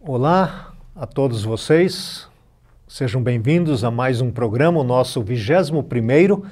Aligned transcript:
Olá 0.00 0.74
a 0.94 1.06
todos 1.06 1.42
vocês, 1.42 2.28
sejam 2.86 3.20
bem-vindos 3.20 3.82
a 3.82 3.90
mais 3.90 4.20
um 4.20 4.30
programa, 4.30 4.78
o 4.78 4.84
nosso 4.84 5.20
21 5.20 6.44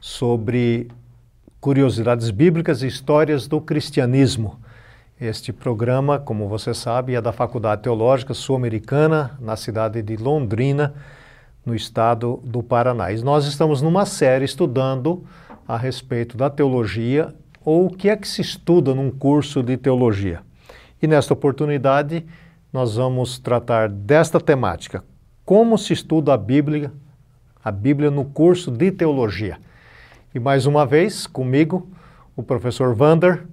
sobre 0.00 0.88
curiosidades 1.60 2.30
bíblicas 2.30 2.82
e 2.82 2.86
histórias 2.86 3.46
do 3.46 3.60
cristianismo. 3.60 4.58
Este 5.20 5.52
programa, 5.52 6.18
como 6.18 6.48
você 6.48 6.72
sabe, 6.72 7.14
é 7.14 7.20
da 7.20 7.30
Faculdade 7.30 7.82
Teológica 7.82 8.32
Sul-Americana, 8.32 9.36
na 9.38 9.54
cidade 9.54 10.00
de 10.00 10.16
Londrina, 10.16 10.94
no 11.64 11.74
estado 11.74 12.40
do 12.42 12.62
Paraná. 12.62 13.12
E 13.12 13.22
nós 13.22 13.44
estamos 13.44 13.82
numa 13.82 14.06
série 14.06 14.46
estudando 14.46 15.22
a 15.68 15.76
respeito 15.76 16.38
da 16.38 16.48
teologia 16.48 17.34
ou 17.62 17.84
o 17.84 17.90
que 17.90 18.08
é 18.08 18.16
que 18.16 18.26
se 18.26 18.40
estuda 18.40 18.94
num 18.94 19.10
curso 19.10 19.62
de 19.62 19.76
teologia. 19.76 20.40
E 21.02 21.06
nesta 21.06 21.34
oportunidade, 21.34 22.24
nós 22.74 22.96
vamos 22.96 23.38
tratar 23.38 23.88
desta 23.88 24.40
temática: 24.40 25.04
como 25.44 25.78
se 25.78 25.92
estuda 25.92 26.34
a 26.34 26.36
Bíblia, 26.36 26.92
a 27.64 27.70
Bíblia 27.70 28.10
no 28.10 28.24
curso 28.24 28.68
de 28.68 28.90
teologia. 28.90 29.58
E 30.34 30.40
mais 30.40 30.66
uma 30.66 30.84
vez, 30.84 31.24
comigo, 31.24 31.88
o 32.34 32.42
professor 32.42 32.92
Vander, 32.92 33.46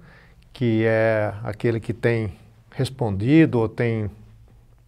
que 0.52 0.82
é 0.84 1.32
aquele 1.44 1.78
que 1.78 1.92
tem 1.92 2.32
respondido 2.72 3.60
ou 3.60 3.68
tem 3.68 4.10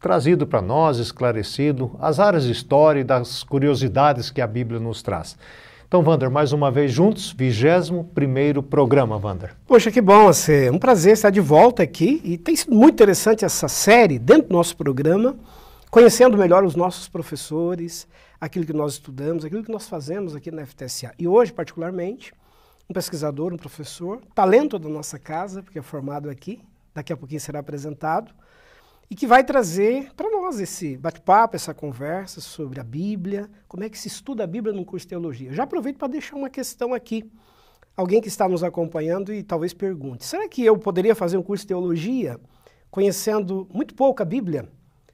trazido 0.01 0.49
para 0.49 0.61
nós, 0.61 0.99
esclarecido 0.99 1.93
as 2.01 2.19
áreas 2.19 2.43
de 2.43 2.51
história 2.51 3.01
e 3.01 3.05
das 3.05 3.45
curiosidades 3.45 4.33
que 4.33 4.41
a 4.41 4.49
Bíblia 4.49 4.81
nos 4.81 5.01
traz. 5.01 5.39
Então, 5.87 6.03
Vander, 6.03 6.31
mais 6.31 6.53
uma 6.53 6.71
vez 6.71 6.91
juntos, 6.93 7.33
21 7.33 8.63
programa, 8.63 9.19
Vander. 9.19 9.55
Poxa, 9.67 9.91
que 9.93 10.01
bom, 10.01 10.31
é 10.49 10.71
um 10.71 10.79
prazer 10.79 11.13
estar 11.13 11.31
de 11.31 11.41
volta 11.41 11.83
aqui 11.83 12.21
e 12.25 12.39
tem 12.39 12.57
sido 12.57 12.75
muito 12.75 12.95
interessante 12.95 13.45
essa 13.45 13.69
série 13.69 14.19
dentro 14.19 14.49
do 14.49 14.53
nosso 14.55 14.77
programa, 14.77 15.37
conhecendo 15.91 16.37
melhor 16.37 16.65
os 16.65 16.75
nossos 16.75 17.07
professores, 17.07 18.09
aquilo 18.41 18.65
que 18.65 18.73
nós 18.73 18.95
estudamos, 18.95 19.45
aquilo 19.45 19.63
que 19.63 19.71
nós 19.71 19.87
fazemos 19.87 20.35
aqui 20.35 20.51
na 20.51 20.67
FTSA. 20.67 21.13
E 21.19 21.29
hoje, 21.29 21.53
particularmente, 21.53 22.33
um 22.89 22.95
pesquisador, 22.95 23.53
um 23.53 23.59
professor, 23.59 24.21
talento 24.35 24.79
da 24.79 24.89
nossa 24.89 25.19
casa, 25.19 25.63
porque 25.63 25.79
é 25.79 25.83
formado 25.83 26.29
aqui, 26.29 26.61
daqui 26.95 27.13
a 27.13 27.17
pouquinho 27.17 27.41
será 27.41 27.61
apresentado, 27.61 28.33
e 29.11 29.15
que 29.15 29.27
vai 29.27 29.45
trazer 29.45 30.13
para 30.15 30.31
nós 30.31 30.59
esse 30.59 30.97
bate-papo, 30.97 31.57
essa 31.57 31.75
conversa 31.75 32.41
sobre 32.41 32.81
a 32.81 32.85
Bíblia, 32.85 33.51
como 33.69 33.85
é 33.85 33.89
que 33.89 33.99
se 33.99 34.09
estuda 34.09 34.45
a 34.45 34.47
Bíblia 34.47 34.75
no 34.75 34.85
curso 34.85 35.05
de 35.05 35.11
teologia. 35.11 35.53
Já 35.53 35.65
aproveito 35.65 35.99
para 35.99 36.09
deixar 36.09 36.37
uma 36.37 36.51
questão 36.51 36.95
aqui. 36.95 37.31
Alguém 37.97 38.21
que 38.21 38.29
está 38.29 38.49
nos 38.49 38.65
acompanhando 38.65 39.33
e 39.33 39.43
talvez 39.43 39.73
pergunte: 39.73 40.25
será 40.25 40.49
que 40.49 40.65
eu 40.65 40.77
poderia 40.77 41.15
fazer 41.15 41.37
um 41.37 41.43
curso 41.43 41.63
de 41.63 41.69
teologia 41.69 42.41
conhecendo 42.91 43.69
muito 43.73 43.95
pouco 43.95 44.23
a 44.23 44.25
Bíblia? 44.25 44.69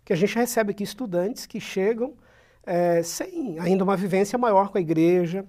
Que 0.04 0.12
a 0.12 0.16
gente 0.16 0.34
recebe 0.34 0.70
aqui 0.70 0.82
estudantes 0.82 1.44
que 1.44 1.60
chegam 1.60 2.14
é, 2.64 3.02
sem 3.02 3.58
ainda 3.58 3.84
uma 3.84 3.96
vivência 3.96 4.38
maior 4.38 4.70
com 4.70 4.78
a 4.78 4.80
igreja, 4.80 5.44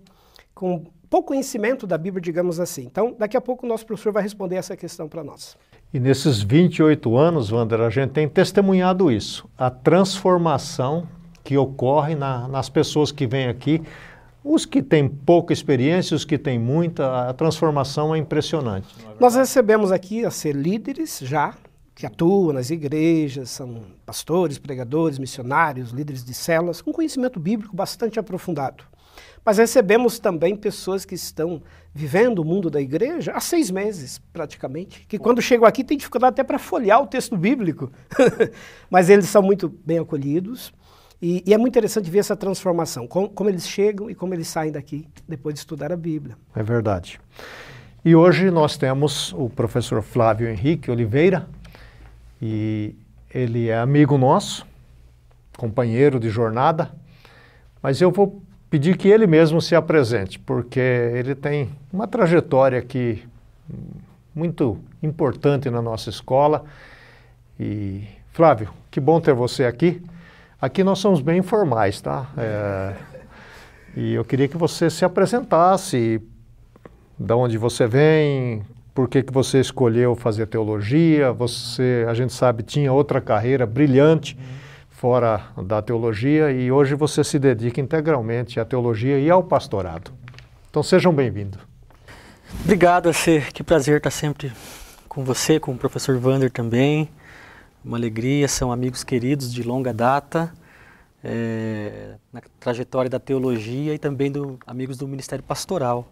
com 0.53 0.83
pouco 1.09 1.29
conhecimento 1.29 1.85
da 1.85 1.97
Bíblia, 1.97 2.21
digamos 2.21 2.59
assim. 2.59 2.83
Então, 2.83 3.15
daqui 3.17 3.37
a 3.37 3.41
pouco 3.41 3.65
o 3.65 3.69
nosso 3.69 3.85
professor 3.85 4.11
vai 4.11 4.23
responder 4.23 4.55
essa 4.55 4.75
questão 4.75 5.07
para 5.07 5.23
nós. 5.23 5.57
E 5.93 5.99
nesses 5.99 6.41
28 6.41 7.17
anos, 7.17 7.51
Wander, 7.51 7.81
a 7.81 7.89
gente 7.89 8.11
tem 8.11 8.27
testemunhado 8.27 9.11
isso, 9.11 9.45
a 9.57 9.69
transformação 9.69 11.05
que 11.43 11.57
ocorre 11.57 12.15
na, 12.15 12.47
nas 12.47 12.69
pessoas 12.69 13.11
que 13.11 13.27
vêm 13.27 13.47
aqui, 13.47 13.81
os 14.41 14.65
que 14.65 14.81
têm 14.81 15.09
pouca 15.09 15.51
experiência, 15.51 16.15
os 16.15 16.23
que 16.23 16.37
têm 16.37 16.57
muita, 16.57 17.29
a 17.29 17.33
transformação 17.33 18.15
é 18.15 18.17
impressionante. 18.17 18.87
É 19.03 19.15
Nós 19.19 19.35
recebemos 19.35 19.91
aqui 19.91 20.25
a 20.25 20.31
ser 20.31 20.55
líderes 20.55 21.19
já, 21.19 21.53
que 21.93 22.05
atuam 22.05 22.53
nas 22.53 22.69
igrejas, 22.69 23.49
são 23.49 23.81
pastores, 24.05 24.57
pregadores, 24.57 25.19
missionários, 25.19 25.91
líderes 25.91 26.23
de 26.23 26.33
células, 26.33 26.81
com 26.81 26.93
conhecimento 26.93 27.37
bíblico 27.37 27.75
bastante 27.75 28.17
aprofundado. 28.17 28.85
Mas 29.43 29.57
recebemos 29.57 30.19
também 30.19 30.55
pessoas 30.55 31.03
que 31.03 31.15
estão 31.15 31.61
vivendo 31.93 32.39
o 32.39 32.45
mundo 32.45 32.69
da 32.69 32.81
igreja 32.81 33.33
há 33.33 33.39
seis 33.39 33.69
meses, 33.69 34.19
praticamente, 34.31 35.05
que 35.07 35.19
quando 35.19 35.41
chegam 35.41 35.65
aqui 35.65 35.83
têm 35.83 35.97
dificuldade 35.97 36.33
até 36.33 36.43
para 36.43 36.57
folhear 36.57 37.01
o 37.01 37.07
texto 37.07 37.35
bíblico. 37.35 37.91
Mas 38.89 39.09
eles 39.09 39.25
são 39.25 39.41
muito 39.41 39.69
bem 39.85 39.99
acolhidos. 39.99 40.73
E, 41.21 41.43
e, 41.45 41.53
é 41.53 41.57
muito 41.57 41.73
interessante 41.73 42.09
ver 42.09 42.19
essa 42.19 42.35
transformação, 42.35 43.05
com, 43.05 43.29
como 43.29 43.49
eles 43.49 43.67
chegam 43.67 44.09
e 44.09 44.15
como 44.15 44.33
eles 44.33 44.47
saem 44.47 44.71
daqui 44.71 45.07
depois 45.27 45.53
de 45.53 45.59
estudar 45.59 45.91
a 45.91 45.97
Bíblia. 45.97 46.35
É 46.55 46.63
verdade. 46.63 47.19
E 48.03 48.15
hoje 48.15 48.49
nós 48.49 48.75
temos 48.75 49.31
o 49.33 49.47
professor 49.47 50.01
Flávio 50.01 50.49
Henrique 50.49 50.89
Oliveira, 50.89 51.47
e 52.41 52.95
ele 53.31 53.69
é 53.69 53.77
amigo 53.77 54.17
nosso, 54.17 54.65
companheiro 55.55 56.19
de 56.19 56.27
jornada, 56.27 56.91
mas 57.83 58.01
eu 58.01 58.09
vou 58.09 58.41
pedir 58.71 58.95
que 58.95 59.09
ele 59.09 59.27
mesmo 59.27 59.61
se 59.61 59.75
apresente, 59.75 60.39
porque 60.39 60.79
ele 60.79 61.35
tem 61.35 61.69
uma 61.91 62.07
trajetória 62.07 62.79
aqui 62.79 63.21
muito 64.33 64.79
importante 65.03 65.69
na 65.69 65.81
nossa 65.81 66.09
escola. 66.09 66.63
E 67.59 68.03
Flávio, 68.31 68.69
que 68.89 69.01
bom 69.01 69.19
ter 69.19 69.33
você 69.33 69.65
aqui. 69.65 70.01
Aqui 70.59 70.85
nós 70.85 70.99
somos 70.99 71.19
bem 71.19 71.39
informais, 71.39 71.99
tá? 71.99 72.29
É, 72.37 72.93
e 73.97 74.13
eu 74.13 74.23
queria 74.23 74.47
que 74.47 74.55
você 74.55 74.89
se 74.89 75.03
apresentasse, 75.03 76.21
de 77.19 77.33
onde 77.33 77.57
você 77.57 77.85
vem, 77.85 78.63
por 78.95 79.09
que, 79.09 79.21
que 79.21 79.33
você 79.33 79.59
escolheu 79.59 80.15
fazer 80.15 80.45
teologia. 80.45 81.33
Você, 81.33 82.05
a 82.07 82.13
gente 82.13 82.31
sabe, 82.31 82.63
tinha 82.63 82.93
outra 82.93 83.19
carreira 83.19 83.65
brilhante. 83.65 84.37
Uhum 84.37 84.60
fora 85.01 85.51
da 85.57 85.81
teologia 85.81 86.51
e 86.51 86.71
hoje 86.71 86.93
você 86.93 87.23
se 87.23 87.39
dedica 87.39 87.81
integralmente 87.81 88.59
à 88.59 88.65
teologia 88.65 89.17
e 89.17 89.31
ao 89.31 89.43
pastorado. 89.43 90.11
Então 90.69 90.83
sejam 90.83 91.11
bem-vindos. 91.11 91.59
Obrigado, 92.63 93.09
AC. 93.09 93.51
Que 93.51 93.63
prazer 93.63 93.97
estar 93.97 94.11
sempre 94.11 94.51
com 95.09 95.23
você, 95.23 95.59
com 95.59 95.71
o 95.71 95.75
professor 95.75 96.19
Vander 96.19 96.51
também. 96.51 97.09
Uma 97.83 97.97
alegria, 97.97 98.47
são 98.47 98.71
amigos 98.71 99.03
queridos 99.03 99.51
de 99.51 99.63
longa 99.63 99.91
data, 99.91 100.53
é, 101.23 102.17
na 102.31 102.39
trajetória 102.59 103.09
da 103.09 103.19
teologia 103.19 103.95
e 103.95 103.97
também 103.97 104.31
do, 104.31 104.59
amigos 104.67 104.99
do 104.99 105.07
Ministério 105.07 105.43
Pastoral. 105.43 106.07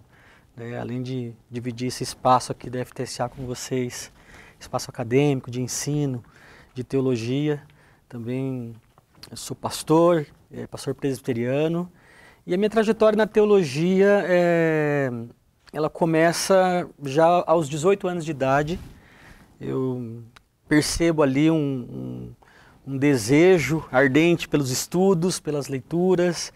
Né? 0.58 0.80
Além 0.80 1.04
de 1.04 1.32
dividir 1.48 1.90
esse 1.90 2.02
espaço 2.02 2.52
aqui 2.52 2.72
da 2.72 2.84
FTSA 2.84 3.30
com 3.30 3.46
vocês, 3.46 4.12
espaço 4.60 4.90
acadêmico, 4.90 5.52
de 5.52 5.62
ensino, 5.62 6.24
de 6.74 6.84
teologia, 6.84 7.62
também 8.10 8.74
sou 9.36 9.56
pastor, 9.56 10.26
é, 10.52 10.66
pastor 10.66 10.96
presbiteriano, 10.96 11.90
e 12.46 12.54
a 12.56 12.58
minha 12.58 12.70
trajetória 12.70 13.16
na 13.16 13.28
teologia, 13.28 14.26
é, 14.28 15.12
ela 15.72 15.90
começa 15.90 16.90
já 17.04 17.44
aos 17.46 17.70
18 17.70 18.08
anos 18.08 18.26
de 18.26 18.32
idade. 18.32 18.80
Eu 19.62 20.24
percebo 20.68 21.22
ali 21.22 21.52
um, 21.52 21.56
um, 21.56 22.94
um 22.94 22.98
desejo 22.98 23.86
ardente 23.92 24.48
pelos 24.48 24.72
estudos, 24.72 25.40
pelas 25.40 25.68
leituras, 25.68 26.52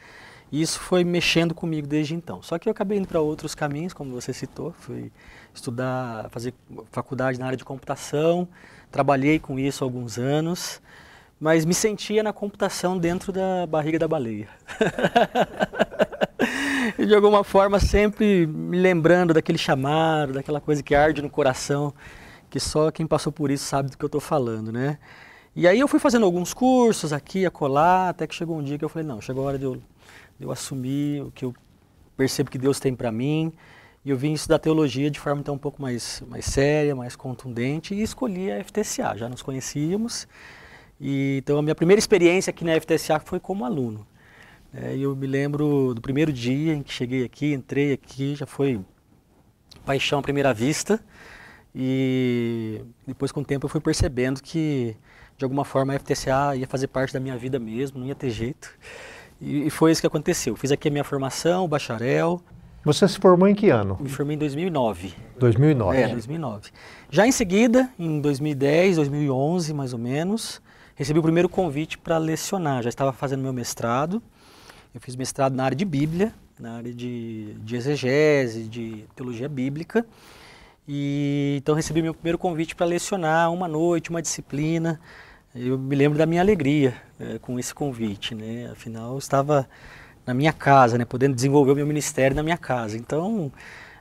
e 0.52 0.60
isso 0.60 0.80
foi 0.80 1.04
mexendo 1.04 1.54
comigo 1.54 1.86
desde 1.86 2.16
então. 2.16 2.42
Só 2.42 2.58
que 2.58 2.68
eu 2.68 2.72
acabei 2.72 2.98
indo 2.98 3.08
para 3.08 3.20
outros 3.20 3.54
caminhos, 3.54 3.94
como 3.94 4.12
você 4.12 4.34
citou, 4.34 4.74
fui 4.80 5.12
estudar, 5.54 6.28
fazer 6.32 6.56
faculdade 6.92 7.38
na 7.38 7.46
área 7.46 7.58
de 7.58 7.64
computação, 7.64 8.48
trabalhei 8.92 9.38
com 9.38 9.60
isso 9.60 9.84
alguns 9.84 10.18
anos 10.18 10.82
mas 11.44 11.66
me 11.66 11.74
sentia 11.74 12.24
na 12.24 12.32
computação 12.32 12.98
dentro 12.98 13.34
da 13.34 13.68
barriga 13.68 14.00
da 14.00 14.08
baleia. 14.08 14.48
e 16.98 17.06
de 17.06 17.14
alguma 17.14 17.44
forma 17.44 17.82
sempre 17.82 18.48
me 18.48 18.78
lembrando 18.78 19.34
daquele 19.34 19.58
chamado, 19.58 20.32
daquela 20.32 20.62
coisa 20.62 20.82
que 20.82 20.96
arde 20.96 21.22
no 21.22 21.30
coração, 21.30 21.94
que 22.50 22.62
só 22.62 22.90
quem 22.92 23.06
passou 23.06 23.30
por 23.30 23.52
isso 23.52 23.66
sabe 23.66 23.90
do 23.90 23.98
que 23.98 24.06
eu 24.06 24.08
estou 24.08 24.22
falando, 24.22 24.72
né? 24.72 24.98
E 25.54 25.68
aí 25.68 25.82
eu 25.82 25.88
fui 25.90 26.00
fazendo 26.00 26.26
alguns 26.26 26.54
cursos 26.54 27.12
aqui, 27.12 27.46
acolá, 27.46 28.08
até 28.08 28.26
que 28.26 28.34
chegou 28.34 28.58
um 28.58 28.64
dia 28.64 28.78
que 28.78 28.86
eu 28.86 28.90
falei, 28.90 29.06
não, 29.06 29.20
chegou 29.20 29.44
a 29.44 29.48
hora 29.48 29.60
de 29.60 29.66
eu, 29.66 29.76
de 29.76 30.46
eu 30.46 30.50
assumir 30.50 31.24
o 31.24 31.32
que 31.32 31.44
eu 31.44 31.54
percebo 32.16 32.50
que 32.50 32.58
Deus 32.58 32.80
tem 32.80 32.96
para 32.96 33.12
mim. 33.12 33.52
E 34.06 34.12
eu 34.12 34.16
vim 34.16 34.32
estudar 34.32 34.60
teologia 34.60 35.12
de 35.12 35.20
forma 35.20 35.42
então 35.42 35.56
um 35.56 35.60
pouco 35.60 35.82
mais, 35.82 36.24
mais 36.26 36.46
séria, 36.46 36.96
mais 36.96 37.18
contundente 37.18 37.94
e 37.94 38.02
escolhi 38.02 38.50
a 38.50 38.64
FTCA. 38.64 39.18
Já 39.18 39.28
nos 39.28 39.42
conhecíamos 39.42 40.26
e, 41.00 41.38
então 41.40 41.58
a 41.58 41.62
minha 41.62 41.76
primeira 41.76 42.00
experiência 42.00 42.52
aqui 42.52 42.64
na 42.64 42.80
FTSA 42.80 43.20
foi 43.20 43.40
como 43.40 43.66
aluno. 43.66 44.06
É, 44.74 44.96
eu 44.98 45.16
me 45.16 45.28
lembro 45.28 45.94
do 45.94 46.02
primeiro 46.02 46.34
dia 46.34 46.74
em 46.74 46.82
que 46.82 46.92
cheguei 46.92 47.24
aqui, 47.24 47.54
entrei 47.54 47.94
aqui, 47.94 48.36
já 48.36 48.46
foi 48.46 48.82
paixão 49.86 50.20
à 50.20 50.22
primeira 50.22 50.54
vista. 50.54 51.00
E 51.76 52.82
depois 53.06 53.32
com 53.32 53.42
o 53.42 53.46
tempo 53.46 53.66
eu 53.66 53.70
fui 53.70 53.82
percebendo 53.82 54.42
que 54.42 54.96
de 55.38 55.44
alguma 55.44 55.66
forma 55.66 55.94
a 55.94 56.00
FTCA 56.00 56.56
ia 56.56 56.68
fazer 56.68 56.88
parte 56.88 57.14
da 57.14 57.20
minha 57.20 57.36
vida 57.38 57.60
mesmo, 57.60 58.00
não 58.00 58.08
ia 58.08 58.16
ter 58.16 58.30
jeito. 58.30 58.72
E, 59.42 59.68
e 59.68 59.70
foi 59.70 59.92
isso 59.92 60.02
que 60.02 60.08
aconteceu. 60.08 60.56
Fiz 60.56 60.72
aqui 60.72 60.88
a 60.88 60.92
minha 60.92 61.04
formação, 61.04 61.68
bacharel, 61.68 62.42
Você 62.84 63.08
se 63.08 63.18
formou 63.18 63.48
em 63.48 63.56
que 63.56 63.70
ano? 63.70 63.98
Me 64.00 64.10
formei 64.10 64.36
em 64.36 64.40
2009. 64.40 65.14
2009. 65.40 65.98
É, 65.98 66.08
2009. 66.10 66.72
Já 67.10 67.28
em 67.28 67.32
seguida, 67.32 67.90
em 67.98 68.22
2010, 68.22 68.98
2011 68.98 69.74
mais 69.74 69.94
ou 69.94 70.00
menos, 70.00 70.62
recebi 70.96 71.20
o 71.20 71.24
primeiro 71.24 71.50
convite 71.50 71.98
para 71.98 72.18
lecionar. 72.18 72.84
Já 72.84 72.90
estava 72.90 73.12
fazendo 73.12 73.42
meu 73.42 73.54
mestrado. 73.54 74.22
Eu 74.94 75.02
fiz 75.02 75.16
mestrado 75.16 75.54
na 75.54 75.66
área 75.66 75.76
de 75.76 75.86
Bíblia, 75.86 76.34
na 76.60 76.78
área 76.78 76.94
de, 76.94 77.54
de 77.56 77.76
exegese, 77.76 78.64
de 78.64 79.06
teologia 79.16 79.50
bíblica. 79.50 80.06
E 80.88 81.56
então 81.58 81.74
recebi 81.76 82.02
meu 82.02 82.14
primeiro 82.14 82.38
convite 82.38 82.76
para 82.76 82.86
lecionar 82.86 83.52
uma 83.52 83.68
noite, 83.68 84.10
uma 84.10 84.22
disciplina. 84.22 85.00
Eu 85.56 85.78
me 85.78 85.96
lembro 85.96 86.18
da 86.18 86.26
minha 86.26 86.42
alegria 86.42 86.96
é, 87.20 87.40
com 87.40 87.58
esse 87.58 87.74
convite, 87.74 88.36
né? 88.36 88.70
Afinal, 88.72 89.14
eu 89.14 89.18
estava 89.18 89.68
na 90.26 90.34
minha 90.34 90.52
casa, 90.52 90.98
né? 90.98 91.06
Podendo 91.06 91.36
desenvolver 91.36 91.72
o 91.72 91.76
meu 91.76 91.88
ministério 91.88 92.36
na 92.36 92.44
minha 92.44 92.58
casa. 92.58 92.98
Então, 92.98 93.52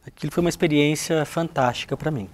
aquilo 0.06 0.32
foi 0.32 0.40
uma 0.40 0.50
experiência 0.50 1.24
fantástica 1.24 1.96
para 1.96 2.10
mim. 2.10 2.28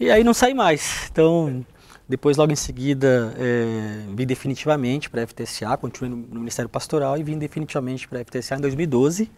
E 0.00 0.10
aí 0.10 0.24
não 0.24 0.34
saí 0.34 0.54
mais. 0.54 1.08
Então, 1.10 1.64
depois, 2.08 2.36
logo 2.36 2.52
em 2.52 2.56
seguida, 2.56 3.34
é, 3.38 4.04
vim 4.14 4.26
definitivamente 4.26 5.08
para 5.08 5.22
a 5.22 5.26
FTCA, 5.26 5.76
continuei 5.78 6.14
no, 6.14 6.26
no, 6.28 6.40
Ministério 6.40 6.68
Pastoral 6.68 7.16
e 7.16 7.22
vim 7.22 7.38
definitivamente 7.38 8.06
para 8.06 8.20
a 8.20 8.24
FTCA 8.24 8.56
em 8.56 8.60
2012. 8.60 9.30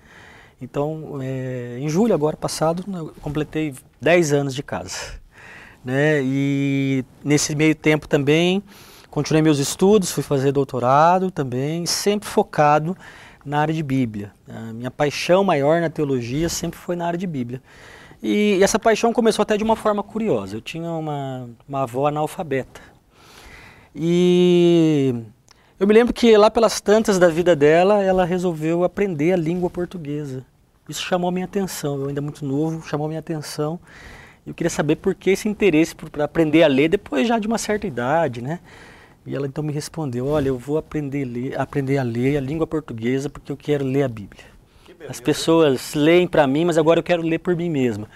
Então, 0.61 1.19
é, 1.23 1.79
em 1.79 1.89
julho 1.89 2.13
agora 2.13 2.37
passado, 2.37 2.85
eu 2.93 3.15
completei 3.21 3.73
10 4.01 4.33
anos 4.33 4.55
de 4.55 4.63
casa. 4.63 4.97
Né? 5.85 6.21
E 6.25 7.05
nesse 7.23 7.55
meio 7.55 7.75
tempo 7.75 8.09
também, 8.09 8.61
continuei 9.09 9.43
meus 9.43 9.61
estudos, 9.61 10.11
fui 10.11 10.25
fazer 10.25 10.51
doutorado 10.51 11.31
também, 11.31 11.87
sempre 11.87 12.29
focado 12.29 12.97
na 13.45 13.61
área 13.61 13.73
de 13.73 13.83
Bíblia. 13.85 14.33
A 14.49 14.73
minha 14.73 14.91
paixão 14.91 15.45
maior 15.45 15.81
na 15.81 15.89
teologia 15.89 16.49
sempre 16.49 16.81
foi 16.81 16.97
na 16.97 17.07
área 17.07 17.19
de 17.19 17.29
Bíblia. 17.29 17.62
E, 18.26 18.61
essa 18.61 18.76
paixão 18.76 19.12
começou 19.12 19.44
até 19.44 19.56
de 19.56 19.62
uma 19.62 19.76
forma 19.76 20.02
curiosa. 20.02 20.56
Eu 20.56 20.61
tinha 20.61 20.90
uma, 20.90 21.49
uma 21.69 21.82
avó 21.82 22.08
analfabeta. 22.08 22.81
E 23.94 25.14
eu 25.78 25.87
me 25.87 25.94
lembro 25.94 26.12
que 26.12 26.37
lá 26.37 26.50
pelas 26.50 26.81
tantas 26.81 27.20
da 27.20 27.28
vida 27.28 27.55
dela, 27.55 28.02
ela 28.02 28.25
resolveu 28.25 28.82
aprender 28.82 29.32
a 29.32 29.37
língua 29.37 29.70
portuguesa. 29.70 30.44
Isso 30.88 31.02
chamou 31.02 31.28
a 31.28 31.32
minha 31.32 31.44
atenção. 31.44 32.00
Eu 32.00 32.08
ainda 32.08 32.20
muito 32.20 32.44
novo, 32.44 32.84
chamou 32.88 33.05
a 33.05 33.08
minha 33.08 33.20
atenção. 33.20 33.78
Eu 34.44 34.52
queria 34.52 34.70
saber 34.70 34.96
por 34.96 35.14
que 35.14 35.31
esse 35.31 35.49
interesse 35.49 35.94
para 35.94 36.25
aprender 36.25 36.64
a 36.64 36.67
ler 36.67 36.88
depois 36.88 37.28
já 37.28 37.38
de 37.38 37.46
uma 37.46 37.58
certa 37.58 37.87
idade, 37.87 38.43
né? 38.43 38.58
E 39.25 39.37
ela 39.37 39.46
então 39.46 39.62
me 39.62 39.73
respondeu: 39.73 40.26
Olha, 40.26 40.49
eu 40.49 40.58
vou 40.58 40.78
aprender 40.78 41.23
a 41.23 41.26
ler, 41.26 41.61
aprender 41.61 41.99
a, 41.99 42.02
ler 42.02 42.37
a 42.37 42.40
língua 42.40 42.67
portuguesa 42.67 43.31
porque 43.31 43.52
eu 43.52 43.56
quero 43.56 43.84
ler 43.84 44.02
a 44.02 44.08
Bíblia. 44.08 44.56
As 45.09 45.21
pessoas 45.21 45.95
leem 45.95 46.27
para 46.27 46.47
mim, 46.47 46.65
mas 46.65 46.79
agora 46.79 46.99
eu 46.99 47.05
quero 47.05 47.23
ler 47.23 47.39
por 47.39 47.55
mim 47.55 47.69
mesma. 47.69 48.09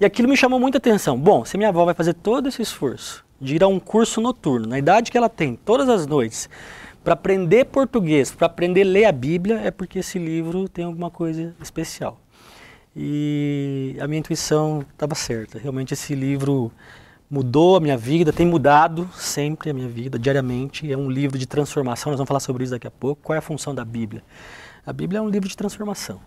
E 0.00 0.04
aquilo 0.04 0.28
me 0.28 0.36
chamou 0.36 0.60
muita 0.60 0.78
atenção. 0.78 1.18
Bom, 1.18 1.44
se 1.44 1.56
minha 1.56 1.70
avó 1.70 1.84
vai 1.84 1.94
fazer 1.94 2.14
todo 2.14 2.48
esse 2.48 2.62
esforço 2.62 3.24
de 3.40 3.56
ir 3.56 3.62
a 3.62 3.68
um 3.68 3.78
curso 3.78 4.20
noturno, 4.20 4.66
na 4.66 4.78
idade 4.78 5.10
que 5.10 5.16
ela 5.16 5.28
tem, 5.28 5.56
todas 5.56 5.88
as 5.88 6.06
noites, 6.06 6.48
para 7.02 7.14
aprender 7.14 7.66
português, 7.66 8.32
para 8.32 8.46
aprender 8.46 8.82
a 8.82 8.86
ler 8.86 9.04
a 9.04 9.12
Bíblia, 9.12 9.60
é 9.60 9.70
porque 9.70 10.00
esse 10.00 10.18
livro 10.18 10.68
tem 10.68 10.84
alguma 10.84 11.10
coisa 11.10 11.54
especial. 11.60 12.20
E 12.94 13.96
a 14.00 14.06
minha 14.06 14.20
intuição 14.20 14.84
estava 14.92 15.14
certa. 15.14 15.58
Realmente 15.58 15.92
esse 15.92 16.14
livro 16.14 16.72
mudou 17.30 17.76
a 17.76 17.80
minha 17.80 17.96
vida, 17.96 18.32
tem 18.32 18.46
mudado 18.46 19.08
sempre 19.14 19.70
a 19.70 19.74
minha 19.74 19.88
vida, 19.88 20.18
diariamente. 20.18 20.90
É 20.90 20.96
um 20.96 21.10
livro 21.10 21.38
de 21.38 21.46
transformação, 21.46 22.10
nós 22.10 22.18
vamos 22.18 22.28
falar 22.28 22.40
sobre 22.40 22.64
isso 22.64 22.72
daqui 22.72 22.86
a 22.86 22.90
pouco. 22.90 23.20
Qual 23.22 23.34
é 23.34 23.38
a 23.38 23.42
função 23.42 23.74
da 23.74 23.84
Bíblia? 23.84 24.22
A 24.86 24.92
Bíblia 24.92 25.18
é 25.18 25.20
um 25.22 25.28
livro 25.28 25.48
de 25.48 25.56
transformação. 25.56 26.20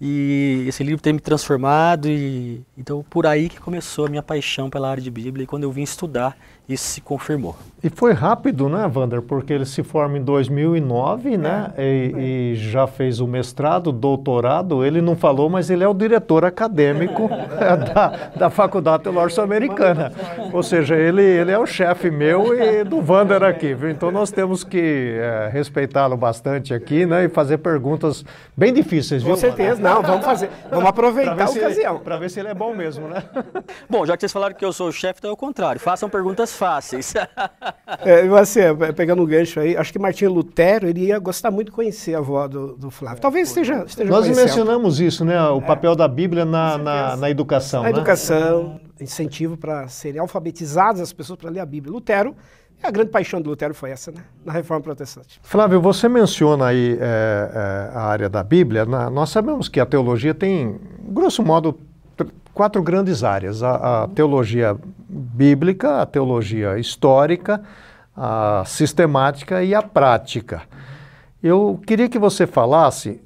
E 0.00 0.64
esse 0.68 0.84
livro 0.84 1.00
tem 1.02 1.14
me 1.14 1.20
transformado 1.20 2.06
e 2.06 2.62
então 2.76 3.04
por 3.08 3.26
aí 3.26 3.48
que 3.48 3.58
começou 3.58 4.06
a 4.06 4.08
minha 4.08 4.22
paixão 4.22 4.68
pela 4.68 4.90
área 4.90 5.02
de 5.02 5.10
Bíblia 5.10 5.44
e 5.44 5.46
quando 5.46 5.62
eu 5.62 5.72
vim 5.72 5.82
estudar 5.82 6.36
isso 6.68 6.84
se 6.84 7.00
confirmou. 7.00 7.54
E 7.82 7.88
foi 7.88 8.12
rápido, 8.12 8.68
né, 8.68 8.90
Wander? 8.92 9.22
Porque 9.22 9.52
ele 9.52 9.64
se 9.64 9.84
forma 9.84 10.18
em 10.18 10.22
2009, 10.22 11.36
né? 11.36 11.72
É, 11.76 11.84
e, 11.84 11.86
é. 11.86 12.20
e, 12.20 12.54
já 12.56 12.88
fez 12.88 13.20
o 13.20 13.26
mestrado, 13.26 13.92
doutorado. 13.92 14.84
Ele 14.84 15.00
não 15.00 15.14
falou, 15.14 15.48
mas 15.48 15.70
ele 15.70 15.84
é 15.84 15.88
o 15.88 15.94
diretor 15.94 16.44
acadêmico 16.44 17.28
da, 17.94 18.30
da 18.36 18.50
Faculdade 18.50 19.04
Teológica 19.04 19.42
Americana. 19.42 20.12
Ou 20.52 20.62
seja, 20.62 20.96
ele, 20.96 21.22
ele 21.22 21.52
é 21.52 21.58
o 21.58 21.66
chefe 21.66 22.10
meu 22.10 22.52
e 22.60 22.82
do 22.82 22.98
Wander 22.98 23.44
aqui, 23.44 23.72
viu? 23.72 23.88
Então 23.88 24.10
nós 24.10 24.32
temos 24.32 24.64
que 24.64 25.16
é, 25.20 25.48
respeitá-lo 25.52 26.16
bastante 26.16 26.74
aqui, 26.74 27.06
né? 27.06 27.26
E 27.26 27.28
fazer 27.28 27.58
perguntas 27.58 28.24
bem 28.56 28.72
difíceis, 28.72 29.22
viu? 29.22 29.34
Com 29.34 29.38
certeza, 29.38 29.80
não, 29.94 30.02
vamos 30.02 30.24
fazer. 30.24 30.50
Vamos 30.70 30.86
aproveitar 30.86 31.46
a 31.46 31.50
ocasião. 31.50 31.98
Para 31.98 32.16
ver 32.16 32.30
se 32.30 32.40
ele 32.40 32.48
é 32.48 32.54
bom 32.54 32.74
mesmo, 32.74 33.08
né? 33.08 33.22
Bom, 33.88 34.04
já 34.04 34.16
que 34.16 34.20
vocês 34.20 34.32
falaram 34.32 34.54
que 34.54 34.64
eu 34.64 34.72
sou 34.72 34.88
o 34.88 34.92
chefe, 34.92 35.18
então 35.20 35.30
é 35.30 35.32
o 35.32 35.36
contrário. 35.36 35.80
Façam 35.80 36.08
perguntas 36.08 36.52
fáceis. 36.52 37.14
é, 38.00 38.26
você, 38.26 38.74
pegando 38.94 39.22
um 39.22 39.26
gancho 39.26 39.60
aí, 39.60 39.76
acho 39.76 39.92
que 39.92 39.98
Martinho 39.98 40.32
Lutero 40.32 40.88
ele 40.88 41.06
ia 41.06 41.18
gostar 41.18 41.50
muito 41.50 41.66
de 41.68 41.72
conhecer 41.72 42.14
a 42.14 42.18
avó 42.18 42.46
do, 42.46 42.76
do 42.76 42.90
Flávio. 42.90 43.20
Talvez 43.20 43.48
esteja, 43.48 43.84
esteja 43.86 44.10
Nós 44.10 44.28
mencionamos 44.28 45.00
isso, 45.00 45.24
né? 45.24 45.40
O 45.50 45.58
é. 45.58 45.60
papel 45.60 45.94
da 45.94 46.08
Bíblia 46.08 46.44
na, 46.44 46.78
na, 46.78 47.16
na 47.16 47.30
educação. 47.30 47.82
Na 47.82 47.90
né? 47.90 47.96
educação, 47.96 48.80
incentivo 49.00 49.56
para 49.56 49.88
serem 49.88 50.20
alfabetizadas 50.20 51.00
as 51.00 51.12
pessoas 51.12 51.38
para 51.38 51.50
ler 51.50 51.60
a 51.60 51.66
Bíblia. 51.66 51.92
Lutero 51.92 52.34
a 52.82 52.90
grande 52.90 53.10
paixão 53.10 53.40
de 53.40 53.48
Lutero 53.48 53.74
foi 53.74 53.90
essa, 53.90 54.10
né? 54.10 54.22
Na 54.44 54.52
Reforma 54.52 54.82
Protestante. 54.82 55.40
Flávio, 55.42 55.80
você 55.80 56.08
menciona 56.08 56.66
aí 56.66 56.96
é, 57.00 57.90
é, 57.92 57.96
a 57.96 58.02
área 58.02 58.28
da 58.28 58.42
Bíblia. 58.42 58.84
Na, 58.84 59.10
nós 59.10 59.30
sabemos 59.30 59.68
que 59.68 59.80
a 59.80 59.86
teologia 59.86 60.34
tem, 60.34 60.78
grosso 61.00 61.42
modo, 61.42 61.78
quatro 62.54 62.82
grandes 62.82 63.24
áreas: 63.24 63.62
a, 63.62 64.04
a 64.04 64.08
teologia 64.08 64.76
bíblica, 65.08 66.02
a 66.02 66.06
teologia 66.06 66.78
histórica, 66.78 67.62
a 68.16 68.62
sistemática 68.66 69.62
e 69.62 69.74
a 69.74 69.82
prática. 69.82 70.62
Eu 71.42 71.80
queria 71.86 72.08
que 72.08 72.18
você 72.18 72.46
falasse, 72.46 73.20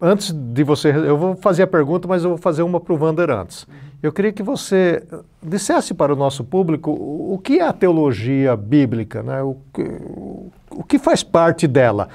antes 0.00 0.32
de 0.32 0.64
você. 0.64 0.90
Eu 0.90 1.16
vou 1.16 1.36
fazer 1.36 1.64
a 1.64 1.66
pergunta, 1.66 2.08
mas 2.08 2.24
eu 2.24 2.30
vou 2.30 2.38
fazer 2.38 2.62
uma 2.62 2.80
para 2.80 2.92
o 2.92 2.98
Wander 2.98 3.30
antes. 3.30 3.66
Eu 4.02 4.12
queria 4.12 4.32
que 4.32 4.42
você 4.42 5.02
dissesse 5.40 5.94
para 5.94 6.12
o 6.12 6.16
nosso 6.16 6.42
público 6.42 6.90
o, 6.90 7.38
que 7.38 7.60
é 7.60 7.62
a 7.62 7.72
teologia 7.72 8.56
bíblica, 8.56 9.22
né? 9.22 9.42
o, 9.42 9.56
o, 9.78 10.52
o 10.70 10.82
que 10.82 10.98
faz 10.98 11.22
parte 11.22 11.68
dela. 11.68 12.08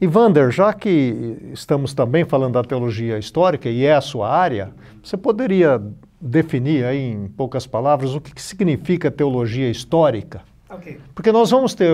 E 0.00 0.06
Vander, 0.06 0.50
já 0.52 0.72
que 0.72 1.50
estamos 1.52 1.94
também 1.94 2.24
falando 2.24 2.54
da 2.54 2.62
teologia 2.62 3.18
histórica 3.18 3.68
e 3.68 3.84
é 3.84 3.94
a 3.94 4.00
sua 4.00 4.28
área, 4.28 4.70
você 5.02 5.16
poderia 5.16 5.82
definir 6.20 6.84
aí 6.84 7.10
em 7.12 7.26
poucas 7.26 7.66
palavras 7.66 8.14
o 8.14 8.20
que, 8.20 8.32
que 8.32 8.42
significa 8.42 9.10
teologia 9.10 9.68
histórica? 9.68 10.42
Okay. 10.70 11.00
Porque 11.14 11.32
nós 11.32 11.50
vamos 11.50 11.74
ter 11.74 11.92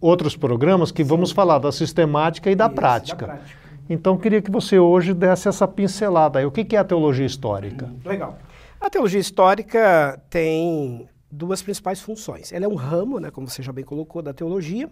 outros 0.00 0.36
programas 0.36 0.92
que 0.92 1.02
Sim. 1.02 1.08
vamos 1.08 1.32
falar 1.32 1.58
da 1.58 1.72
sistemática 1.72 2.50
e 2.50 2.54
da, 2.54 2.66
Isso, 2.66 2.74
prática. 2.74 3.26
da 3.26 3.32
prática. 3.32 3.58
Então, 3.88 4.16
queria 4.16 4.40
que 4.40 4.50
você 4.50 4.78
hoje 4.78 5.12
desse 5.12 5.48
essa 5.48 5.66
pincelada 5.68 6.38
aí. 6.38 6.46
O 6.46 6.50
que, 6.50 6.64
que 6.64 6.76
é 6.76 6.78
a 6.78 6.84
teologia 6.84 7.26
histórica? 7.26 7.90
Legal. 8.04 8.38
A 8.84 8.90
teologia 8.90 9.18
histórica 9.18 10.22
tem 10.28 11.08
duas 11.30 11.62
principais 11.62 12.02
funções. 12.02 12.52
Ela 12.52 12.66
é 12.66 12.68
um 12.68 12.74
ramo, 12.74 13.18
né, 13.18 13.30
como 13.30 13.48
você 13.48 13.62
já 13.62 13.72
bem 13.72 13.82
colocou, 13.82 14.20
da 14.20 14.34
teologia, 14.34 14.90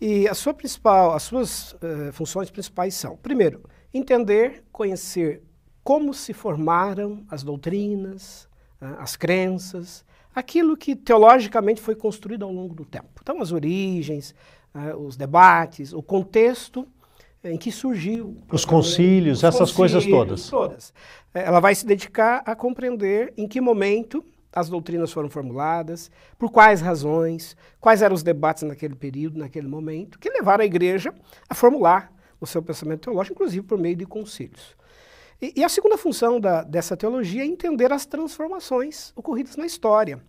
e 0.00 0.26
a 0.26 0.34
sua 0.34 0.52
principal, 0.52 1.14
as 1.14 1.22
suas 1.22 1.74
uh, 1.74 2.12
funções 2.12 2.50
principais 2.50 2.96
são, 2.96 3.16
primeiro, 3.16 3.62
entender, 3.94 4.64
conhecer 4.72 5.40
como 5.84 6.12
se 6.12 6.32
formaram 6.32 7.24
as 7.30 7.44
doutrinas, 7.44 8.48
uh, 8.82 8.98
as 8.98 9.14
crenças, 9.14 10.04
aquilo 10.34 10.76
que 10.76 10.96
teologicamente 10.96 11.80
foi 11.80 11.94
construído 11.94 12.44
ao 12.44 12.52
longo 12.52 12.74
do 12.74 12.84
tempo. 12.84 13.20
Então, 13.22 13.40
as 13.40 13.52
origens, 13.52 14.34
uh, 14.74 14.96
os 14.96 15.16
debates, 15.16 15.92
o 15.92 16.02
contexto 16.02 16.88
em 17.50 17.56
que 17.56 17.70
surgiu. 17.70 18.36
Os 18.50 18.64
concílios, 18.64 19.38
os 19.38 19.44
essas 19.44 19.72
concílios, 19.72 20.04
coisas 20.04 20.06
todas. 20.06 20.50
Todas. 20.50 20.94
Ela 21.32 21.60
vai 21.60 21.74
se 21.74 21.86
dedicar 21.86 22.42
a 22.46 22.54
compreender 22.54 23.32
em 23.36 23.46
que 23.46 23.60
momento 23.60 24.24
as 24.52 24.70
doutrinas 24.70 25.12
foram 25.12 25.28
formuladas, 25.28 26.10
por 26.38 26.50
quais 26.50 26.80
razões, 26.80 27.54
quais 27.78 28.00
eram 28.00 28.14
os 28.14 28.22
debates 28.22 28.62
naquele 28.62 28.94
período, 28.94 29.38
naquele 29.38 29.68
momento, 29.68 30.18
que 30.18 30.30
levaram 30.30 30.62
a 30.62 30.66
igreja 30.66 31.14
a 31.48 31.54
formular 31.54 32.10
o 32.40 32.46
seu 32.46 32.62
pensamento 32.62 33.02
teológico, 33.02 33.34
inclusive 33.34 33.66
por 33.66 33.78
meio 33.78 33.96
de 33.96 34.06
concílios. 34.06 34.74
E, 35.40 35.52
e 35.56 35.64
a 35.64 35.68
segunda 35.68 35.98
função 35.98 36.40
da, 36.40 36.62
dessa 36.62 36.96
teologia 36.96 37.42
é 37.42 37.46
entender 37.46 37.92
as 37.92 38.06
transformações 38.06 39.12
ocorridas 39.14 39.56
na 39.56 39.66
história. 39.66 40.22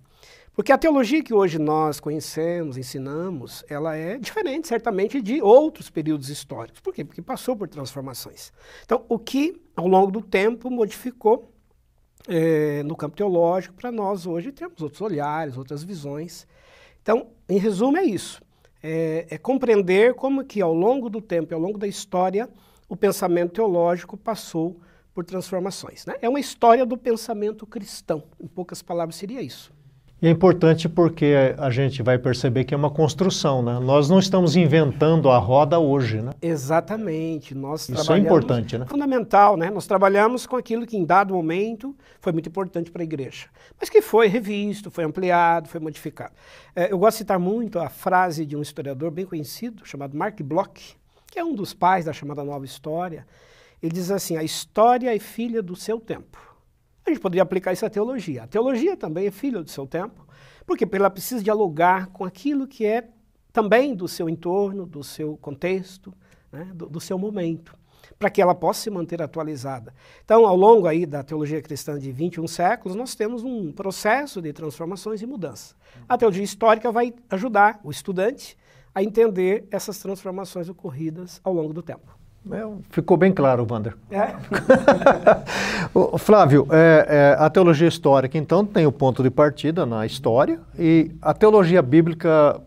Porque 0.58 0.72
a 0.72 0.78
teologia 0.78 1.24
que 1.24 1.36
hoje 1.36 1.60
nós 1.60 2.00
conhecemos, 2.00 2.80
ensinamos, 2.80 3.64
ela 3.70 3.96
é 3.96 4.18
diferente, 4.18 4.68
certamente, 4.68 5.22
de 5.22 5.40
outros 5.40 5.88
períodos 5.88 6.30
históricos. 6.30 6.82
Por 6.82 6.92
quê? 6.96 7.06
Porque 7.06 7.22
passou 7.22 7.56
por 7.56 7.68
transformações. 7.68 8.52
Então, 8.84 9.06
o 9.08 9.20
que, 9.20 9.62
ao 9.76 9.88
longo 9.88 10.10
do 10.10 10.20
tempo, 10.20 10.72
modificou 10.72 11.54
é, 12.28 12.82
no 12.82 12.96
campo 12.96 13.16
teológico, 13.16 13.76
para 13.76 13.92
nós 13.92 14.26
hoje 14.26 14.52
temos 14.52 14.82
outros 14.82 15.00
olhares, 15.00 15.56
outras 15.56 15.84
visões. 15.84 16.48
Então, 17.04 17.28
em 17.48 17.60
resumo, 17.60 17.96
é 17.96 18.04
isso. 18.04 18.42
É, 18.82 19.28
é, 19.30 19.38
compreender 19.38 20.16
como 20.16 20.44
que 20.44 20.60
ao 20.60 20.74
longo 20.74 21.08
do 21.08 21.22
tempo 21.22 21.54
ao 21.54 21.62
longo 21.62 21.78
da 21.78 21.88
história 21.88 22.50
o 22.90 22.96
pensamento 22.96 23.54
teológico 23.54 24.18
passou 24.18 24.82
por 25.14 25.24
transformações. 25.24 26.04
Né? 26.08 26.16
É 26.20 26.28
uma 26.28 26.40
história 26.40 26.84
do 26.84 26.98
pensamento 26.98 27.68
cristão. 27.68 28.24
Em 28.40 28.48
poucas 28.48 28.82
palavras, 28.82 29.18
seria 29.18 29.40
isso. 29.40 29.77
E 30.20 30.28
é 30.28 30.32
importante 30.32 30.90
porque 30.90 31.36
a 31.60 31.70
gente 31.70 32.02
vai 32.02 32.18
perceber 32.18 32.64
que 32.64 32.74
é 32.74 32.78
uma 32.78 32.90
construção, 32.90 33.62
né? 33.62 33.80
Nós 33.80 34.10
não 34.10 34.18
estamos 34.18 34.56
inventando 34.56 35.30
a 35.30 35.38
roda 35.38 35.78
hoje, 35.78 36.24
né? 36.24 36.32
Exatamente. 36.42 37.54
Nós 37.54 37.88
Isso 37.88 38.12
é 38.12 38.18
importante, 38.18 38.80
né? 38.80 38.88
Fundamental, 38.88 39.56
né? 39.56 39.70
Nós 39.70 39.86
trabalhamos 39.86 40.48
com 40.48 40.56
aquilo 40.56 40.88
que 40.88 40.98
em 40.98 41.06
dado 41.06 41.36
momento 41.36 41.96
foi 42.20 42.34
muito 42.34 42.50
importante 42.50 42.90
para 42.90 43.04
a 43.04 43.06
igreja, 43.06 43.46
mas 43.80 43.92
que 43.92 44.02
foi 44.02 44.28
revisto, 44.28 44.90
foi 44.90 45.04
ampliado, 45.04 45.70
foi 45.70 45.80
modificado. 45.80 46.34
É, 46.76 46.92
eu 46.92 46.98
gosto 46.98 47.18
de 47.18 47.20
citar 47.20 47.38
muito 47.38 47.78
a 47.78 47.88
frase 47.88 48.44
de 48.44 48.56
um 48.56 48.62
historiador 48.64 49.12
bem 49.12 49.26
conhecido, 49.26 49.86
chamado 49.86 50.18
Mark 50.18 50.42
Bloch, 50.42 50.96
que 51.30 51.38
é 51.38 51.44
um 51.44 51.54
dos 51.54 51.76
pais 51.76 52.06
da 52.06 52.14
chamada 52.14 52.44
Nova 52.44 52.66
História. 52.66 53.28
Ele 53.84 53.94
diz 53.94 54.10
assim: 54.10 54.36
a 54.36 54.42
história 54.42 55.16
é 55.16 55.20
filha 55.20 55.62
do 55.62 55.76
seu 55.76 56.00
tempo. 56.00 56.57
A 57.08 57.10
gente 57.10 57.22
poderia 57.22 57.42
aplicar 57.42 57.72
isso 57.72 57.86
à 57.86 57.90
teologia. 57.90 58.44
A 58.44 58.48
teologia 58.48 58.98
também 58.98 59.28
é 59.28 59.32
filha 59.32 59.64
do 59.64 59.72
seu 59.72 59.88
tempo, 59.88 60.28
porque 60.66 60.86
ela 60.92 61.10
precisa 61.10 61.42
dialogar 61.42 62.08
com 62.08 62.26
aquilo 62.26 62.68
que 62.68 62.86
é 62.86 63.08
também 63.54 63.96
do 63.96 64.10
seu 64.10 64.28
entorno, 64.28 64.86
do 64.86 65.02
seu 65.06 65.38
contexto, 65.38 66.14
né, 66.52 66.70
do, 66.76 66.88
do 66.90 67.00
seu 67.00 67.18
momento, 67.18 67.74
para 68.20 68.30
que 68.30 68.42
ela 68.42 68.54
possa 68.54 68.82
se 68.82 68.90
manter 68.90 69.22
atualizada. 69.22 69.94
Então, 70.26 70.46
ao 70.46 70.58
longo 70.58 70.86
aí 70.86 71.06
da 71.06 71.24
teologia 71.24 71.62
cristã 71.62 71.98
de 71.98 72.12
21 72.12 72.46
séculos, 72.46 72.94
nós 72.94 73.16
temos 73.16 73.42
um 73.42 73.72
processo 73.72 74.42
de 74.42 74.52
transformações 74.52 75.22
e 75.22 75.26
mudanças. 75.26 75.78
A 76.10 76.18
teologia 76.18 76.44
histórica 76.44 76.92
vai 76.92 77.14
ajudar 77.30 77.80
o 77.86 77.90
estudante 77.90 78.58
a 78.94 79.02
entender 79.02 79.66
essas 79.72 79.98
transformações 80.00 80.68
ocorridas 80.68 81.40
ao 81.42 81.54
longo 81.54 81.72
do 81.72 81.82
tempo. 81.82 82.17
É, 82.52 82.68
ficou 82.90 83.18
bem 83.18 83.32
claro, 83.32 83.66
Wander. 83.70 83.96
É? 84.10 84.34
Flávio, 86.18 86.68
é, 86.72 87.06
é, 87.10 87.36
a 87.44 87.50
teologia 87.50 87.88
histórica, 87.88 88.38
então, 88.38 88.66
tem 88.66 88.86
o 88.86 88.92
ponto 88.92 89.24
de 89.24 89.30
partida 89.30 89.86
na 89.86 90.06
história, 90.06 90.60
e 90.78 91.12
a 91.22 91.34
teologia 91.34 91.82
bíblica 91.82 92.60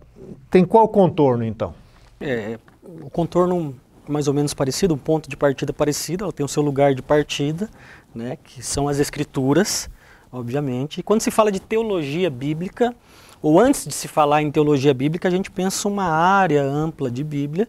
tem 0.50 0.64
qual 0.64 0.88
contorno, 0.88 1.44
então? 1.44 1.74
É, 2.20 2.58
o 3.02 3.10
contorno 3.10 3.74
mais 4.08 4.26
ou 4.26 4.34
menos 4.34 4.52
parecido, 4.52 4.94
um 4.94 4.98
ponto 4.98 5.30
de 5.30 5.36
partida 5.36 5.72
parecido, 5.72 6.24
ela 6.24 6.32
tem 6.32 6.44
o 6.44 6.48
seu 6.48 6.62
lugar 6.62 6.94
de 6.94 7.02
partida, 7.02 7.70
né, 8.14 8.36
que 8.42 8.62
são 8.62 8.88
as 8.88 8.98
escrituras, 8.98 9.88
obviamente. 10.32 10.98
E 10.98 11.02
quando 11.02 11.20
se 11.20 11.30
fala 11.30 11.52
de 11.52 11.60
teologia 11.60 12.28
bíblica, 12.28 12.94
ou 13.40 13.58
antes 13.58 13.86
de 13.86 13.94
se 13.94 14.08
falar 14.08 14.42
em 14.42 14.50
teologia 14.50 14.92
bíblica, 14.92 15.28
a 15.28 15.30
gente 15.30 15.50
pensa 15.50 15.88
uma 15.88 16.04
área 16.04 16.62
ampla 16.62 17.10
de 17.10 17.24
Bíblia, 17.24 17.68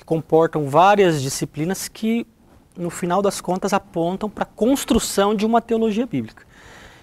que 0.00 0.04
comportam 0.04 0.66
várias 0.66 1.20
disciplinas 1.20 1.86
que, 1.86 2.26
no 2.74 2.88
final 2.88 3.20
das 3.20 3.38
contas, 3.38 3.74
apontam 3.74 4.30
para 4.30 4.44
a 4.44 4.46
construção 4.46 5.34
de 5.34 5.44
uma 5.44 5.60
teologia 5.60 6.06
bíblica. 6.06 6.46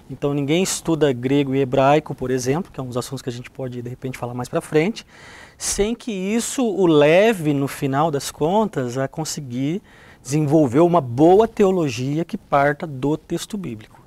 Então, 0.09 0.33
ninguém 0.33 0.63
estuda 0.63 1.13
grego 1.13 1.53
e 1.53 1.59
hebraico, 1.59 2.15
por 2.15 2.31
exemplo, 2.31 2.71
que 2.71 2.79
é 2.79 2.83
um 2.83 2.87
dos 2.87 2.97
assuntos 2.97 3.21
que 3.21 3.29
a 3.29 3.31
gente 3.31 3.51
pode, 3.51 3.81
de 3.83 3.89
repente, 3.89 4.17
falar 4.17 4.33
mais 4.33 4.49
para 4.49 4.61
frente, 4.61 5.05
sem 5.57 5.93
que 5.93 6.11
isso 6.11 6.65
o 6.65 6.87
leve, 6.87 7.53
no 7.53 7.67
final 7.67 8.09
das 8.09 8.31
contas, 8.31 8.97
a 8.97 9.07
conseguir 9.07 9.81
desenvolver 10.23 10.79
uma 10.79 10.99
boa 10.99 11.47
teologia 11.47 12.25
que 12.25 12.37
parta 12.37 12.87
do 12.87 13.15
texto 13.15 13.57
bíblico. 13.57 14.01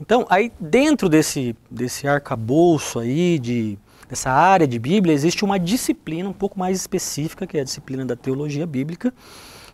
Então, 0.00 0.24
aí 0.30 0.52
dentro 0.60 1.08
desse, 1.08 1.56
desse 1.68 2.06
arcabouço 2.06 3.00
aí 3.00 3.36
de 3.38 3.76
nessa 4.08 4.30
área 4.30 4.66
de 4.66 4.78
Bíblia, 4.78 5.14
existe 5.14 5.44
uma 5.44 5.58
disciplina 5.58 6.28
um 6.28 6.32
pouco 6.32 6.58
mais 6.58 6.78
específica, 6.78 7.46
que 7.46 7.58
é 7.58 7.60
a 7.60 7.64
disciplina 7.64 8.04
da 8.04 8.16
teologia 8.16 8.66
bíblica, 8.66 9.12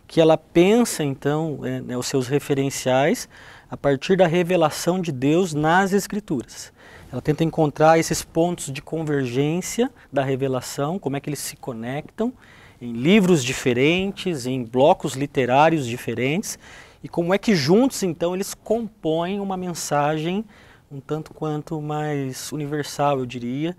que 0.07 0.21
ela 0.21 0.37
pensa 0.37 1.03
então 1.03 1.59
é, 1.63 1.81
né, 1.81 1.97
os 1.97 2.05
seus 2.05 2.27
referenciais 2.27 3.27
a 3.69 3.77
partir 3.77 4.15
da 4.15 4.27
revelação 4.27 5.01
de 5.01 5.11
Deus 5.11 5.53
nas 5.53 5.93
Escrituras. 5.93 6.71
Ela 7.11 7.21
tenta 7.21 7.43
encontrar 7.43 7.97
esses 7.97 8.23
pontos 8.23 8.71
de 8.71 8.81
convergência 8.81 9.89
da 10.11 10.23
revelação, 10.23 10.99
como 10.99 11.15
é 11.15 11.19
que 11.19 11.29
eles 11.29 11.39
se 11.39 11.55
conectam 11.55 12.33
em 12.81 12.91
livros 12.91 13.43
diferentes, 13.43 14.45
em 14.45 14.63
blocos 14.63 15.13
literários 15.13 15.87
diferentes, 15.87 16.59
e 17.01 17.07
como 17.07 17.33
é 17.33 17.37
que 17.37 17.55
juntos 17.55 18.03
então 18.03 18.35
eles 18.35 18.53
compõem 18.53 19.39
uma 19.39 19.55
mensagem 19.55 20.43
um 20.91 20.99
tanto 20.99 21.33
quanto 21.33 21.81
mais 21.81 22.51
universal, 22.51 23.19
eu 23.19 23.25
diria, 23.25 23.75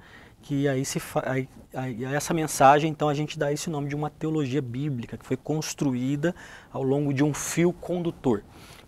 que 0.46 0.68
aí 0.68 0.84
se 0.84 1.02
aí, 1.24 1.48
aí, 1.74 2.04
essa 2.04 2.32
mensagem 2.32 2.88
então 2.88 3.08
a 3.08 3.14
gente 3.14 3.36
dá 3.36 3.52
esse 3.52 3.68
nome 3.68 3.88
de 3.88 3.96
uma 3.96 4.08
teologia 4.08 4.62
bíblica 4.62 5.18
que 5.18 5.26
foi 5.26 5.36
construída 5.36 6.32
ao 6.72 6.84
longo 6.84 7.12
de 7.12 7.24
um 7.24 7.34
fio 7.34 7.72
condutor. 7.72 8.44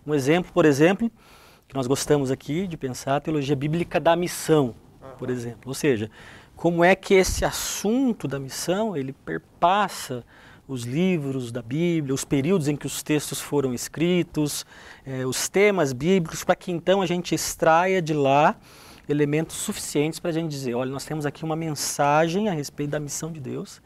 Um 0.07 0.15
exemplo, 0.15 0.53
por 0.53 0.63
exemplo, 0.63 1.11
que 1.67 1.75
nós 1.75 1.85
gostamos 1.85 2.31
aqui 2.31 2.65
de 2.65 2.77
pensar 2.77 3.17
a 3.17 3.19
teologia 3.19 3.57
bíblica 3.57 3.99
da 3.99 4.15
missão, 4.15 4.73
por 5.17 5.29
exemplo, 5.29 5.63
ou 5.65 5.73
seja, 5.73 6.09
como 6.55 6.81
é 6.81 6.95
que 6.95 7.13
esse 7.13 7.43
assunto 7.43 8.25
da 8.25 8.39
missão 8.39 8.95
ele 8.95 9.11
perpassa 9.11 10.23
os 10.65 10.83
livros 10.83 11.51
da 11.51 11.61
Bíblia, 11.61 12.13
os 12.13 12.23
períodos 12.23 12.69
em 12.69 12.75
que 12.77 12.87
os 12.87 13.03
textos 13.03 13.41
foram 13.41 13.73
escritos, 13.73 14.65
eh, 15.05 15.25
os 15.25 15.49
temas 15.49 15.91
bíblicos, 15.91 16.45
para 16.45 16.55
que 16.55 16.71
então 16.71 17.01
a 17.01 17.05
gente 17.05 17.35
extraia 17.35 18.01
de 18.01 18.13
lá 18.13 18.55
elementos 19.09 19.57
suficientes 19.57 20.19
para 20.19 20.29
a 20.29 20.33
gente 20.33 20.49
dizer, 20.49 20.75
olha, 20.75 20.91
nós 20.91 21.03
temos 21.03 21.25
aqui 21.25 21.43
uma 21.43 21.55
mensagem 21.55 22.47
a 22.47 22.53
respeito 22.53 22.91
da 22.91 22.99
missão 22.99 23.31
de 23.31 23.39
Deus 23.39 23.81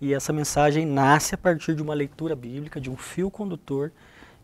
e 0.00 0.12
essa 0.12 0.32
mensagem 0.32 0.84
nasce 0.84 1.34
a 1.34 1.38
partir 1.38 1.74
de 1.74 1.82
uma 1.82 1.94
leitura 1.94 2.36
bíblica, 2.36 2.78
de 2.78 2.90
um 2.90 2.96
fio 2.96 3.30
condutor 3.30 3.90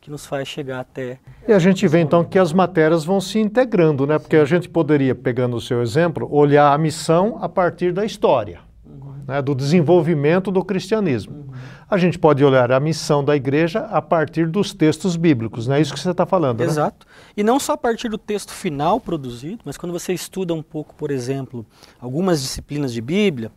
que 0.00 0.10
nos 0.10 0.26
faz 0.26 0.48
chegar 0.48 0.80
até. 0.80 1.18
E 1.46 1.52
a 1.52 1.58
gente 1.58 1.86
vê 1.86 2.00
então 2.00 2.24
que 2.24 2.38
as 2.38 2.52
matérias 2.52 3.04
vão 3.04 3.20
se 3.20 3.38
integrando, 3.38 4.06
né? 4.06 4.18
Porque 4.18 4.36
a 4.36 4.44
gente 4.44 4.68
poderia, 4.68 5.14
pegando 5.14 5.54
o 5.54 5.60
seu 5.60 5.80
exemplo, 5.80 6.26
olhar 6.32 6.72
a 6.72 6.78
missão 6.78 7.38
a 7.40 7.48
partir 7.48 7.92
da 7.92 8.04
história, 8.04 8.60
uhum. 8.84 9.14
né? 9.28 9.40
do 9.40 9.54
desenvolvimento 9.54 10.50
do 10.50 10.64
cristianismo. 10.64 11.36
Uhum 11.36 11.52
a 11.92 11.98
gente 11.98 12.18
pode 12.18 12.42
olhar 12.42 12.72
a 12.72 12.80
missão 12.80 13.22
da 13.22 13.36
igreja 13.36 13.80
a 13.80 14.00
partir 14.00 14.46
dos 14.46 14.72
textos 14.72 15.14
bíblicos, 15.14 15.66
não 15.66 15.74
é 15.74 15.80
isso 15.82 15.92
que 15.92 16.00
você 16.00 16.10
está 16.10 16.24
falando, 16.24 16.60
né? 16.60 16.64
Exato. 16.64 17.06
E 17.36 17.44
não 17.44 17.60
só 17.60 17.74
a 17.74 17.76
partir 17.76 18.08
do 18.08 18.16
texto 18.16 18.50
final 18.50 18.98
produzido, 18.98 19.60
mas 19.62 19.76
quando 19.76 19.92
você 19.92 20.14
estuda 20.14 20.54
um 20.54 20.62
pouco, 20.62 20.94
por 20.94 21.10
exemplo, 21.10 21.66
algumas 22.00 22.40
disciplinas 22.40 22.94
de 22.94 23.02
Bíblia, 23.02 23.52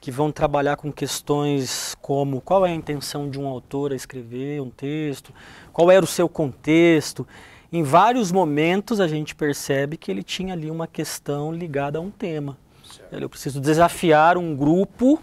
que 0.00 0.10
vão 0.10 0.32
trabalhar 0.32 0.76
com 0.76 0.90
questões 0.90 1.94
como 2.02 2.40
qual 2.40 2.66
é 2.66 2.72
a 2.72 2.74
intenção 2.74 3.30
de 3.30 3.38
um 3.38 3.46
autor 3.46 3.92
a 3.92 3.94
escrever 3.94 4.60
um 4.60 4.68
texto, 4.68 5.32
qual 5.72 5.88
era 5.88 6.04
o 6.04 6.08
seu 6.08 6.28
contexto. 6.28 7.24
Em 7.72 7.84
vários 7.84 8.32
momentos 8.32 8.98
a 8.98 9.06
gente 9.06 9.32
percebe 9.32 9.96
que 9.96 10.10
ele 10.10 10.24
tinha 10.24 10.54
ali 10.54 10.72
uma 10.72 10.88
questão 10.88 11.52
ligada 11.52 11.98
a 11.98 12.00
um 12.00 12.10
tema. 12.10 12.58
Eu 13.12 13.28
preciso 13.28 13.60
desafiar 13.60 14.36
um 14.36 14.56
grupo 14.56 15.22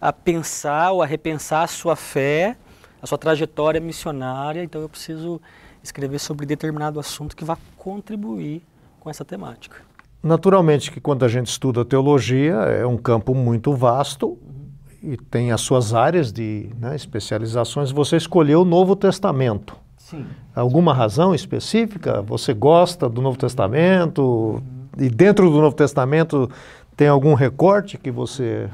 a 0.00 0.12
pensar 0.12 0.92
ou 0.92 1.02
a 1.02 1.06
repensar 1.06 1.64
a 1.64 1.66
sua 1.66 1.96
fé, 1.96 2.56
a 3.02 3.06
sua 3.06 3.18
trajetória 3.18 3.80
missionária, 3.80 4.62
então 4.62 4.80
eu 4.80 4.88
preciso 4.88 5.40
escrever 5.82 6.18
sobre 6.18 6.46
determinado 6.46 6.98
assunto 6.98 7.36
que 7.36 7.44
vá 7.44 7.56
contribuir 7.76 8.62
com 9.00 9.08
essa 9.08 9.24
temática. 9.24 9.76
Naturalmente 10.22 10.90
que 10.90 11.00
quando 11.00 11.24
a 11.24 11.28
gente 11.28 11.46
estuda 11.46 11.84
teologia 11.84 12.54
é 12.54 12.86
um 12.86 12.96
campo 12.96 13.34
muito 13.34 13.72
vasto 13.72 14.28
uhum. 14.28 14.68
e 15.02 15.16
tem 15.16 15.52
as 15.52 15.60
suas 15.60 15.94
áreas 15.94 16.32
de 16.32 16.70
né, 16.78 16.96
especializações. 16.96 17.90
Você 17.92 18.16
escolheu 18.16 18.62
o 18.62 18.64
Novo 18.64 18.96
Testamento. 18.96 19.76
Sim. 19.96 20.26
Alguma 20.54 20.92
razão 20.92 21.34
específica? 21.34 22.20
Você 22.22 22.52
gosta 22.52 23.08
do 23.08 23.22
Novo 23.22 23.38
Testamento? 23.38 24.22
Uhum. 24.22 24.62
E 24.98 25.08
dentro 25.08 25.48
do 25.48 25.60
Novo 25.60 25.76
Testamento 25.76 26.50
tem 26.96 27.06
algum 27.06 27.34
recorte 27.34 27.96
que 27.96 28.10
você 28.10 28.68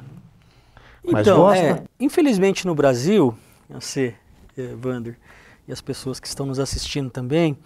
mas 1.13 1.27
então, 1.27 1.39
gosta? 1.39 1.65
É, 1.65 1.85
infelizmente 2.01 2.67
no 2.67 2.75
Brasil, 2.75 3.35
você, 3.69 4.15
eh, 4.57 4.75
Wander, 4.85 5.19
e 5.67 5.73
as 5.73 5.81
pessoas 5.81 6.21
que 6.21 6.27
estão 6.27 6.47
nos 6.47 6.59
assistindo 6.59 7.11
também, 7.11 7.57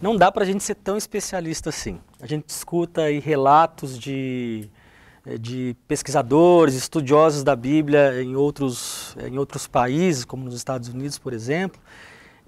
não 0.00 0.16
dá 0.16 0.30
para 0.30 0.42
a 0.42 0.46
gente 0.46 0.62
ser 0.62 0.74
tão 0.74 0.96
especialista 0.96 1.68
assim. 1.68 2.00
A 2.20 2.26
gente 2.26 2.48
escuta 2.48 3.02
aí 3.02 3.18
relatos 3.18 3.98
de, 3.98 4.68
eh, 5.26 5.38
de 5.38 5.76
pesquisadores, 5.86 6.74
estudiosos 6.74 7.42
da 7.42 7.54
Bíblia 7.54 8.22
em 8.22 8.34
outros, 8.34 9.16
em 9.20 9.38
outros 9.38 9.66
países, 9.66 10.24
como 10.24 10.44
nos 10.44 10.54
Estados 10.54 10.88
Unidos, 10.88 11.18
por 11.18 11.32
exemplo, 11.32 11.80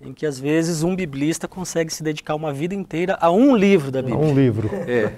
em 0.01 0.13
que 0.13 0.27
às 0.27 0.39
vezes 0.39 0.83
um 0.83 0.95
biblista 0.95 1.49
consegue 1.49 1.93
se 1.93 2.03
dedicar 2.03 2.35
uma 2.35 2.53
vida 2.53 2.75
inteira 2.75 3.17
a 3.21 3.31
um 3.31 3.57
livro 3.57 3.91
da 3.91 4.03
Bíblia. 4.03 4.25
Um 4.25 4.35
livro. 4.35 4.71
É. 4.73 5.13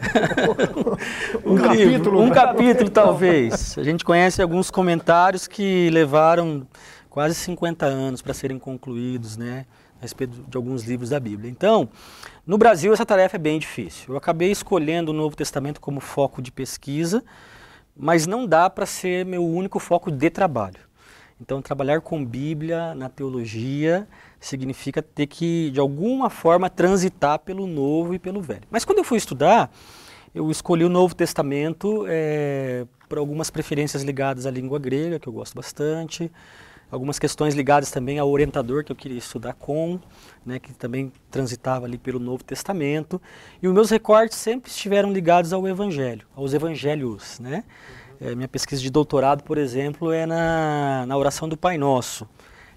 um, 1.44 1.52
um 1.52 1.56
livro, 1.56 1.68
capítulo. 1.68 2.22
Um 2.22 2.30
capítulo, 2.30 2.90
talvez. 2.90 3.76
A 3.76 3.82
gente 3.82 4.04
conhece 4.04 4.40
alguns 4.40 4.70
comentários 4.70 5.48
que 5.48 5.90
levaram 5.90 6.66
quase 7.10 7.34
50 7.34 7.86
anos 7.86 8.22
para 8.22 8.32
serem 8.32 8.58
concluídos, 8.58 9.36
né? 9.36 9.66
A 9.98 10.02
respeito 10.02 10.44
de 10.48 10.56
alguns 10.56 10.84
livros 10.84 11.10
da 11.10 11.18
Bíblia. 11.18 11.50
Então, 11.50 11.88
no 12.46 12.56
Brasil 12.56 12.92
essa 12.92 13.04
tarefa 13.04 13.34
é 13.34 13.38
bem 13.38 13.58
difícil. 13.58 14.12
Eu 14.14 14.16
acabei 14.16 14.52
escolhendo 14.52 15.10
o 15.10 15.14
Novo 15.14 15.34
Testamento 15.34 15.80
como 15.80 15.98
foco 15.98 16.40
de 16.40 16.52
pesquisa, 16.52 17.24
mas 17.96 18.28
não 18.28 18.46
dá 18.46 18.70
para 18.70 18.86
ser 18.86 19.26
meu 19.26 19.44
único 19.44 19.80
foco 19.80 20.08
de 20.08 20.30
trabalho. 20.30 20.78
Então, 21.40 21.60
trabalhar 21.60 22.00
com 22.00 22.24
Bíblia 22.24 22.94
na 22.94 23.08
teologia 23.08 24.06
significa 24.40 25.02
ter 25.02 25.26
que, 25.26 25.70
de 25.70 25.80
alguma 25.80 26.30
forma, 26.30 26.70
transitar 26.70 27.38
pelo 27.40 27.66
Novo 27.66 28.14
e 28.14 28.18
pelo 28.18 28.40
Velho. 28.40 28.62
Mas 28.70 28.84
quando 28.84 28.98
eu 28.98 29.04
fui 29.04 29.18
estudar, 29.18 29.70
eu 30.34 30.50
escolhi 30.50 30.84
o 30.84 30.88
Novo 30.88 31.14
Testamento 31.14 32.04
é, 32.08 32.86
por 33.08 33.18
algumas 33.18 33.50
preferências 33.50 34.02
ligadas 34.02 34.46
à 34.46 34.50
língua 34.50 34.78
grega, 34.78 35.18
que 35.18 35.28
eu 35.28 35.32
gosto 35.32 35.54
bastante, 35.54 36.30
algumas 36.90 37.18
questões 37.18 37.54
ligadas 37.54 37.90
também 37.90 38.18
ao 38.18 38.30
orientador 38.30 38.84
que 38.84 38.92
eu 38.92 38.96
queria 38.96 39.18
estudar 39.18 39.54
com, 39.54 39.98
né, 40.44 40.58
que 40.58 40.72
também 40.72 41.12
transitava 41.30 41.86
ali 41.86 41.98
pelo 41.98 42.18
Novo 42.18 42.42
Testamento, 42.44 43.20
e 43.62 43.68
os 43.68 43.74
meus 43.74 43.90
recortes 43.90 44.38
sempre 44.38 44.70
estiveram 44.70 45.12
ligados 45.12 45.52
ao 45.52 45.66
Evangelho, 45.66 46.26
aos 46.34 46.54
Evangelhos, 46.54 47.38
né? 47.40 47.64
É, 48.20 48.34
minha 48.34 48.48
pesquisa 48.48 48.82
de 48.82 48.90
doutorado, 48.90 49.44
por 49.44 49.58
exemplo, 49.58 50.10
é 50.10 50.26
na, 50.26 51.06
na 51.06 51.16
oração 51.16 51.48
do 51.48 51.56
Pai 51.56 51.78
Nosso, 51.78 52.28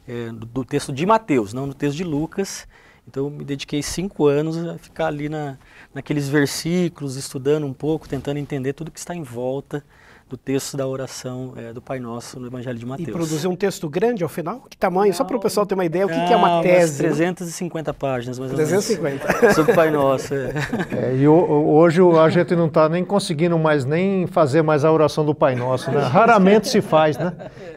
é, 0.07 0.27
do, 0.27 0.45
do, 0.45 0.65
texto 0.65 0.91
de 0.91 1.05
Mateus, 1.05 1.53
não 1.53 1.67
no 1.67 1.73
texto 1.73 1.97
de 1.97 2.03
Lucas. 2.03 2.67
Então, 3.07 3.25
eu 3.25 3.29
me 3.29 3.43
dediquei 3.43 3.81
cinco 3.81 4.27
anos 4.27 4.57
a 4.57 4.77
ficar 4.77 5.07
ali 5.07 5.27
na, 5.27 5.57
naqueles 5.93 6.29
versículos, 6.29 7.15
estudando 7.15 7.65
um 7.65 7.73
pouco, 7.73 8.07
tentando 8.07 8.37
entender 8.37 8.73
tudo 8.73 8.91
que 8.91 8.99
está 8.99 9.15
em 9.15 9.23
volta 9.23 9.83
do 10.31 10.37
texto 10.37 10.77
da 10.77 10.87
oração 10.87 11.53
é, 11.57 11.73
do 11.73 11.81
Pai 11.81 11.99
Nosso 11.99 12.39
no 12.39 12.47
Evangelho 12.47 12.79
de 12.79 12.85
Mateus. 12.85 13.09
E 13.09 13.11
produzir 13.11 13.49
um 13.49 13.55
texto 13.55 13.89
grande 13.89 14.23
ao 14.23 14.29
final? 14.29 14.61
Que 14.69 14.77
tamanho? 14.77 15.09
Não, 15.09 15.17
Só 15.17 15.25
para 15.25 15.35
o 15.35 15.39
pessoal 15.41 15.65
ter 15.65 15.73
uma 15.73 15.83
ideia, 15.83 16.05
o 16.05 16.09
que, 16.09 16.25
que 16.25 16.31
é 16.31 16.35
uma 16.37 16.61
tese? 16.61 16.99
350 16.99 17.93
páginas, 17.93 18.39
mais 18.39 18.53
350. 18.53 19.27
ou 19.27 19.41
menos. 19.41 19.51
Sobre 19.55 19.73
o 19.73 19.75
Pai 19.75 19.91
Nosso. 19.91 20.33
É. 20.33 20.53
É, 20.93 21.15
e 21.17 21.27
hoje 21.27 21.99
a 22.01 22.29
gente 22.29 22.55
não 22.55 22.67
está 22.67 22.87
nem 22.87 23.03
conseguindo 23.03 23.59
mais 23.59 23.83
nem 23.83 24.25
fazer 24.25 24.61
mais 24.61 24.85
a 24.85 24.91
oração 24.91 25.25
do 25.25 25.35
Pai 25.35 25.53
Nosso, 25.53 25.91
né? 25.91 25.99
Raramente 26.07 26.69
se 26.69 26.79
faz, 26.79 27.17
né? 27.17 27.33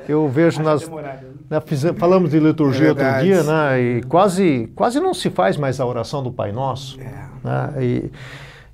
Eu 0.08 0.28
vejo 0.28 0.62
nas... 0.62 0.88
Né? 1.54 1.92
né 1.92 1.98
falamos 1.98 2.30
de 2.30 2.38
liturgia 2.38 2.86
é 2.86 2.90
outro 2.90 3.20
dia, 3.22 3.42
né? 3.42 3.80
E 3.80 4.02
quase, 4.02 4.70
quase 4.74 5.00
não 5.00 5.14
se 5.14 5.30
faz 5.30 5.56
mais 5.56 5.80
a 5.80 5.86
oração 5.86 6.22
do 6.22 6.32
Pai 6.32 6.52
Nosso. 6.52 7.00
É. 7.00 7.24
Né? 7.44 7.72
E, 7.80 8.10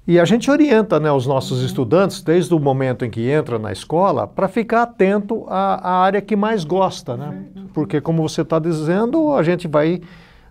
e 0.07 0.19
a 0.19 0.25
gente 0.25 0.51
orienta 0.51 0.99
né, 0.99 1.13
os 1.13 1.25
nossos 1.25 1.63
estudantes, 1.63 2.23
desde 2.23 2.53
o 2.53 2.59
momento 2.59 3.05
em 3.05 3.11
que 3.11 3.31
entra 3.31 3.61
na 3.61 3.71
escola, 3.71 4.27
para 4.27 4.49
ficar 4.49 4.83
atento 4.83 5.45
à, 5.49 5.89
à, 5.89 6.03
área 6.03 6.21
que 6.21 6.35
mais 6.35 6.65
gosta. 6.65 7.17
Né? 7.17 7.45
Porque, 7.73 8.01
como 8.01 8.29
você 8.29 8.43
está 8.43 8.59
dizendo, 8.59 9.33
a 9.33 9.43
gente 9.43 9.69
vai. 9.69 10.01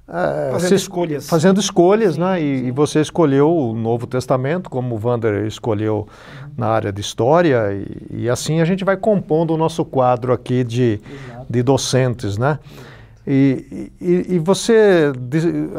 Uh, 0.08 0.54
fazendo 0.54 0.70
se, 0.70 0.76
escolhas. 0.76 1.30
Fazendo 1.30 1.60
escolhas, 1.60 2.16
sim, 2.16 2.22
né? 2.22 2.42
E, 2.42 2.68
e, 2.68 2.72
você 2.72 3.02
escolheu 3.02 3.54
o 3.54 3.76
Novo 3.76 4.08
Testamento, 4.08 4.70
como 4.70 4.96
o 4.96 5.00
Wander 5.04 5.46
escolheu 5.46 6.08
na 6.58 6.68
área 6.68 6.92
de 6.92 7.02
História, 7.02 7.74
e, 7.74 8.24
e, 8.24 8.30
assim 8.30 8.62
a 8.62 8.66
gente 8.66 8.86
vai 8.86 8.98
compondo 8.98 9.54
o 9.54 9.58
nosso 9.58 9.84
quadro 9.86 10.34
aqui 10.34 10.64
de, 10.64 11.02
de 11.50 11.64
docentes, 11.64 12.38
né? 12.38 12.60
E, 13.28 13.92
e, 14.02 14.36
e, 14.36 14.40
você 14.40 15.12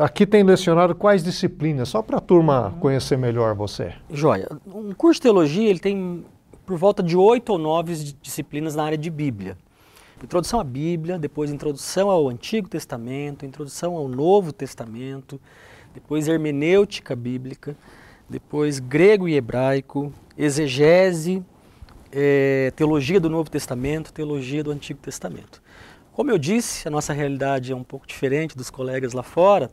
aqui 0.01 0.25
tem 0.25 0.43
lecionado 0.43 0.95
quais 0.95 1.25
disciplinas, 1.25 1.89
só 1.89 2.01
para 2.01 2.19
a 2.19 2.21
turma 2.21 2.77
conhecer 2.81 3.17
melhor 3.17 3.55
você? 3.55 3.93
Joia. 4.11 4.49
Um 4.67 4.93
curso 4.93 5.19
de 5.19 5.23
teologia 5.23 5.69
ele 5.69 5.81
tem 5.81 6.25
por 6.65 6.77
volta 6.77 7.03
de 7.03 7.17
oito 7.17 7.51
ou 7.51 7.59
nove 7.59 8.15
disciplinas 8.23 8.77
na 8.77 8.85
área 8.85 8.99
de 8.99 9.11
Bíblia. 9.11 9.57
Introdução 10.23 10.61
à 10.61 10.65
Bíblia, 10.65 11.19
depois 11.19 11.51
introdução 11.51 12.11
ao 12.11 12.29
Antigo 12.29 12.69
Testamento, 12.69 13.45
introdução 13.45 13.97
ao 13.97 14.07
Novo 14.07 14.53
Testamento, 14.53 15.41
depois 15.95 16.29
hermenêutica 16.29 17.17
bíblica, 17.17 17.77
depois 18.29 18.79
grego 18.79 19.27
e 19.27 19.35
hebraico, 19.35 20.13
exegese, 20.39 21.43
é, 22.13 22.73
teologia 22.77 23.21
do 23.21 23.31
Novo 23.31 23.51
Testamento, 23.51 24.13
teologia 24.13 24.63
do 24.63 24.71
Antigo 24.71 25.01
Testamento. 25.01 25.63
Como 26.13 26.31
eu 26.31 26.39
disse, 26.39 26.87
a 26.87 26.91
nossa 26.91 27.13
realidade 27.13 27.73
é 27.73 27.77
um 27.77 27.85
pouco 27.85 28.07
diferente 28.07 28.57
dos 28.57 28.71
colegas 28.71 29.13
lá 29.13 29.23
fora. 29.23 29.71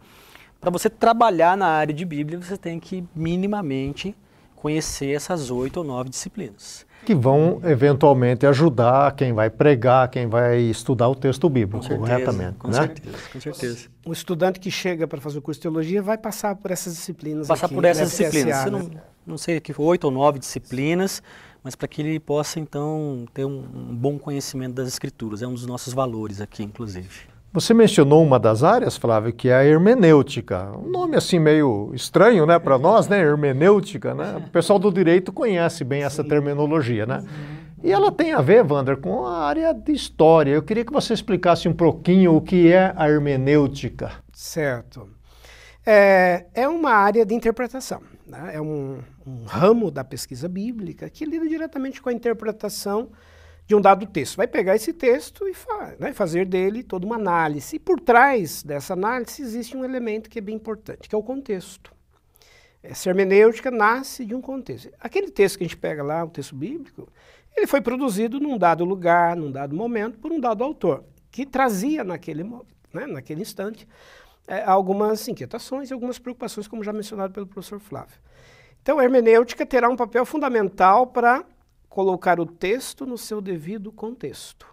Para 0.60 0.72
você 0.72 0.89
trabalhar 0.89 1.58
na 1.58 1.67
área 1.67 1.94
de 1.94 2.06
Bíblia, 2.06 2.39
você 2.39 2.58
tem 2.58 2.79
que 2.79 3.03
minimamente 3.15 4.15
conhecer 4.56 5.15
essas 5.15 5.51
oito 5.51 5.77
ou 5.77 5.84
nove 5.84 6.10
disciplinas. 6.10 6.86
Que 7.06 7.13
vão 7.13 7.62
eventualmente 7.63 8.46
ajudar 8.46 9.15
quem 9.15 9.32
vai 9.32 9.50
pregar, 9.50 10.10
quem 10.10 10.27
vai 10.27 10.58
estudar 10.60 11.08
o 11.08 11.15
texto 11.15 11.48
bíblico, 11.48 11.77
com 11.77 11.84
certeza, 11.84 12.10
corretamente. 12.10 12.58
Com 12.58 12.67
né? 12.70 12.74
certeza, 12.74 13.17
com 13.32 13.39
certeza. 13.39 13.88
O 14.06 14.12
estudante 14.12 14.60
que 14.60 14.71
chega 14.71 15.08
para 15.08 15.21
fazer 15.21 15.38
o 15.38 15.41
curso 15.41 15.60
de 15.60 15.63
teologia 15.63 16.02
vai 16.02 16.17
passar 16.17 16.56
por 16.56 16.71
essas 16.71 16.95
disciplinas. 16.95 17.47
Passar 17.47 17.67
aqui, 17.67 17.76
por 17.76 17.86
essas 17.86 18.10
disciplinas. 18.10 18.65
Né? 18.65 18.71
não, 18.71 18.91
não 19.26 19.38
sei 19.38 19.60
que 19.60 19.73
oito 19.78 20.06
ou 20.06 20.12
nove 20.12 20.39
disciplinas 20.39 21.21
mas 21.67 21.75
para 21.75 21.86
que 21.86 22.01
ele 22.01 22.17
possa 22.17 22.62
então 22.62 23.25
ter 23.34 23.43
um, 23.43 23.58
um, 23.60 23.93
bom 23.93 24.17
conhecimento 24.17 24.75
das 24.75 24.88
escrituras. 24.88 25.41
É 25.41 25.47
um 25.47 25.53
dos 25.53 25.65
nossos 25.65 25.93
valores 25.93 26.39
aqui, 26.39 26.63
inclusive. 26.63 27.10
Você 27.51 27.73
mencionou 27.73 28.23
uma 28.23 28.39
das 28.39 28.63
áreas, 28.63 28.95
Flávio, 28.95 29.34
que 29.34 29.49
é 29.49 29.53
a 29.53 29.65
hermenêutica. 29.65 30.71
Um 30.77 30.89
nome 30.89 31.17
assim 31.17 31.39
meio 31.39 31.91
estranho, 31.93 32.45
né, 32.45 32.58
para 32.58 32.77
nós, 32.77 33.10
né, 33.10 33.19
hermenêutica, 33.19 34.15
né? 34.15 34.38
O 34.47 34.49
pessoal 34.49 34.80
do 34.80 34.89
direito 34.89 35.34
conhece 35.34 35.84
bem 35.84 36.03
essa 36.03 36.23
terminologia, 36.23 37.06
né? 37.06 37.21
E 37.84 37.91
ela 37.91 38.13
tem 38.13 38.32
a 38.32 38.39
ver, 38.39 38.63
Wander, 38.63 38.95
com 38.95 39.25
a 39.25 39.39
área 39.39 39.73
de 39.73 39.91
história. 39.91 40.51
Eu 40.51 40.63
queria 40.63 40.86
que 40.86 40.93
você 40.93 41.13
explicasse 41.13 41.67
um 41.67 41.73
pouquinho 41.73 42.34
o 42.34 42.41
que 42.41 42.71
é 42.71 42.93
a 42.95 43.10
hermenêutica. 43.10 44.13
Certo. 44.32 45.10
É, 45.86 46.45
é 46.53 46.65
uma 46.65 46.91
área 46.91 47.25
de 47.25 47.36
interpretação. 47.36 48.01
Né? 48.28 48.56
É 48.56 48.62
um, 48.62 49.02
um 49.26 49.46
ramo 49.46 49.90
da 49.90 50.04
pesquisa 50.04 50.50
bíblica 50.50 51.10
que 51.10 51.26
lida 51.26 51.48
diretamente 51.48 52.02
com 52.02 52.10
a 52.10 52.13
interpretação 52.13 53.10
de 53.66 53.74
um 53.74 53.82
dado 53.82 54.06
texto. 54.06 54.38
Vai 54.38 54.48
pegar 54.48 54.76
esse 54.76 54.94
texto 54.94 55.48
e 55.48 55.54
fa 55.54 55.96
né, 55.98 56.13
fazer 56.13 56.46
dele 56.46 56.84
toda 56.84 57.06
uma 57.06 57.16
análise. 57.16 57.78
E 57.78 57.80
por 57.80 58.00
trás 58.00 58.63
dessa 58.63 58.94
análise 58.94 59.42
existe 59.42 59.76
um 59.76 59.84
elemento 59.84 60.30
que 60.30 60.40
é 60.40 60.42
bem 60.42 60.56
importante, 60.56 61.08
que 61.08 61.16
é 61.16 61.18
o 61.18 61.24
contexto. 61.24 61.96
Essa 62.84 63.10
hermenêutica 63.10 63.72
nasce 63.72 64.26
de 64.26 64.36
um 64.36 64.42
contexto. 64.42 64.90
Aquele 65.00 65.32
texto 65.32 65.58
que 65.58 65.63
a 65.63 65.68
gente 65.68 65.78
pega 65.78 66.04
lá, 66.04 66.24
o 66.24 66.30
texto 66.30 66.56
bíblico, 66.56 67.08
ele 67.56 67.68
foi 67.68 67.82
produzido 67.82 68.40
num 68.40 68.58
dado 68.58 68.86
lugar, 68.86 69.36
num 69.36 69.52
dado 69.52 69.76
momento, 69.76 70.20
por 70.20 70.32
um 70.32 70.40
dado 70.40 70.63
autor, 70.63 71.04
que 71.32 71.46
trazia 71.46 72.04
naquele, 72.04 72.44
né, 72.44 73.08
naquele 73.08 73.42
instante 73.42 73.88
é, 74.48 74.64
algumas 74.64 75.28
inquietações 75.28 75.90
e 75.90 75.94
algumas 75.94 76.18
preocupações, 76.18 76.68
como 76.68 76.84
já 76.84 76.94
mencionado 76.94 77.34
pelo 77.34 77.46
professor 77.46 77.80
Flávio. 77.80 78.18
Então, 78.82 79.00
a 79.00 79.04
hermenêutica 79.04 79.66
terá 79.66 79.90
um 79.90 79.98
papel 79.98 80.26
fundamental 80.26 81.08
para 81.08 81.44
colocar 81.90 82.40
o 82.40 82.46
texto 82.46 83.06
no 83.06 83.18
seu 83.18 83.42
devido 83.42 83.92
contexto. 83.92 84.66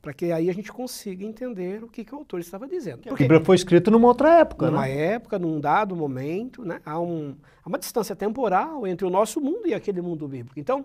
Para 0.00 0.12
que 0.12 0.32
aí 0.32 0.48
a 0.48 0.52
gente 0.54 0.72
consiga 0.72 1.24
entender 1.24 1.84
o 1.84 1.88
que, 1.88 2.04
que 2.04 2.14
o 2.14 2.18
autor 2.18 2.40
estava 2.40 2.66
dizendo. 2.66 3.02
Porque 3.02 3.24
Bíblia 3.24 3.44
foi 3.44 3.54
escrito 3.54 3.90
numa 3.90 4.08
outra 4.08 4.40
época, 4.40 4.70
numa 4.70 4.86
né? 4.86 5.14
época, 5.14 5.38
num 5.38 5.60
dado 5.60 5.94
momento, 5.94 6.64
né? 6.64 6.80
há, 6.84 6.98
um, 6.98 7.36
há 7.62 7.68
uma 7.68 7.78
distância 7.78 8.16
temporal 8.16 8.86
entre 8.86 9.06
o 9.06 9.10
nosso 9.10 9.40
mundo 9.40 9.68
e 9.68 9.74
aquele 9.74 10.00
mundo 10.00 10.26
bíblico. 10.26 10.58
Então, 10.58 10.84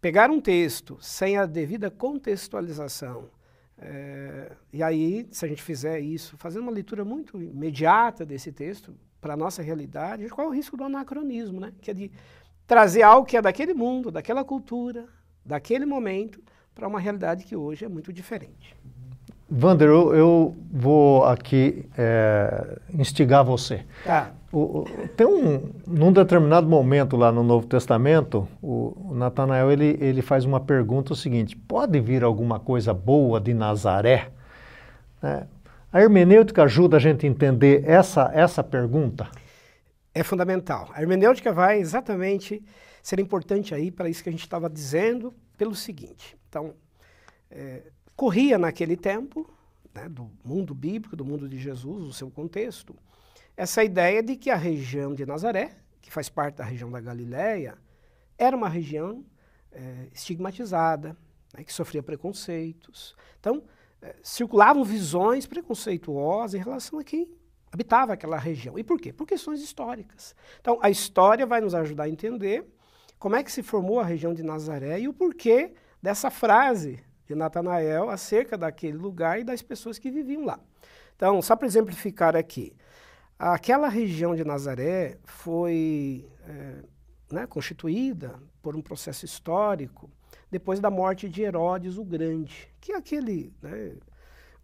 pegar 0.00 0.30
um 0.30 0.40
texto 0.40 0.98
sem 1.00 1.38
a 1.38 1.46
devida 1.46 1.90
contextualização, 1.90 3.30
é, 3.80 4.52
e 4.72 4.82
aí, 4.82 5.26
se 5.30 5.44
a 5.44 5.48
gente 5.48 5.62
fizer 5.62 6.00
isso, 6.00 6.36
fazendo 6.36 6.62
uma 6.62 6.72
leitura 6.72 7.04
muito 7.04 7.40
imediata 7.40 8.26
desse 8.26 8.52
texto, 8.52 8.94
para 9.20 9.34
a 9.34 9.36
nossa 9.36 9.62
realidade, 9.62 10.28
qual 10.28 10.46
é 10.46 10.50
o 10.50 10.52
risco 10.52 10.76
do 10.76 10.84
anacronismo, 10.84 11.60
né? 11.60 11.72
que 11.80 11.90
é 11.90 11.94
de 11.94 12.10
trazer 12.66 13.02
algo 13.02 13.26
que 13.26 13.36
é 13.36 13.42
daquele 13.42 13.74
mundo, 13.74 14.10
daquela 14.10 14.44
cultura, 14.44 15.06
daquele 15.44 15.84
momento, 15.84 16.40
para 16.74 16.86
uma 16.86 17.00
realidade 17.00 17.44
que 17.44 17.56
hoje 17.56 17.84
é 17.84 17.88
muito 17.88 18.12
diferente. 18.12 18.76
Wander, 19.50 19.88
eu, 19.88 20.14
eu 20.14 20.56
vou 20.70 21.24
aqui 21.24 21.88
é, 21.96 22.78
instigar 22.92 23.44
você. 23.44 23.84
Tá. 24.04 24.32
O, 24.50 24.84
tem 25.14 25.26
um, 25.26 25.70
num 25.86 26.10
determinado 26.10 26.66
momento 26.66 27.16
lá 27.16 27.30
no 27.30 27.42
Novo 27.42 27.66
Testamento, 27.66 28.48
o, 28.62 29.10
o 29.10 29.14
Natanael 29.14 29.70
ele, 29.70 29.98
ele 30.00 30.22
faz 30.22 30.46
uma 30.46 30.58
pergunta 30.58 31.12
o 31.12 31.16
seguinte: 31.16 31.54
pode 31.54 32.00
vir 32.00 32.24
alguma 32.24 32.58
coisa 32.58 32.94
boa 32.94 33.38
de 33.38 33.52
Nazaré? 33.52 34.30
É, 35.22 35.44
a 35.92 36.00
hermenêutica 36.00 36.62
ajuda 36.62 36.96
a 36.96 37.00
gente 37.00 37.26
a 37.26 37.28
entender 37.28 37.82
essa, 37.86 38.30
essa 38.32 38.64
pergunta? 38.64 39.28
É 40.14 40.22
fundamental. 40.22 40.90
A 40.94 41.02
hermenêutica 41.02 41.52
vai 41.52 41.78
exatamente 41.78 42.62
ser 43.02 43.20
importante 43.20 43.74
aí 43.74 43.90
para 43.90 44.08
isso 44.08 44.22
que 44.22 44.28
a 44.28 44.32
gente 44.32 44.42
estava 44.42 44.68
dizendo, 44.68 45.32
pelo 45.56 45.74
seguinte. 45.74 46.36
Então, 46.48 46.74
é, 47.50 47.82
corria 48.16 48.58
naquele 48.58 48.96
tempo, 48.96 49.48
né, 49.94 50.08
do 50.08 50.30
mundo 50.44 50.74
bíblico, 50.74 51.16
do 51.16 51.24
mundo 51.24 51.48
de 51.48 51.58
Jesus, 51.58 52.04
o 52.04 52.12
seu 52.12 52.30
contexto, 52.30 52.94
essa 53.58 53.82
ideia 53.82 54.22
de 54.22 54.36
que 54.36 54.50
a 54.50 54.56
região 54.56 55.12
de 55.12 55.26
Nazaré, 55.26 55.72
que 56.00 56.12
faz 56.12 56.28
parte 56.28 56.54
da 56.58 56.64
região 56.64 56.88
da 56.88 57.00
Galiléia, 57.00 57.76
era 58.38 58.56
uma 58.56 58.68
região 58.68 59.26
é, 59.72 60.06
estigmatizada, 60.14 61.16
né, 61.52 61.64
que 61.64 61.72
sofria 61.72 62.00
preconceitos. 62.00 63.16
Então, 63.40 63.64
é, 64.00 64.14
circulavam 64.22 64.84
visões 64.84 65.44
preconceituosas 65.44 66.54
em 66.54 66.62
relação 66.62 67.00
a 67.00 67.02
quem 67.02 67.36
habitava 67.72 68.12
aquela 68.12 68.38
região. 68.38 68.78
E 68.78 68.84
por 68.84 69.00
quê? 69.00 69.12
Por 69.12 69.26
questões 69.26 69.60
históricas. 69.60 70.36
Então, 70.60 70.78
a 70.80 70.88
história 70.88 71.44
vai 71.44 71.60
nos 71.60 71.74
ajudar 71.74 72.04
a 72.04 72.08
entender 72.08 72.64
como 73.18 73.34
é 73.34 73.42
que 73.42 73.50
se 73.50 73.64
formou 73.64 73.98
a 73.98 74.04
região 74.04 74.32
de 74.32 74.44
Nazaré 74.44 75.00
e 75.00 75.08
o 75.08 75.12
porquê 75.12 75.74
dessa 76.00 76.30
frase 76.30 77.02
de 77.26 77.34
Natanael 77.34 78.08
acerca 78.08 78.56
daquele 78.56 78.96
lugar 78.96 79.40
e 79.40 79.44
das 79.44 79.62
pessoas 79.62 79.98
que 79.98 80.12
viviam 80.12 80.44
lá. 80.44 80.60
Então, 81.16 81.42
só 81.42 81.56
para 81.56 81.66
exemplificar 81.66 82.36
aqui, 82.36 82.72
aquela 83.38 83.88
região 83.88 84.34
de 84.34 84.44
Nazaré 84.44 85.18
foi 85.24 86.28
é, 86.46 86.82
né, 87.30 87.46
constituída 87.46 88.34
por 88.60 88.74
um 88.74 88.82
processo 88.82 89.24
histórico 89.24 90.10
depois 90.50 90.80
da 90.80 90.90
morte 90.90 91.28
de 91.28 91.42
Herodes 91.42 91.98
o 91.98 92.04
Grande, 92.04 92.68
que 92.80 92.92
é 92.92 92.96
aquele 92.96 93.52
né, 93.62 93.94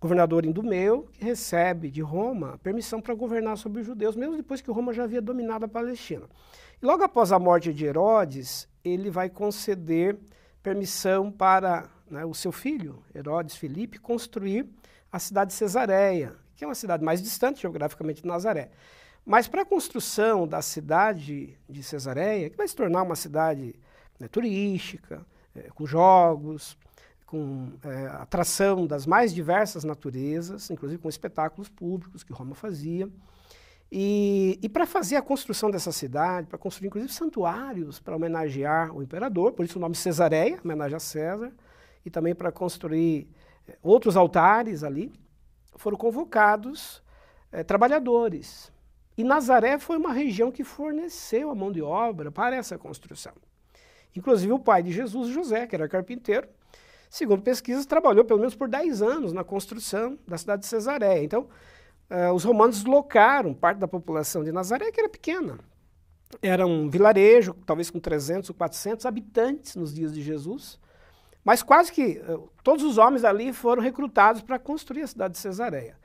governador 0.01 0.45
indumeu 0.45 1.09
que 1.13 1.25
recebe 1.25 1.91
de 1.91 2.01
Roma 2.01 2.59
permissão 2.63 3.01
para 3.01 3.15
governar 3.15 3.57
sobre 3.57 3.81
os 3.81 3.87
judeus, 3.87 4.17
mesmo 4.17 4.37
depois 4.37 4.61
que 4.61 4.71
Roma 4.71 4.93
já 4.93 5.05
havia 5.05 5.23
dominado 5.23 5.65
a 5.65 5.69
Palestina. 5.69 6.27
E 6.83 6.85
logo 6.85 7.03
após 7.03 7.33
a 7.33 7.39
morte 7.39 7.73
de 7.73 7.85
Herodes, 7.87 8.69
ele 8.85 9.11
vai 9.11 9.31
conceder 9.31 10.19
permissão 10.63 11.31
para 11.31 11.89
né, 12.11 12.25
o 12.25 12.35
seu 12.35 12.51
filho, 12.51 13.03
Herodes 13.15 13.57
Filipe, 13.57 13.99
construir 13.99 14.69
a 15.13 15.19
cidade 15.19 15.51
de 15.51 15.57
Cesareia, 15.57 16.35
que 16.57 16.65
é 16.65 16.67
uma 16.67 16.75
cidade 16.75 17.05
mais 17.05 17.23
distante 17.23 17.63
geograficamente 17.63 18.23
de 18.23 18.29
Nazaré. 18.29 18.71
Mas 19.25 19.49
para 19.49 19.63
a 19.63 19.65
construção 19.65 20.47
da 20.47 20.61
cidade 20.61 21.59
de 21.69 21.83
Cesareia, 21.83 22.51
que 22.51 22.57
vai 22.57 22.69
se 22.69 22.77
tornar 22.77 23.03
uma 23.03 23.17
cidade 23.17 23.75
né, 24.21 24.29
turística, 24.29 25.25
é, 25.57 25.63
com 25.71 25.87
jogos, 25.87 26.77
com 27.25 27.73
é, 27.83 28.07
atração 28.07 28.87
das 28.87 29.07
mais 29.07 29.35
diversas 29.35 29.83
naturezas, 29.83 30.71
inclusive 30.71 31.01
com 31.01 31.09
espetáculos 31.09 31.69
públicos 31.69 32.23
que 32.23 32.33
Roma 32.33 32.55
fazia. 32.55 33.09
E, 33.91 34.59
e 34.63 34.69
para 34.69 34.87
fazer 34.87 35.17
a 35.17 35.23
construção 35.23 35.71
dessa 35.71 35.93
cidade, 35.93 36.47
para 36.47 36.59
construir 36.59 36.89
inclusive 36.89 37.13
santuários 37.13 37.99
para 37.99 38.17
homenagear 38.17 38.95
o 38.95 39.03
imperador, 39.03 39.53
por 39.53 39.65
isso 39.65 39.79
o 39.79 39.81
nome 39.81 39.95
Cesareia, 39.95 40.61
homenagem 40.63 40.97
a 40.97 41.01
César, 41.01 41.53
e 42.05 42.11
também 42.11 42.35
para 42.35 42.53
construir 42.53 43.29
é, 43.67 43.79
outros 43.83 44.17
altares 44.17 44.83
ali, 44.83 45.13
foram 45.77 45.97
convocados 45.97 47.03
é, 47.53 47.63
trabalhadores. 47.63 48.73
E 49.17 49.23
Nazaré 49.23 49.79
foi 49.79 49.97
uma 49.97 50.13
região 50.13 50.51
que 50.51 50.65
forneceu 50.65 51.51
a 51.51 51.55
mão 51.55 51.71
de 51.71 51.81
obra 51.81 52.33
para 52.33 52.57
essa 52.57 52.77
construção. 52.77 53.33
Inclusive 54.17 54.53
o 54.53 54.59
pai 54.59 54.83
de 54.83 54.93
Jesus, 54.93 55.29
José, 55.29 55.67
que 55.67 55.75
era 55.75 55.89
carpinteiro, 55.89 56.49
segundo 57.09 57.43
pesquisas, 57.43 57.87
trabalhou 57.87 58.25
pelo 58.25 58.41
menos 58.41 58.55
por 58.55 58.69
10 58.69 59.03
anos 59.03 59.33
na 59.33 59.45
construção 59.45 60.19
da 60.27 60.37
cidade 60.37 60.63
de 60.63 60.69
Cesareia. 60.69 61.23
Então, 61.23 61.49
uh, 62.11 62.33
os 62.33 62.45
romanos 62.45 62.77
deslocaram 62.77 63.55
parte 63.55 63.79
da 63.79 63.89
população 63.89 64.43
de 64.43 64.53
Nazaré, 64.53 64.91
que 64.91 65.01
era 65.01 65.09
pequena. 65.09 65.59
Era 66.43 66.67
um 66.67 66.89
vilarejo, 66.89 67.55
talvez 67.67 67.91
com 67.91 68.01
300 68.01 68.51
ou 68.51 68.57
400 68.57 69.07
habitantes 69.07 69.77
nos 69.77 69.95
dias 69.95 70.13
de 70.13 70.23
Jesus, 70.23 70.79
mas 71.45 71.63
quase 71.63 71.93
que 71.93 72.23
uh, 72.29 72.49
todos 72.63 72.85
os 72.85 72.99
homens 72.99 73.25
ali 73.25 73.53
foram 73.53 73.83
recrutados 73.83 74.43
para 74.43 74.59
construir 74.59 75.03
a 75.03 75.07
cidade 75.07 75.35
de 75.35 75.41
Cesareia. 75.41 75.97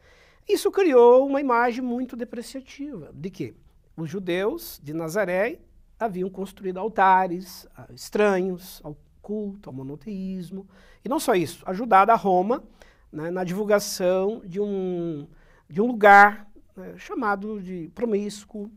Isso 0.48 0.72
criou 0.72 1.26
uma 1.28 1.40
imagem 1.40 1.84
muito 1.84 2.16
depreciativa 2.16 3.12
de 3.14 3.30
que 3.30 3.56
os 3.96 4.10
judeus 4.10 4.80
de 4.84 4.94
Nazaré 4.94 5.60
haviam 6.00 6.30
construído 6.30 6.80
altares 6.80 7.64
uh, 7.78 7.94
estranhos 7.94 8.82
ao 8.84 8.98
culto, 9.22 9.70
ao 9.70 9.76
monoteísmo, 9.76 10.68
e 11.06 11.10
não 11.10 11.20
só 11.20 11.36
isso, 11.36 11.64
ajudado 11.66 12.12
a 12.12 12.16
Roma 12.16 12.64
né, 13.12 13.30
na 13.30 13.44
divulgação 13.44 14.42
de 14.46 14.60
um, 14.60 15.28
de 15.70 15.82
um 15.82 15.86
lugar 15.86 16.48
né, 16.76 16.96
chamado 16.98 17.62
de 17.62 17.92
promíscuo, 17.94 18.72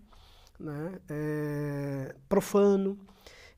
né, 0.59 1.01
é, 1.09 2.15
profano. 2.29 2.99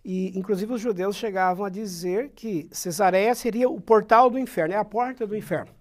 E, 0.04 0.38
inclusive, 0.38 0.72
os 0.72 0.80
judeus 0.80 1.16
chegavam 1.16 1.64
a 1.64 1.70
dizer 1.70 2.32
que 2.34 2.68
Cesareia 2.70 3.34
seria 3.34 3.68
o 3.68 3.80
portal 3.80 4.28
do 4.28 4.38
inferno, 4.38 4.74
é 4.74 4.76
a 4.76 4.84
porta 4.84 5.26
do 5.26 5.34
inferno. 5.34 5.72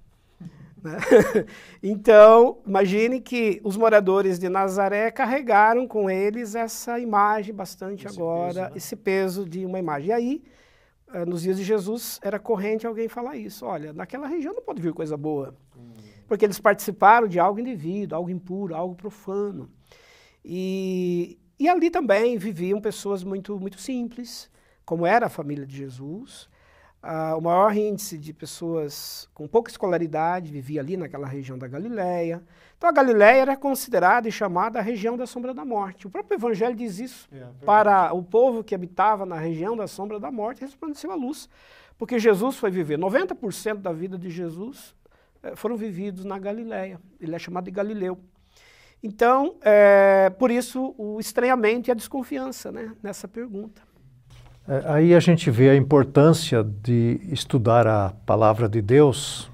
Né? 0.83 0.97
então, 1.83 2.59
imagine 2.65 3.19
que 3.19 3.59
os 3.63 3.75
moradores 3.75 4.39
de 4.39 4.47
Nazaré 4.47 5.12
carregaram 5.12 5.88
com 5.88 6.09
eles 6.09 6.55
essa 6.55 6.99
imagem 6.99 7.53
bastante 7.53 8.05
esse 8.05 8.17
agora, 8.17 8.53
peso, 8.53 8.62
né? 8.62 8.71
esse 8.75 8.95
peso 8.95 9.49
de 9.49 9.65
uma 9.65 9.79
imagem. 9.79 10.09
E 10.09 10.13
aí, 10.13 10.43
eh, 11.13 11.25
nos 11.25 11.41
dias 11.41 11.57
de 11.57 11.63
Jesus, 11.63 12.19
era 12.23 12.39
corrente 12.39 12.88
alguém 12.88 13.09
falar 13.09 13.36
isso. 13.36 13.65
Olha, 13.65 13.91
naquela 13.91 14.27
região 14.27 14.53
não 14.53 14.62
pode 14.62 14.81
vir 14.81 14.93
coisa 14.93 15.17
boa. 15.17 15.55
Hum. 15.77 15.91
Porque 16.27 16.45
eles 16.45 16.59
participaram 16.59 17.27
de 17.27 17.39
algo 17.39 17.59
indevido, 17.59 18.15
algo 18.15 18.29
impuro, 18.29 18.73
algo 18.73 18.95
profano. 18.95 19.69
E, 20.43 21.38
e 21.59 21.69
ali 21.69 21.89
também 21.89 22.37
viviam 22.37 22.81
pessoas 22.81 23.23
muito, 23.23 23.59
muito 23.59 23.79
simples, 23.79 24.49
como 24.85 25.05
era 25.05 25.27
a 25.27 25.29
família 25.29 25.65
de 25.65 25.75
Jesus. 25.75 26.49
Uh, 27.03 27.37
o 27.37 27.41
maior 27.41 27.75
índice 27.75 28.17
de 28.17 28.31
pessoas 28.31 29.29
com 29.33 29.45
pouca 29.45 29.69
escolaridade 29.69 30.49
vivia 30.49 30.79
ali 30.79 30.95
naquela 30.95 31.27
região 31.27 31.57
da 31.57 31.67
Galileia. 31.67 32.41
Então 32.77 32.89
a 32.89 32.93
Galileia 32.93 33.41
era 33.41 33.57
considerada 33.57 34.27
e 34.27 34.31
chamada 34.31 34.79
a 34.79 34.81
região 34.81 35.17
da 35.17 35.27
sombra 35.27 35.53
da 35.53 35.65
morte. 35.65 36.07
O 36.07 36.09
próprio 36.09 36.37
Evangelho 36.37 36.75
diz 36.75 36.99
isso. 36.99 37.27
É, 37.31 37.45
para 37.65 38.13
o 38.13 38.23
povo 38.23 38.63
que 38.63 38.73
habitava 38.73 39.25
na 39.25 39.37
região 39.37 39.75
da 39.75 39.85
sombra 39.85 40.17
da 40.17 40.31
morte, 40.31 40.61
resplandeceu 40.61 41.11
a 41.11 41.15
luz. 41.15 41.49
Porque 41.97 42.17
Jesus 42.17 42.57
foi 42.57 42.71
viver. 42.71 42.97
90% 42.97 43.75
da 43.75 43.91
vida 43.91 44.17
de 44.17 44.29
Jesus 44.29 44.95
eh, 45.41 45.55
foram 45.55 45.75
vividos 45.75 46.25
na 46.25 46.39
Galileia. 46.39 46.99
Ele 47.19 47.35
é 47.35 47.39
chamado 47.39 47.65
de 47.65 47.71
Galileu. 47.71 48.17
Então, 49.03 49.55
é, 49.61 50.31
por 50.39 50.49
isso, 50.49 50.95
o 50.97 51.19
estranhamento 51.19 51.89
e 51.89 51.91
a 51.91 51.93
desconfiança 51.93 52.71
né, 52.71 52.93
nessa 53.03 53.27
pergunta. 53.27 53.81
É, 54.65 54.81
aí 54.85 55.13
a 55.13 55.19
gente 55.19 55.51
vê 55.51 55.69
a 55.69 55.75
importância 55.75 56.63
de 56.63 57.19
estudar 57.29 57.85
a 57.85 58.13
palavra 58.25 58.69
de 58.69 58.81
Deus, 58.81 59.51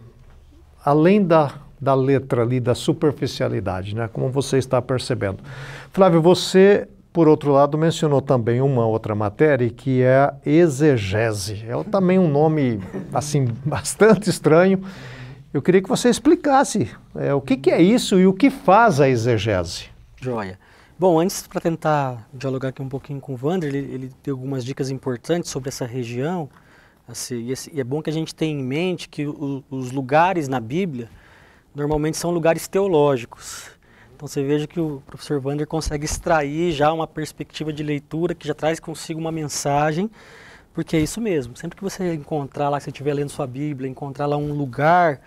além 0.85 1.25
da, 1.25 1.55
da 1.81 1.95
letra 1.95 2.43
ali, 2.43 2.59
da 2.59 2.75
superficialidade, 2.75 3.95
né? 3.95 4.07
como 4.13 4.29
você 4.29 4.59
está 4.59 4.79
percebendo. 4.79 5.39
Flávio, 5.91 6.21
você, 6.21 6.87
por 7.11 7.27
outro 7.27 7.51
lado, 7.51 7.75
mencionou 7.75 8.21
também 8.21 8.61
uma 8.61 8.85
outra 8.85 9.15
matéria 9.15 9.67
que 9.67 10.03
é 10.03 10.15
a 10.15 10.33
exegese. 10.45 11.65
É 11.67 11.83
também 11.85 12.19
um 12.19 12.27
nome, 12.29 12.79
assim, 13.11 13.47
bastante 13.65 14.29
estranho. 14.29 14.79
Eu 15.51 15.63
queria 15.63 15.81
que 15.81 15.89
você 15.89 16.09
explicasse 16.09 16.95
é, 17.15 17.33
o 17.33 17.41
que, 17.41 17.57
que 17.57 17.71
é 17.71 17.81
isso 17.81 18.19
e 18.19 18.27
o 18.27 18.33
que 18.33 18.51
faz 18.51 19.01
a 19.01 19.09
exegese. 19.09 19.85
Joia. 20.21 20.59
Bom, 20.97 21.19
antes 21.19 21.47
para 21.47 21.59
tentar 21.59 22.27
dialogar 22.31 22.69
aqui 22.69 22.83
um 22.83 22.89
pouquinho 22.89 23.19
com 23.19 23.33
o 23.33 23.39
Wander, 23.41 23.73
ele, 23.73 23.93
ele 23.93 24.11
deu 24.23 24.35
algumas 24.35 24.63
dicas 24.63 24.91
importantes 24.91 25.49
sobre 25.49 25.69
essa 25.69 25.87
região. 25.87 26.47
Assim, 27.07 27.51
e, 27.51 27.53
e, 27.73 27.81
é 27.81 27.83
bom 27.83 27.99
que 27.99 28.11
a 28.11 28.13
gente 28.13 28.35
tenha 28.35 28.53
em 28.53 28.63
mente 28.63 29.09
que 29.09 29.25
o, 29.25 29.63
os 29.71 29.91
lugares 29.91 30.47
na 30.47 30.59
Bíblia 30.59 31.09
normalmente 31.73 32.17
são 32.17 32.29
lugares 32.29 32.67
teológicos. 32.67 33.71
Então 34.15 34.27
você 34.27 34.43
veja 34.43 34.67
que 34.67 34.79
o 34.79 35.01
professor 35.07 35.41
Wander 35.43 35.65
consegue 35.65 36.05
extrair 36.05 36.73
já 36.73 36.93
uma 36.93 37.07
perspectiva 37.07 37.73
de 37.73 37.81
leitura 37.81 38.35
que 38.35 38.47
já 38.47 38.53
traz 38.53 38.79
consigo 38.79 39.19
uma 39.19 39.31
mensagem, 39.31 40.11
porque 40.79 40.95
é 40.95 41.01
isso 41.01 41.19
mesmo. 41.19 41.57
Sempre 41.57 41.75
que 41.75 41.83
você 41.83 42.13
encontrar 42.13 42.69
lá, 42.69 42.79
se 42.79 42.85
você 42.85 42.89
estiver 42.89 43.13
lendo 43.13 43.27
sua 43.27 43.45
Bíblia, 43.45 43.89
encontrar 43.89 44.25
lá 44.25 44.37
um 44.37 44.53
lugar 44.53 45.19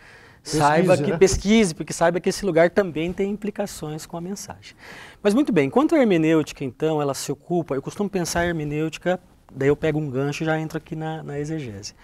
Pesquise, 0.42 0.58
saiba 0.58 0.96
que 0.96 1.10
né? 1.10 1.18
pesquise, 1.18 1.74
porque 1.74 1.92
saiba 1.92 2.18
que 2.20 2.30
esse 2.30 2.44
lugar 2.46 2.70
também 2.70 3.12
tem 3.12 3.30
implicações 3.30 4.06
com 4.06 4.16
a 4.16 4.20
mensagem. 4.20 4.74
Mas 5.22 5.34
muito 5.34 5.52
bem, 5.52 5.66
enquanto 5.66 5.94
a 5.94 5.98
hermenêutica, 5.98 6.64
então, 6.64 7.02
ela 7.02 7.12
se 7.12 7.30
ocupa, 7.30 7.74
eu 7.74 7.82
costumo 7.82 8.08
pensar 8.08 8.40
a 8.40 8.46
hermenêutica, 8.46 9.20
daí 9.54 9.68
eu 9.68 9.76
pego 9.76 9.98
um 9.98 10.08
gancho 10.08 10.42
e 10.42 10.46
já 10.46 10.58
entro 10.58 10.78
aqui 10.78 10.96
na, 10.96 11.22
na 11.22 11.38
exegese. 11.38 11.94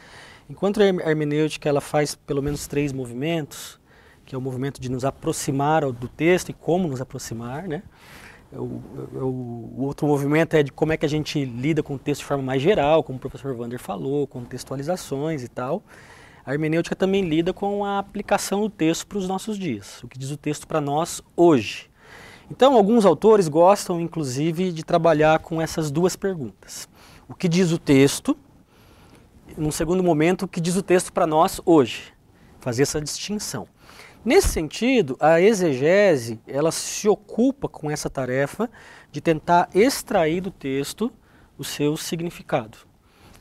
Enquanto 0.48 0.82
a 0.82 0.84
hermenêutica 0.84 1.70
ela 1.70 1.80
faz 1.80 2.14
pelo 2.14 2.42
menos 2.42 2.66
três 2.66 2.92
movimentos, 2.92 3.80
que 4.26 4.34
é 4.34 4.38
o 4.38 4.42
movimento 4.42 4.78
de 4.78 4.90
nos 4.90 5.06
aproximar 5.06 5.90
do 5.90 6.06
texto 6.06 6.50
e 6.50 6.52
como 6.52 6.86
nos 6.86 7.00
aproximar, 7.00 7.66
né? 7.66 7.82
O, 8.52 8.80
o, 9.14 9.74
o, 9.76 9.82
outro 9.84 10.06
movimento 10.06 10.54
é 10.54 10.62
de 10.62 10.72
como 10.72 10.92
é 10.92 10.96
que 10.96 11.04
a 11.04 11.08
gente 11.08 11.44
lida 11.44 11.82
com 11.82 11.94
o 11.94 11.98
texto 11.98 12.20
de 12.20 12.26
forma 12.26 12.42
mais 12.42 12.62
geral, 12.62 13.02
como 13.02 13.18
o 13.18 13.20
professor 13.20 13.54
Wander 13.54 13.78
falou, 13.78 14.26
contextualizações 14.26 15.42
e 15.42 15.48
tal. 15.48 15.82
A 16.46 16.54
hermenêutica 16.54 16.96
também 16.96 17.28
lida 17.28 17.52
com 17.52 17.84
a 17.84 17.98
aplicação 17.98 18.62
do 18.62 18.70
texto 18.70 19.06
para 19.06 19.18
os 19.18 19.28
nossos 19.28 19.58
dias, 19.58 20.02
o 20.02 20.08
que 20.08 20.18
diz 20.18 20.30
o 20.30 20.36
texto 20.36 20.66
para 20.66 20.80
nós 20.80 21.22
hoje. 21.36 21.90
Então, 22.50 22.74
alguns 22.74 23.04
autores 23.04 23.48
gostam, 23.48 24.00
inclusive, 24.00 24.72
de 24.72 24.82
trabalhar 24.82 25.40
com 25.40 25.60
essas 25.60 25.90
duas 25.90 26.16
perguntas. 26.16 26.88
O 27.28 27.34
que 27.34 27.46
diz 27.46 27.70
o 27.70 27.78
texto? 27.78 28.34
Num 29.58 29.70
segundo 29.70 30.02
momento, 30.02 30.46
o 30.46 30.48
que 30.48 30.60
diz 30.60 30.74
o 30.74 30.82
texto 30.82 31.12
para 31.12 31.26
nós 31.26 31.60
hoje? 31.66 32.14
Fazer 32.60 32.84
essa 32.84 32.98
distinção. 32.98 33.68
Nesse 34.24 34.48
sentido, 34.48 35.16
a 35.20 35.40
exegese, 35.40 36.40
ela 36.46 36.72
se 36.72 37.08
ocupa 37.08 37.68
com 37.68 37.90
essa 37.90 38.10
tarefa 38.10 38.68
de 39.10 39.20
tentar 39.20 39.68
extrair 39.74 40.40
do 40.40 40.50
texto 40.50 41.12
o 41.56 41.64
seu 41.64 41.96
significado. 41.96 42.78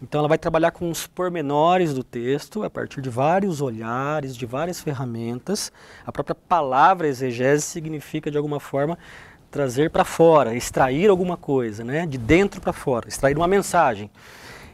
Então 0.02 0.20
ela 0.20 0.28
vai 0.28 0.38
trabalhar 0.38 0.72
com 0.72 0.92
os 0.92 1.08
pormenores 1.08 1.94
do 1.94 2.04
texto, 2.04 2.64
a 2.64 2.70
partir 2.70 3.02
de 3.02 3.10
vários 3.10 3.62
olhares, 3.62 4.36
de 4.36 4.46
várias 4.46 4.80
ferramentas. 4.80 5.72
A 6.06 6.12
própria 6.12 6.36
palavra 6.36 7.08
exegese 7.08 7.64
significa, 7.64 8.30
de 8.30 8.38
alguma 8.38 8.60
forma, 8.60 8.98
trazer 9.50 9.90
para 9.90 10.04
fora, 10.04 10.56
extrair 10.56 11.10
alguma 11.10 11.36
coisa, 11.36 11.84
né? 11.84 12.06
de 12.06 12.18
dentro 12.18 12.62
para 12.62 12.72
fora, 12.72 13.08
extrair 13.08 13.36
uma 13.36 13.48
mensagem. 13.48 14.12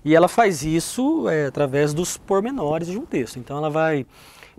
E 0.04 0.14
ela 0.14 0.28
faz 0.28 0.64
isso 0.64 1.30
é, 1.30 1.46
através 1.46 1.94
dos 1.94 2.18
pormenores 2.18 2.90
de 2.90 2.98
um 2.98 3.06
texto. 3.06 3.40
Então 3.40 3.58
ela 3.58 3.70
vai. 3.70 4.06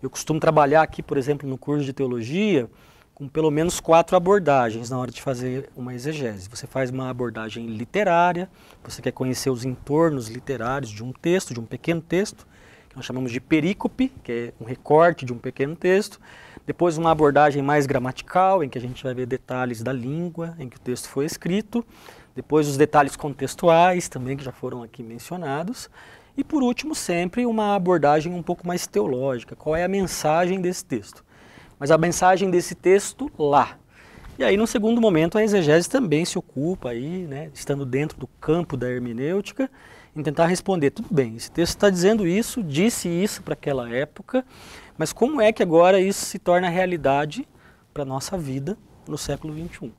Eu 0.05 0.11
costumo 0.11 0.39
trabalhar 0.39 0.83
aqui, 0.83 1.03
por 1.03 1.17
exemplo, 1.17 1.49
no 1.49 1.57
curso 1.57 1.83
de 1.83 1.95
teologia, 1.95 2.69
com 3.15 3.27
pelo 3.27 3.51
menos 3.51 3.81
quatro 3.81 4.15
abordagens 4.15 4.91
na 4.91 4.99
hora 4.99 5.11
de 5.11 5.23
fazer 5.23 5.71
uma 5.75 5.95
exegese. 5.95 6.47
Você 6.51 6.67
faz 6.67 6.91
uma 6.91 7.09
abordagem 7.09 7.67
literária, 7.69 8.51
você 8.83 9.01
quer 9.01 9.13
conhecer 9.13 9.49
os 9.49 9.65
entornos 9.65 10.29
literários 10.29 10.91
de 10.91 11.03
um 11.03 11.11
texto, 11.11 11.55
de 11.55 11.61
um 11.61 11.65
pequeno 11.65 12.03
texto, 12.03 12.47
que 12.91 12.97
nós 12.97 13.07
chamamos 13.07 13.33
de 13.33 13.41
perícope, 13.41 14.13
que 14.23 14.31
é 14.31 14.53
um 14.63 14.67
recorte 14.67 15.25
de 15.25 15.33
um 15.33 15.39
pequeno 15.39 15.75
texto. 15.75 16.21
Depois 16.67 16.99
uma 16.99 17.11
abordagem 17.11 17.63
mais 17.63 17.87
gramatical, 17.87 18.63
em 18.63 18.69
que 18.69 18.77
a 18.77 18.83
gente 18.83 19.03
vai 19.03 19.15
ver 19.15 19.25
detalhes 19.25 19.83
da 19.83 19.93
língua 19.93 20.55
em 20.59 20.69
que 20.69 20.77
o 20.77 20.81
texto 20.81 21.09
foi 21.09 21.25
escrito. 21.25 21.83
Depois 22.37 22.69
os 22.69 22.77
detalhes 22.77 23.17
contextuais 23.17 24.07
também, 24.07 24.37
que 24.37 24.45
já 24.45 24.53
foram 24.53 24.83
aqui 24.83 25.03
mencionados. 25.03 25.89
E 26.37 26.43
por 26.43 26.63
último, 26.63 26.95
sempre 26.95 27.47
uma 27.47 27.75
abordagem 27.75 28.33
um 28.33 28.43
pouco 28.43 28.67
mais 28.67 28.87
teológica. 28.87 29.55
Qual 29.55 29.77
é 29.77 29.85
a 29.85 29.89
mensagem 29.89 30.61
desse 30.61 30.85
texto? 30.85 31.25
mas 31.79 31.91
a 31.91 31.99
mensagem 31.99 32.51
desse 32.51 32.75
texto 32.75 33.31
lá. 33.39 33.77
E 34.39 34.43
aí, 34.43 34.57
no 34.57 34.67
segundo 34.67 35.01
momento, 35.01 35.39
a 35.39 35.45
exegese 35.45 35.89
também 35.89 36.25
se 36.25 36.39
ocupa 36.39 36.91
aí, 36.91 37.27
né, 37.27 37.51
estando 37.55 37.85
dentro 37.85 38.19
do 38.19 38.27
campo 38.27 38.77
da 38.77 38.91
hermenêutica, 38.91 39.71
em 40.17 40.23
tentar 40.23 40.47
responder, 40.47 40.91
tudo 40.91 41.09
bem, 41.13 41.37
esse 41.37 41.51
texto 41.51 41.75
está 41.75 41.91
dizendo 41.91 42.27
isso, 42.27 42.63
disse 42.63 43.09
isso 43.09 43.43
para 43.43 43.55
aquela 43.55 43.89
época, 43.91 44.45
mas 44.97 45.13
como 45.13 45.41
é 45.41 45.53
que 45.53 45.63
agora 45.63 46.01
isso 46.01 46.25
se 46.25 46.39
torna 46.39 46.69
realidade 46.69 47.47
para 47.93 48.03
a 48.03 48.07
nossa 48.07 48.39
vida 48.39 48.77
no 49.07 49.19
século 49.19 49.53
XXI? 49.53 49.93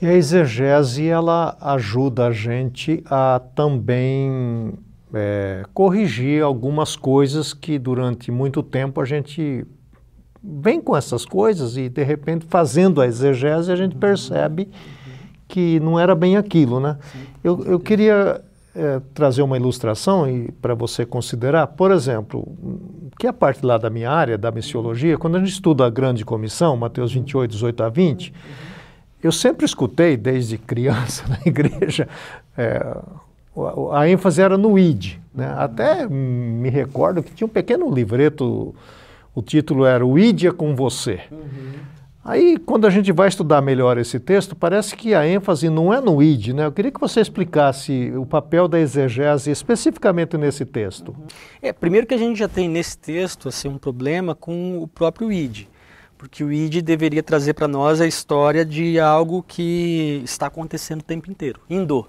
E 0.00 0.06
a 0.06 0.12
exegese, 0.12 1.06
ela 1.06 1.56
ajuda 1.60 2.26
a 2.26 2.32
gente 2.32 3.02
a 3.06 3.40
também 3.54 4.76
é, 5.12 5.64
corrigir 5.74 6.42
algumas 6.42 6.96
coisas 6.96 7.52
que 7.52 7.78
durante 7.78 8.30
muito 8.30 8.62
tempo 8.62 9.00
a 9.00 9.04
gente 9.04 9.66
vem 10.42 10.80
com 10.80 10.96
essas 10.96 11.24
coisas 11.24 11.76
e, 11.76 11.88
de 11.88 12.02
repente, 12.02 12.46
fazendo 12.48 13.00
a 13.00 13.06
exegese, 13.06 13.70
a 13.70 13.76
gente 13.76 13.94
percebe 13.94 14.68
que 15.46 15.78
não 15.80 16.00
era 16.00 16.14
bem 16.14 16.36
aquilo, 16.36 16.80
né? 16.80 16.98
Eu, 17.44 17.62
eu 17.64 17.78
queria 17.78 18.42
é, 18.74 19.00
trazer 19.12 19.42
uma 19.42 19.56
ilustração 19.56 20.24
para 20.60 20.74
você 20.74 21.04
considerar. 21.04 21.66
Por 21.68 21.90
exemplo, 21.90 22.56
que 23.18 23.26
é 23.26 23.30
a 23.30 23.32
parte 23.32 23.64
lá 23.64 23.76
da 23.76 23.90
minha 23.90 24.10
área, 24.10 24.38
da 24.38 24.50
missiologia, 24.50 25.18
quando 25.18 25.36
a 25.36 25.38
gente 25.38 25.52
estuda 25.52 25.86
a 25.86 25.90
grande 25.90 26.24
comissão, 26.24 26.76
Mateus 26.76 27.12
28, 27.12 27.50
18 27.50 27.82
a 27.82 27.88
20, 27.88 28.32
eu 29.22 29.30
sempre 29.30 29.64
escutei, 29.64 30.16
desde 30.16 30.58
criança 30.58 31.24
na 31.28 31.38
igreja, 31.44 32.08
é, 32.56 32.96
a 33.92 34.08
ênfase 34.08 34.40
era 34.40 34.56
no 34.56 34.78
id. 34.78 35.18
Né? 35.34 35.52
Até 35.56 36.06
me 36.06 36.68
recordo 36.68 37.22
que 37.22 37.32
tinha 37.32 37.46
um 37.46 37.50
pequeno 37.50 37.92
livreto 37.92 38.74
o 39.34 39.40
título 39.40 39.84
era 39.84 40.04
O 40.04 40.18
Ídia 40.18 40.52
com 40.52 40.76
Você. 40.76 41.20
Uhum. 41.30 41.72
Aí, 42.24 42.56
quando 42.56 42.86
a 42.86 42.90
gente 42.90 43.10
vai 43.10 43.26
estudar 43.26 43.60
melhor 43.60 43.98
esse 43.98 44.20
texto, 44.20 44.54
parece 44.54 44.94
que 44.94 45.12
a 45.12 45.26
ênfase 45.26 45.68
não 45.68 45.92
é 45.92 46.00
no 46.00 46.22
id, 46.22 46.50
né? 46.50 46.66
Eu 46.66 46.70
queria 46.70 46.92
que 46.92 47.00
você 47.00 47.20
explicasse 47.20 48.12
o 48.14 48.24
papel 48.24 48.68
da 48.68 48.78
exegese 48.78 49.50
especificamente 49.50 50.38
nesse 50.38 50.64
texto. 50.64 51.16
É, 51.60 51.72
primeiro 51.72 52.06
que 52.06 52.14
a 52.14 52.18
gente 52.18 52.38
já 52.38 52.46
tem 52.46 52.68
nesse 52.68 52.96
texto 52.96 53.48
assim, 53.48 53.66
um 53.66 53.78
problema 53.78 54.36
com 54.36 54.80
o 54.80 54.86
próprio 54.86 55.32
id, 55.32 55.66
porque 56.16 56.44
o 56.44 56.52
id 56.52 56.80
deveria 56.80 57.24
trazer 57.24 57.54
para 57.54 57.66
nós 57.66 58.00
a 58.00 58.06
história 58.06 58.64
de 58.64 59.00
algo 59.00 59.42
que 59.42 60.22
está 60.24 60.46
acontecendo 60.46 61.00
o 61.00 61.04
tempo 61.04 61.28
inteiro, 61.28 61.60
indo, 61.68 61.96
uhum. 61.96 62.04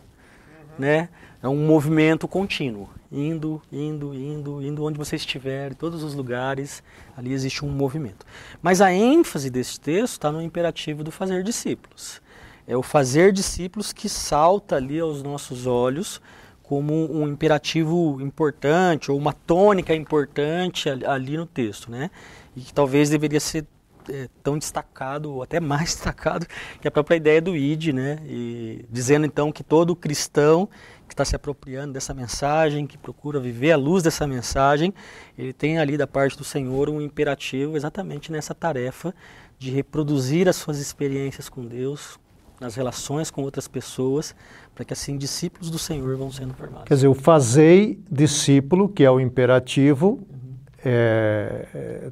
né? 0.77 1.09
É 1.43 1.49
um 1.49 1.57
movimento 1.57 2.25
contínuo 2.25 2.89
indo, 3.11 3.61
indo, 3.69 4.15
indo, 4.15 4.61
indo 4.61 4.85
onde 4.85 4.97
você 4.97 5.17
estiver, 5.17 5.71
em 5.71 5.75
todos 5.75 6.01
os 6.01 6.15
lugares, 6.15 6.81
ali 7.17 7.33
existe 7.33 7.65
um 7.65 7.69
movimento. 7.69 8.25
Mas 8.61 8.79
a 8.79 8.93
ênfase 8.93 9.49
desse 9.49 9.77
texto 9.77 10.13
está 10.13 10.31
no 10.31 10.41
imperativo 10.41 11.03
do 11.03 11.11
fazer 11.11 11.43
discípulos. 11.43 12.21
É 12.65 12.77
o 12.77 12.81
fazer 12.81 13.33
discípulos 13.33 13.91
que 13.91 14.07
salta 14.07 14.77
ali 14.77 15.01
aos 15.01 15.21
nossos 15.21 15.67
olhos 15.67 16.21
como 16.63 17.13
um 17.13 17.27
imperativo 17.27 18.19
importante 18.21 19.11
ou 19.11 19.17
uma 19.17 19.33
tônica 19.33 19.93
importante 19.93 20.89
ali 20.89 21.35
no 21.35 21.45
texto, 21.45 21.91
né? 21.91 22.09
E 22.55 22.61
que 22.61 22.73
talvez 22.73 23.09
deveria 23.09 23.41
ser 23.41 23.67
é, 24.09 24.27
tão 24.41 24.57
destacado, 24.57 25.31
ou 25.31 25.43
até 25.43 25.59
mais 25.59 25.93
destacado, 25.95 26.47
que 26.81 26.87
a 26.87 26.91
própria 26.91 27.15
ideia 27.15 27.41
do 27.41 27.55
ID, 27.55 27.93
né? 27.93 28.19
E 28.25 28.85
dizendo 28.89 29.25
então 29.25 29.51
que 29.51 29.63
todo 29.63 29.95
cristão 29.95 30.69
que 31.13 31.21
está 31.21 31.25
se 31.25 31.35
apropriando 31.35 31.93
dessa 31.93 32.13
mensagem, 32.13 32.87
que 32.87 32.97
procura 32.97 33.39
viver 33.39 33.71
à 33.71 33.77
luz 33.77 34.01
dessa 34.01 34.25
mensagem, 34.25 34.93
ele 35.37 35.53
tem 35.53 35.77
ali 35.77 35.95
da 35.95 36.07
parte 36.07 36.35
do 36.35 36.43
Senhor 36.43 36.89
um 36.89 36.99
imperativo 36.99 37.77
exatamente 37.77 38.31
nessa 38.31 38.55
tarefa 38.55 39.13
de 39.59 39.69
reproduzir 39.69 40.49
as 40.49 40.55
suas 40.55 40.79
experiências 40.79 41.47
com 41.47 41.63
Deus, 41.63 42.19
nas 42.59 42.75
relações 42.75 43.29
com 43.29 43.43
outras 43.43 43.67
pessoas, 43.67 44.35
para 44.73 44.83
que 44.83 44.93
assim 44.93 45.17
discípulos 45.17 45.69
do 45.69 45.77
Senhor 45.77 46.17
vão 46.17 46.31
sendo 46.31 46.53
formados. 46.53 46.85
Quer 46.85 46.95
dizer, 46.95 47.07
o 47.07 47.13
fazei 47.13 47.99
discípulo, 48.09 48.89
que 48.89 49.03
é 49.03 49.11
o 49.11 49.19
imperativo, 49.19 50.25
uhum. 50.29 50.55
é, 50.83 52.11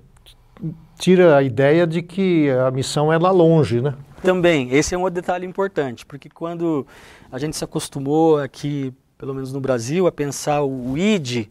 tira 1.00 1.38
a 1.38 1.42
ideia 1.42 1.88
de 1.88 2.04
que 2.04 2.50
a 2.52 2.70
missão 2.70 3.12
é 3.12 3.18
lá 3.18 3.32
longe, 3.32 3.82
né? 3.82 3.96
Também, 4.22 4.72
esse 4.72 4.94
é 4.94 4.98
um 4.98 5.10
detalhe 5.10 5.48
importante, 5.48 6.06
porque 6.06 6.30
quando 6.30 6.86
a 7.32 7.40
gente 7.40 7.56
se 7.56 7.64
acostumou 7.64 8.40
aqui, 8.40 8.94
pelo 9.18 9.34
menos 9.34 9.54
no 9.54 9.62
Brasil, 9.62 10.06
a 10.08 10.12
pensar 10.12 10.62
o 10.64 10.98
ID 10.98 11.48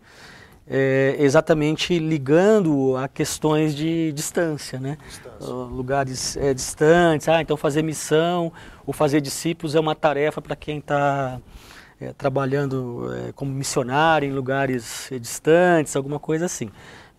é, 0.72 1.16
exatamente 1.18 1.98
ligando 1.98 2.96
a 2.96 3.08
questões 3.08 3.74
de 3.74 4.12
distância, 4.12 4.78
né? 4.78 4.96
Distância. 5.04 5.52
Uh, 5.52 5.64
lugares 5.64 6.36
é, 6.36 6.54
distantes, 6.54 7.28
ah, 7.28 7.42
então 7.42 7.56
fazer 7.56 7.82
missão 7.82 8.52
ou 8.86 8.92
fazer 8.92 9.20
discípulos 9.20 9.74
é 9.74 9.80
uma 9.80 9.96
tarefa 9.96 10.40
para 10.40 10.54
quem 10.54 10.78
está 10.78 11.40
é, 12.00 12.12
trabalhando 12.12 13.12
é, 13.12 13.32
como 13.32 13.50
missionário 13.50 14.28
em 14.28 14.32
lugares 14.32 15.10
é, 15.10 15.18
distantes, 15.18 15.96
alguma 15.96 16.20
coisa 16.20 16.46
assim. 16.46 16.70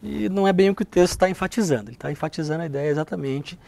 E 0.01 0.29
não 0.29 0.47
é 0.47 0.53
bem 0.53 0.69
o 0.69 0.75
que 0.75 0.83
o 0.83 0.85
texto 0.85 1.11
está 1.11 1.29
enfatizando. 1.29 1.89
Ele 1.89 1.95
está 1.97 2.09
enfatizando 2.09 2.63
a 2.63 2.65
ideia 2.65 2.89
exatamente 2.89 3.59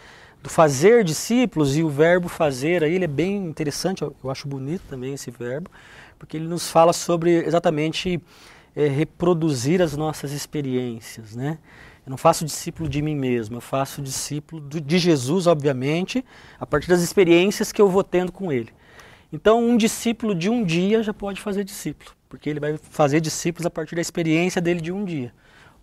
do 0.43 0.49
fazer 0.49 1.06
discípulos 1.06 1.77
e 1.77 1.84
o 1.84 1.89
verbo 1.89 2.27
fazer 2.27 2.84
aí 2.84 2.95
ele 2.95 3.06
é 3.06 3.08
bem 3.08 3.38
interessante, 3.38 4.01
eu, 4.01 4.13
acho 4.29 4.45
bonito 4.45 4.82
também 4.89 5.13
esse 5.13 5.32
verbo, 5.32 5.71
porque 6.19 6.36
ele 6.36 6.47
nos 6.47 6.69
fala 6.69 6.91
sobre 6.91 7.32
exatamente 7.45 8.21
é, 8.75 8.88
reproduzir 8.89 9.82
as 9.82 9.95
nossas 9.95 10.34
experiências, 10.34 11.34
né? 11.34 11.58
Eu 12.06 12.10
não 12.10 12.17
faço 12.17 12.43
discípulo 12.43 12.89
de 12.89 13.01
mim 13.01 13.15
mesmo, 13.15 13.56
eu 13.56 13.62
faço 13.62 14.01
discípulo 14.01 14.62
de 14.62 14.97
Jesus, 14.97 15.47
obviamente, 15.47 16.25
a 16.60 16.65
partir 16.65 16.89
das 16.89 17.01
experiências 17.01 17.71
que 17.71 17.82
eu 17.82 17.88
vou 17.88 18.03
tendo 18.03 18.29
com 18.29 18.51
ele. 18.51 18.73
Então, 19.32 19.63
um 19.63 19.77
discípulo 19.77 20.36
de 20.36 20.49
um 20.49 20.65
dia 20.65 21.01
já 21.01 21.13
pode 21.13 21.39
fazer 21.39 21.63
discípulo, 21.63 22.12
porque 22.27 22.49
ele 22.49 22.60
vai 22.60 22.77
fazer 22.77 23.21
discípulos 23.21 23.65
a 23.65 23.69
partir 23.69 23.95
da 23.95 24.01
experiência 24.01 24.62
dele 24.62 24.82
de 24.82 24.91
um 24.91 25.06
dia 25.06 25.32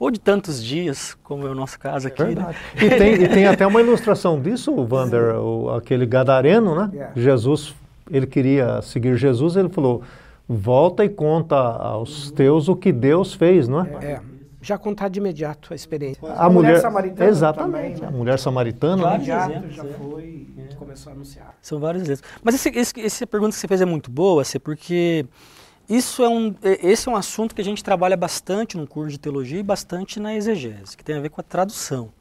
ou 0.01 0.11
de 0.11 0.19
tantos 0.19 0.65
dias, 0.65 1.15
como 1.23 1.47
é 1.47 1.51
o 1.51 1.55
nosso 1.55 1.79
caso 1.79 2.09
aqui. 2.09 2.35
Né? 2.35 2.55
E, 2.75 2.89
tem, 2.89 3.13
e, 3.23 3.29
tem, 3.29 3.47
até 3.47 3.67
uma 3.67 3.83
ilustração 3.83 4.41
disso, 4.41 4.73
o 4.73 4.87
Vander, 4.87 5.37
o, 5.37 5.69
aquele 5.75 6.07
gadareno, 6.07 6.75
né? 6.75 6.91
Yeah. 6.91 7.13
Jesus, 7.15 7.75
ele 8.11 8.27
queria 8.27 8.81
seguir 8.81 9.15
Jesus, 9.17 9.57
ele 9.57 9.69
falou, 9.69 10.03
volta 10.49 11.05
e 11.05 11.09
conta 11.11 11.55
aos 11.55 12.31
teus 12.31 12.67
o 12.67 12.75
que 12.75 12.91
Deus 12.91 13.35
fez, 13.35 13.69
não 13.69 13.83
é? 13.83 13.89
é. 14.03 14.21
Já 14.63 14.79
contar 14.79 15.09
de 15.09 15.21
imediato 15.21 15.73
a 15.73 15.77
experiência. 15.77 16.27
A, 16.27 16.47
a 16.47 16.51
mulher, 16.51 16.69
mulher, 16.69 16.81
samaritana 16.81 17.31
Exatamente, 17.31 17.73
também, 17.73 18.01
né? 18.01 18.09
a 18.09 18.11
mulher 18.11 18.39
samaritana. 18.39 19.03
Vários 19.03 19.29
né? 19.29 19.45
exemplos, 19.45 19.75
já 19.75 19.85
é. 19.85 19.87
foi 19.87 20.47
é. 20.59 20.75
começou 20.77 21.11
a 21.11 21.15
anunciar. 21.15 21.55
São 21.61 21.79
vários 21.79 22.05
exemplos. 22.05 22.31
Mas 22.43 22.55
esse, 22.55 22.71
esse, 22.71 23.01
essa 23.01 23.27
pergunta 23.27 23.53
que 23.53 23.61
você 23.61 23.69
fez 23.69 23.83
é 23.83 23.87
muito 23.87 24.11
boa, 24.11 24.41
assim, 24.41 24.59
porque 24.59 25.27
isso 25.91 26.23
é 26.23 26.29
um, 26.29 26.55
é, 26.63 26.89
esse 26.89 27.09
é 27.09 27.13
um 27.13 27.17
assunto 27.17 27.53
que 27.53 27.61
a 27.61 27.65
gente 27.65 27.83
trabalha 27.83 28.17
bastante 28.17 28.77
no 28.77 28.87
curso 28.87 29.11
de 29.11 29.19
teologia 29.19 29.59
e 29.59 29.63
bastante 29.63 30.21
na 30.21 30.37
exegese, 30.37 30.97
que 30.97 31.03
tem 31.03 31.17
a 31.17 31.21
ver 31.21 31.31
com 31.31 31.41
a 31.41 31.45
tradução. 31.45 32.13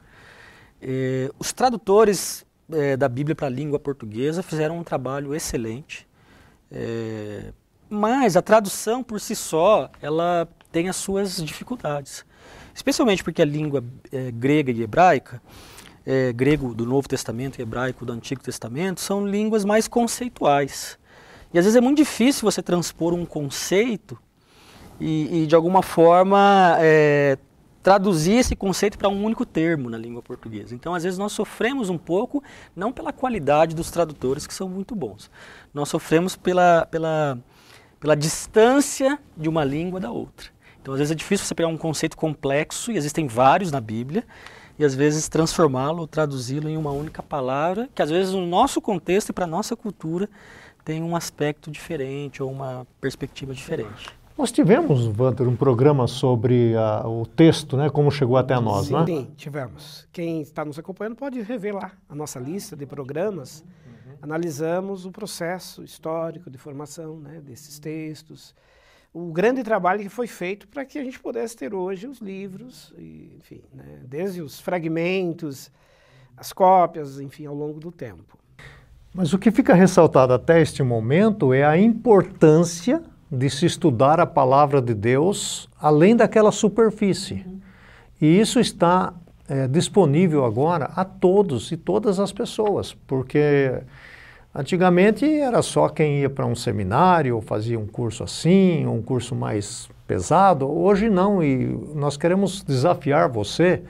É, 0.81 1.29
os 1.37 1.53
tradutores 1.53 2.43
é, 2.71 2.97
da 2.97 3.07
Bíblia 3.07 3.35
para 3.35 3.45
a 3.45 3.49
língua 3.49 3.79
portuguesa 3.79 4.41
fizeram 4.41 4.79
um 4.79 4.83
trabalho 4.83 5.35
excelente, 5.35 6.07
mas 7.89 8.37
a 8.37 8.41
tradução 8.43 9.03
por 9.03 9.19
si 9.19 9.35
só 9.35 9.89
ela 9.99 10.47
tem 10.71 10.87
as 10.87 10.95
suas 10.95 11.37
dificuldades, 11.43 12.23
especialmente 12.75 13.23
porque 13.23 13.41
a 13.41 13.45
língua 13.45 13.83
grega 14.35 14.71
e 14.71 14.83
hebraica, 14.83 15.41
grego 16.35 16.75
do 16.75 16.85
Novo 16.85 17.07
Testamento 17.07 17.57
e 17.57 17.63
hebraico 17.63 18.05
do 18.05 18.13
Antigo 18.13 18.43
Testamento, 18.43 19.01
são 19.01 19.25
línguas 19.25 19.65
mais 19.65 19.87
conceituais. 19.87 20.98
E 21.53 21.57
às 21.57 21.65
vezes 21.65 21.75
é 21.75 21.81
muito 21.81 21.97
difícil 21.97 22.49
você 22.49 22.61
transpor 22.61 23.13
um 23.13 23.25
conceito 23.25 24.17
e, 24.99 25.43
e 25.43 25.47
de 25.47 25.55
alguma 25.55 25.81
forma 25.81 26.77
é, 26.79 27.37
traduzir 27.81 28.33
esse 28.33 28.55
conceito 28.55 28.97
para 28.97 29.09
um 29.09 29.23
único 29.23 29.45
termo 29.45 29.89
na 29.89 29.97
língua 29.97 30.21
portuguesa. 30.21 30.75
Então, 30.75 30.93
às 30.93 31.03
vezes, 31.03 31.17
nós 31.17 31.31
sofremos 31.31 31.89
um 31.89 31.97
pouco, 31.97 32.43
não 32.75 32.91
pela 32.91 33.13
qualidade 33.13 33.75
dos 33.75 33.89
tradutores, 33.89 34.45
que 34.45 34.53
são 34.53 34.67
muito 34.67 34.95
bons, 34.95 35.31
nós 35.73 35.89
sofremos 35.89 36.35
pela, 36.35 36.85
pela, 36.85 37.39
pela 37.99 38.15
distância 38.15 39.17
de 39.35 39.47
uma 39.47 39.63
língua 39.63 39.99
da 39.99 40.11
outra. 40.11 40.49
Então, 40.81 40.93
às 40.93 40.99
vezes 40.99 41.11
é 41.11 41.15
difícil 41.15 41.45
você 41.45 41.55
pegar 41.55 41.69
um 41.69 41.77
conceito 41.77 42.17
complexo, 42.17 42.91
e 42.91 42.97
existem 42.97 43.27
vários 43.27 43.71
na 43.71 43.79
Bíblia, 43.79 44.25
e 44.77 44.85
às 44.85 44.95
vezes 44.95 45.27
transformá-lo, 45.27 46.07
traduzi-lo 46.07 46.69
em 46.69 46.77
uma 46.77 46.91
única 46.91 47.21
palavra, 47.21 47.89
que 47.93 48.01
às 48.01 48.09
vezes 48.09 48.33
no 48.33 48.45
nosso 48.45 48.79
contexto 48.79 49.29
e 49.29 49.33
para 49.33 49.43
a 49.43 49.47
nossa 49.47 49.75
cultura 49.75 50.29
tem 50.89 51.03
um 51.03 51.15
aspecto 51.15 51.69
diferente 51.69 52.41
ou 52.41 52.51
uma 52.51 52.87
perspectiva 52.99 53.53
diferente. 53.53 54.09
Nós 54.35 54.51
tivemos, 54.51 55.05
Walter, 55.05 55.47
um 55.47 55.55
programa 55.55 56.07
sobre 56.07 56.75
a, 56.75 57.07
o 57.07 57.27
texto, 57.27 57.77
né, 57.77 57.91
como 57.91 58.09
chegou 58.09 58.37
até 58.37 58.59
nós, 58.59 58.87
Sim, 58.87 58.93
né? 58.93 59.05
Sim, 59.05 59.31
tivemos. 59.37 60.07
Quem 60.11 60.41
está 60.41 60.65
nos 60.65 60.79
acompanhando 60.79 61.15
pode 61.15 61.39
rever 61.41 61.75
lá 61.75 61.91
a 62.09 62.15
nossa 62.15 62.39
lista 62.39 62.75
de 62.75 62.87
programas. 62.87 63.63
Uhum. 63.85 64.13
Analisamos 64.19 65.05
o 65.05 65.11
processo 65.11 65.83
histórico 65.83 66.49
de 66.49 66.57
formação 66.57 67.17
né, 67.19 67.39
desses 67.39 67.77
textos, 67.77 68.55
o 69.13 69.31
grande 69.31 69.61
trabalho 69.61 70.01
que 70.01 70.09
foi 70.09 70.25
feito 70.25 70.67
para 70.67 70.83
que 70.83 70.97
a 70.97 71.03
gente 71.03 71.19
pudesse 71.19 71.55
ter 71.55 71.71
hoje 71.71 72.07
os 72.07 72.17
livros, 72.17 72.91
e, 72.97 73.35
enfim, 73.37 73.61
né, 73.71 73.99
desde 74.07 74.41
os 74.41 74.59
fragmentos, 74.59 75.69
as 76.35 76.51
cópias, 76.51 77.19
enfim, 77.19 77.45
ao 77.45 77.53
longo 77.53 77.79
do 77.79 77.91
tempo. 77.91 78.39
Mas 79.13 79.33
o 79.33 79.39
que 79.39 79.51
fica 79.51 79.73
ressaltado 79.73 80.33
até 80.33 80.61
este 80.61 80.83
momento 80.83 81.53
é 81.53 81.63
a 81.63 81.77
importância 81.77 83.01
de 83.31 83.49
se 83.49 83.65
estudar 83.65 84.19
a 84.19 84.25
palavra 84.25 84.81
de 84.81 84.93
Deus 84.93 85.69
além 85.79 86.15
daquela 86.15 86.51
superfície. 86.51 87.45
E 88.21 88.39
isso 88.39 88.59
está 88.59 89.13
é, 89.47 89.67
disponível 89.67 90.45
agora 90.45 90.91
a 90.95 91.03
todos 91.03 91.71
e 91.71 91.77
todas 91.77 92.19
as 92.19 92.31
pessoas, 92.31 92.93
porque 93.07 93.81
Antigamente 94.53 95.25
era 95.25 95.61
só 95.61 95.87
quem 95.89 96.21
ia 96.21 96.29
para 96.29 96.45
um 96.45 96.55
seminário 96.55 97.35
ou 97.35 97.41
fazia 97.41 97.79
um 97.79 97.85
curso 97.85 98.23
assim, 98.23 98.85
um 98.85 99.01
curso 99.01 99.35
mais 99.35 99.87
pesado. 100.07 100.67
Hoje 100.67 101.07
não, 101.07 101.43
e 101.43 101.67
nós 101.93 102.17
queremos 102.17 102.63
desafiar 102.63 103.29
você 103.29 103.83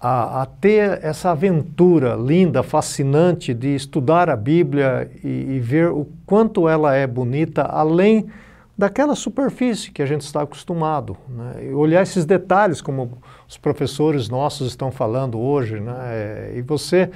a, 0.00 0.42
a 0.42 0.46
ter 0.46 1.00
essa 1.02 1.30
aventura 1.30 2.14
linda, 2.14 2.62
fascinante 2.62 3.52
de 3.52 3.74
estudar 3.74 4.30
a 4.30 4.36
Bíblia 4.36 5.10
e, 5.24 5.56
e 5.56 5.60
ver 5.60 5.88
o 5.88 6.06
quanto 6.24 6.68
ela 6.68 6.94
é 6.94 7.06
bonita, 7.06 7.62
além 7.62 8.28
daquela 8.76 9.16
superfície 9.16 9.90
que 9.90 10.00
a 10.00 10.06
gente 10.06 10.20
está 10.20 10.42
acostumado. 10.42 11.16
Né? 11.28 11.74
Olhar 11.74 12.02
esses 12.02 12.24
detalhes, 12.24 12.80
como 12.80 13.18
os 13.48 13.56
professores 13.56 14.28
nossos 14.28 14.68
estão 14.68 14.92
falando 14.92 15.38
hoje, 15.40 15.80
né? 15.80 16.52
e 16.54 16.62
você 16.62 17.10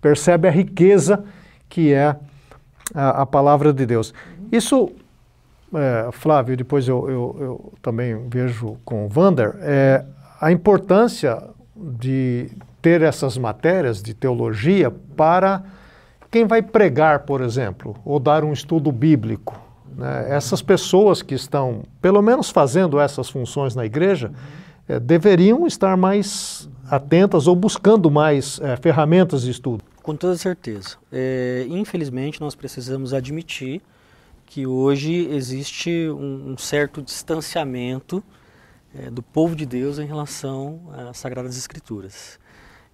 percebe 0.00 0.46
a 0.46 0.50
riqueza 0.50 1.24
que 1.70 1.94
é 1.94 2.14
a, 2.94 3.22
a 3.22 3.26
palavra 3.26 3.72
de 3.72 3.86
Deus. 3.86 4.12
Isso, 4.52 4.92
é, 5.74 6.10
Flávio, 6.12 6.54
depois 6.54 6.86
eu, 6.86 7.08
eu, 7.08 7.36
eu, 7.40 7.72
também 7.80 8.28
vejo 8.28 8.76
com 8.84 9.06
o 9.06 9.08
Vander, 9.08 9.56
é 9.60 10.04
a 10.38 10.52
importância 10.52 11.42
de 11.76 12.50
ter 12.80 13.02
essas 13.02 13.36
matérias 13.36 14.02
de 14.02 14.14
teologia 14.14 14.90
para 14.90 15.62
quem 16.30 16.46
vai 16.46 16.62
pregar, 16.62 17.20
por 17.20 17.40
exemplo, 17.40 17.96
ou 18.04 18.18
dar 18.18 18.44
um 18.44 18.52
estudo 18.52 18.90
bíblico. 18.90 19.60
Né? 19.96 20.26
Essas 20.28 20.62
pessoas 20.62 21.22
que 21.22 21.34
estão, 21.34 21.82
pelo 22.00 22.22
menos, 22.22 22.50
fazendo 22.50 22.98
essas 22.98 23.28
funções 23.28 23.74
na 23.74 23.84
igreja, 23.84 24.32
é, 24.88 25.00
deveriam 25.00 25.66
estar 25.66 25.96
mais 25.96 26.68
atentas 26.90 27.46
ou 27.46 27.56
buscando 27.56 28.10
mais 28.10 28.60
é, 28.60 28.76
ferramentas 28.76 29.42
de 29.42 29.50
estudo. 29.50 29.82
Com 30.02 30.14
toda 30.14 30.36
certeza. 30.36 30.96
É, 31.10 31.66
infelizmente, 31.68 32.40
nós 32.40 32.54
precisamos 32.54 33.12
admitir 33.12 33.82
que 34.46 34.66
hoje 34.66 35.28
existe 35.32 36.08
um, 36.08 36.52
um 36.52 36.56
certo 36.56 37.02
distanciamento 37.02 38.22
é, 38.98 39.10
do 39.10 39.22
povo 39.22 39.54
de 39.54 39.66
Deus 39.66 39.98
em 39.98 40.06
relação 40.06 40.80
às 41.10 41.18
Sagradas 41.18 41.56
Escrituras. 41.56 42.38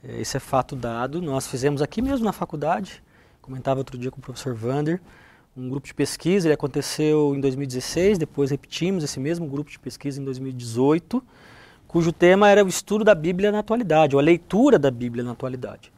É, 0.02 0.20
esse 0.20 0.36
é 0.36 0.40
fato 0.40 0.74
dado. 0.74 1.22
Nós 1.22 1.46
fizemos 1.46 1.80
aqui 1.80 2.02
mesmo 2.02 2.24
na 2.24 2.32
faculdade, 2.32 3.02
comentava 3.40 3.78
outro 3.78 3.96
dia 3.96 4.10
com 4.10 4.18
o 4.18 4.22
professor 4.22 4.54
Vander, 4.54 5.00
um 5.56 5.68
grupo 5.68 5.86
de 5.86 5.94
pesquisa. 5.94 6.48
Ele 6.48 6.54
aconteceu 6.54 7.34
em 7.34 7.40
2016, 7.40 8.18
depois 8.18 8.50
repetimos 8.50 9.04
esse 9.04 9.20
mesmo 9.20 9.46
grupo 9.46 9.70
de 9.70 9.78
pesquisa 9.78 10.20
em 10.20 10.24
2018, 10.24 11.22
cujo 11.86 12.12
tema 12.12 12.48
era 12.48 12.64
o 12.64 12.68
estudo 12.68 13.04
da 13.04 13.14
Bíblia 13.14 13.52
na 13.52 13.60
atualidade, 13.60 14.16
ou 14.16 14.20
a 14.20 14.22
leitura 14.22 14.78
da 14.78 14.90
Bíblia 14.90 15.22
na 15.22 15.32
atualidade. 15.32 15.92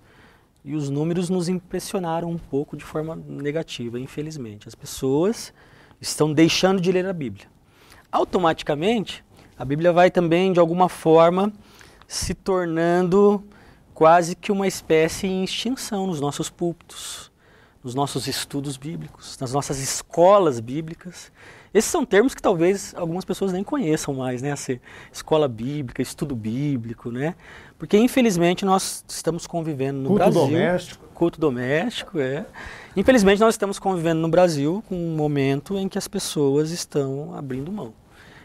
E 0.64 0.74
os 0.74 0.90
números 0.90 1.28
nos 1.28 1.48
impressionaram 1.48 2.30
um 2.30 2.38
pouco 2.38 2.76
de 2.76 2.84
forma 2.84 3.14
negativa, 3.14 3.98
infelizmente. 3.98 4.66
As 4.66 4.74
pessoas 4.74 5.52
estão 6.00 6.32
deixando 6.32 6.80
de 6.80 6.90
ler 6.90 7.06
a 7.06 7.12
Bíblia. 7.12 7.46
Automaticamente, 8.10 9.23
a 9.58 9.64
Bíblia 9.64 9.92
vai 9.92 10.10
também, 10.10 10.52
de 10.52 10.58
alguma 10.58 10.88
forma, 10.88 11.52
se 12.08 12.34
tornando 12.34 13.42
quase 13.94 14.34
que 14.34 14.50
uma 14.50 14.66
espécie 14.66 15.26
em 15.26 15.44
extinção 15.44 16.06
nos 16.06 16.20
nossos 16.20 16.50
púlpitos, 16.50 17.30
nos 17.82 17.94
nossos 17.94 18.26
estudos 18.26 18.76
bíblicos, 18.76 19.38
nas 19.38 19.52
nossas 19.52 19.78
escolas 19.78 20.58
bíblicas. 20.58 21.30
Esses 21.72 21.90
são 21.90 22.04
termos 22.04 22.34
que 22.34 22.42
talvez 22.42 22.94
algumas 22.96 23.24
pessoas 23.24 23.52
nem 23.52 23.62
conheçam 23.62 24.14
mais, 24.14 24.42
né? 24.42 24.52
Assim, 24.52 24.80
escola 25.12 25.46
bíblica, 25.48 26.02
estudo 26.02 26.34
bíblico, 26.34 27.10
né? 27.10 27.34
Porque 27.78 27.96
infelizmente 27.96 28.64
nós 28.64 29.04
estamos 29.08 29.46
convivendo 29.46 30.00
no 30.00 30.08
culto 30.08 30.18
Brasil. 30.18 30.40
Culto 30.40 30.52
doméstico. 30.52 31.06
Culto 31.14 31.40
doméstico, 31.40 32.18
é. 32.18 32.46
Infelizmente 32.96 33.40
nós 33.40 33.54
estamos 33.54 33.78
convivendo 33.78 34.20
no 34.20 34.28
Brasil 34.28 34.82
com 34.88 34.96
um 34.96 35.16
momento 35.16 35.76
em 35.76 35.88
que 35.88 35.98
as 35.98 36.08
pessoas 36.08 36.70
estão 36.70 37.34
abrindo 37.36 37.70
mão. 37.70 37.92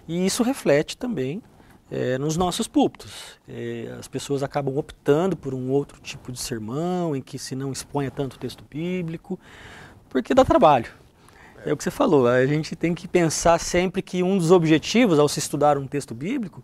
E 0.09 0.25
isso 0.25 0.41
reflete 0.41 0.97
também 0.97 1.39
é, 1.91 2.17
nos 2.17 2.35
nossos 2.35 2.67
púlpitos. 2.67 3.39
É, 3.47 3.95
as 3.99 4.07
pessoas 4.07 4.41
acabam 4.41 4.75
optando 4.75 5.37
por 5.37 5.53
um 5.53 5.69
outro 5.69 6.01
tipo 6.01 6.31
de 6.31 6.39
sermão, 6.39 7.15
em 7.15 7.21
que 7.21 7.37
se 7.37 7.53
não 7.53 7.71
exponha 7.71 8.09
tanto 8.09 8.39
texto 8.39 8.65
bíblico, 8.67 9.39
porque 10.09 10.33
dá 10.33 10.43
trabalho. 10.43 10.91
É 11.63 11.71
o 11.71 11.77
que 11.77 11.83
você 11.83 11.91
falou, 11.91 12.25
a 12.25 12.43
gente 12.47 12.75
tem 12.75 12.95
que 12.95 13.07
pensar 13.07 13.59
sempre 13.59 14.01
que 14.01 14.23
um 14.23 14.35
dos 14.35 14.49
objetivos 14.49 15.19
ao 15.19 15.29
se 15.29 15.37
estudar 15.37 15.77
um 15.77 15.85
texto 15.85 16.15
bíblico, 16.15 16.63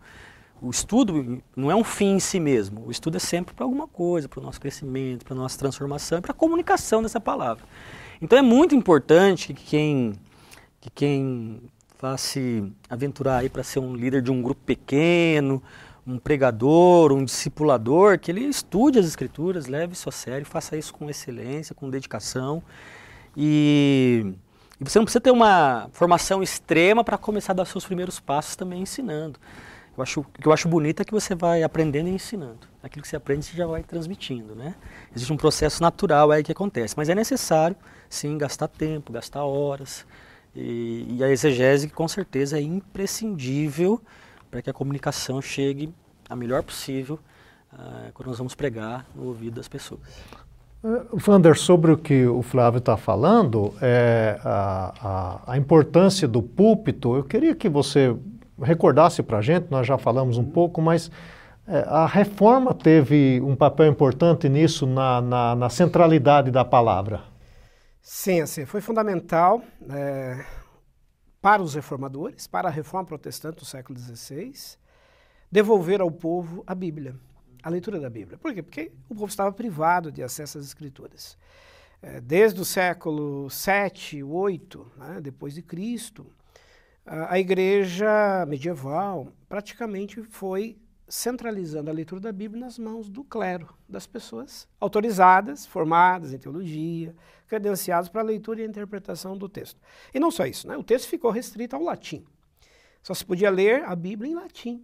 o 0.60 0.72
estudo 0.72 1.44
não 1.56 1.70
é 1.70 1.76
um 1.76 1.84
fim 1.84 2.16
em 2.16 2.20
si 2.20 2.40
mesmo, 2.40 2.88
o 2.88 2.90
estudo 2.90 3.18
é 3.18 3.20
sempre 3.20 3.54
para 3.54 3.64
alguma 3.64 3.88
coisa, 3.88 4.28
para 4.28 4.40
o 4.40 4.44
nosso 4.44 4.60
crescimento, 4.60 5.24
para 5.24 5.36
a 5.36 5.38
nossa 5.38 5.60
transformação, 5.60 6.20
para 6.20 6.32
a 6.32 6.36
comunicação 6.36 7.04
dessa 7.04 7.20
palavra. 7.20 7.64
Então 8.20 8.40
é 8.40 8.42
muito 8.42 8.74
importante 8.74 9.54
que 9.54 9.66
quem, 9.66 10.14
que 10.82 10.90
quem 10.90 11.62
vá 12.00 12.18
se 12.18 12.72
aventurar 12.90 13.38
aí 13.38 13.50
para 13.50 13.64
ser 13.64 13.80
um 13.80 13.96
líder 13.96 14.22
de 14.22 14.32
um 14.32 14.42
grupo 14.42 14.62
pequeno, 14.66 15.62
um 16.06 16.18
pregador, 16.18 17.12
um 17.12 17.24
discipulador, 17.24 18.20
que 18.20 18.32
ele 18.32 18.42
estude 18.42 19.00
as 19.00 19.06
escrituras, 19.06 19.68
leve 19.68 19.94
isso 19.94 20.08
a 20.08 20.12
sério, 20.12 20.46
faça 20.46 20.78
isso 20.78 20.94
com 20.94 21.10
excelência, 21.10 21.74
com 21.74 21.90
dedicação 21.90 22.62
e 23.36 24.36
e 24.80 24.84
você 24.84 25.00
não 25.00 25.06
precisa 25.06 25.22
ter 25.22 25.32
uma 25.32 25.90
formação 25.94 26.44
extrema 26.44 27.02
para 27.02 27.18
começar 27.18 27.54
a 27.54 27.56
dar 27.56 27.66
seus 27.66 27.86
primeiros 27.86 28.20
passos 28.20 28.58
também 28.58 28.82
ensinando. 28.82 29.40
Eu 29.98 30.04
acho, 30.04 30.20
o 30.20 30.24
que 30.26 30.46
eu 30.46 30.52
acho 30.52 30.68
bonito 30.68 31.02
é 31.02 31.06
que 31.06 31.14
você 31.14 31.34
vai 31.34 31.64
aprendendo 31.64 32.10
e 32.10 32.12
ensinando. 32.12 32.68
Aquilo 32.84 33.02
que 33.02 33.08
você 33.08 33.16
aprende, 33.16 33.46
você 33.46 33.56
já 33.56 33.66
vai 33.66 33.82
transmitindo, 33.84 34.54
né? 34.54 34.76
Existe 35.16 35.32
um 35.32 35.38
processo 35.38 35.82
natural 35.82 36.30
aí 36.30 36.44
que 36.44 36.52
acontece, 36.52 36.94
mas 36.98 37.08
é 37.08 37.16
necessário, 37.16 37.78
sim, 38.10 38.38
gastar 38.38 38.68
tempo, 38.68 39.14
gastar 39.14 39.46
horas. 39.46 40.06
E, 40.56 41.18
e 41.18 41.24
a 41.24 41.30
exegese, 41.30 41.90
com 41.90 42.08
certeza, 42.08 42.58
é 42.58 42.62
imprescindível 42.62 44.02
para 44.50 44.62
que 44.62 44.70
a 44.70 44.74
comunicação 44.74 45.42
chegue 45.42 45.94
a 46.30 46.36
melhor 46.36 46.64
possível 46.64 47.20
uh, 47.74 48.12
quando 48.14 48.30
nós 48.30 48.38
vamos 48.38 48.56
pregar 48.56 49.06
no 49.14 49.26
ouvido 49.26 49.56
das 49.56 49.68
pessoas. 49.68 50.00
Vander, 51.14 51.58
sobre 51.58 51.92
o 51.92 51.98
que 51.98 52.28
o 52.28 52.44
Flávio 52.44 52.78
está 52.78 52.96
falando, 52.96 53.74
é, 53.82 54.40
a, 54.44 54.94
a, 55.02 55.54
a, 55.54 55.58
importância 55.58 56.28
do 56.28 56.44
púlpito, 56.44 57.16
eu 57.16 57.24
queria 57.24 57.56
que 57.56 57.68
você 57.68 58.16
recordasse 58.62 59.24
para 59.24 59.40
a 59.40 59.42
gente, 59.42 59.66
nós 59.72 59.88
já 59.88 59.98
falamos 59.98 60.38
um 60.38 60.44
pouco, 60.44 60.84
mas 60.84 61.10
é, 61.68 61.84
a 61.88 62.06
reforma 62.06 62.72
teve 62.72 63.42
um 63.44 63.56
papel 63.56 63.88
importante 63.88 64.48
nisso, 64.48 64.86
na, 64.86 65.22
na, 65.22 65.56
na 65.56 65.70
centralidade 65.72 66.52
da 66.52 66.64
palavra. 66.64 67.22
Sim, 68.08 68.42
assim, 68.42 68.68
foi 68.68 68.82
fundamental 68.82 69.64
é, 69.90 70.46
para 71.42 71.64
os 71.64 71.74
reformadores, 71.74 72.46
para 72.46 72.68
a 72.68 72.72
reforma 72.72 73.08
protestante 73.08 73.58
do 73.58 73.66
século 73.66 73.98
XVI, 73.98 74.78
devolver 75.52 76.02
ao 76.02 76.12
povo 76.12 76.64
a 76.68 76.76
Bíblia 76.76 77.16
a 77.64 77.70
leitura 77.70 78.00
da 78.00 78.08
Bíblia. 78.08 78.38
Por 78.38 78.54
quê? 78.54 78.62
Porque 78.62 78.92
o 79.10 79.16
povo 79.16 79.26
estava 79.26 79.52
privado 79.52 80.12
de 80.12 80.22
acesso 80.22 80.60
às 80.60 80.66
escrituras. 80.66 81.36
É, 82.00 82.22
desde 82.22 82.62
o 82.62 82.64
século 82.64 83.50
7, 83.50 84.22
8, 84.22 84.92
né, 84.98 85.20
depois 85.20 85.56
de 85.56 85.64
Cristo, 85.64 86.28
a, 87.04 87.34
a 87.34 87.40
igreja 87.40 88.46
medieval 88.48 89.34
praticamente 89.50 90.22
foi 90.22 90.78
centralizando 91.08 91.90
a 91.90 91.94
leitura 91.94 92.20
da 92.20 92.32
Bíblia 92.32 92.66
nas 92.66 92.80
mãos 92.80 93.10
do 93.10 93.24
clero, 93.24 93.76
das 93.88 94.08
pessoas 94.08 94.68
autorizadas, 94.80 95.66
formadas 95.66 96.34
em 96.34 96.38
teologia, 96.38 97.16
credenciadas 97.48 98.10
para 98.10 98.22
a 98.22 98.24
leitura 98.24 98.62
e 98.62 98.66
interpretação 98.66 99.38
do 99.38 99.48
texto. 99.48 99.80
E 100.14 100.20
não 100.20 100.32
só 100.32 100.46
isso, 100.46 100.68
né? 100.68 100.76
o 100.76 100.84
texto 100.84 101.08
ficou 101.08 101.32
restrito 101.32 101.76
ao 101.76 101.84
latim. 101.84 102.26
Só 103.04 103.14
se 103.14 103.24
podia 103.24 103.52
ler 103.52 103.84
a 103.84 103.96
Bíblia 103.96 104.32
em 104.32 104.36
latim. 104.36 104.84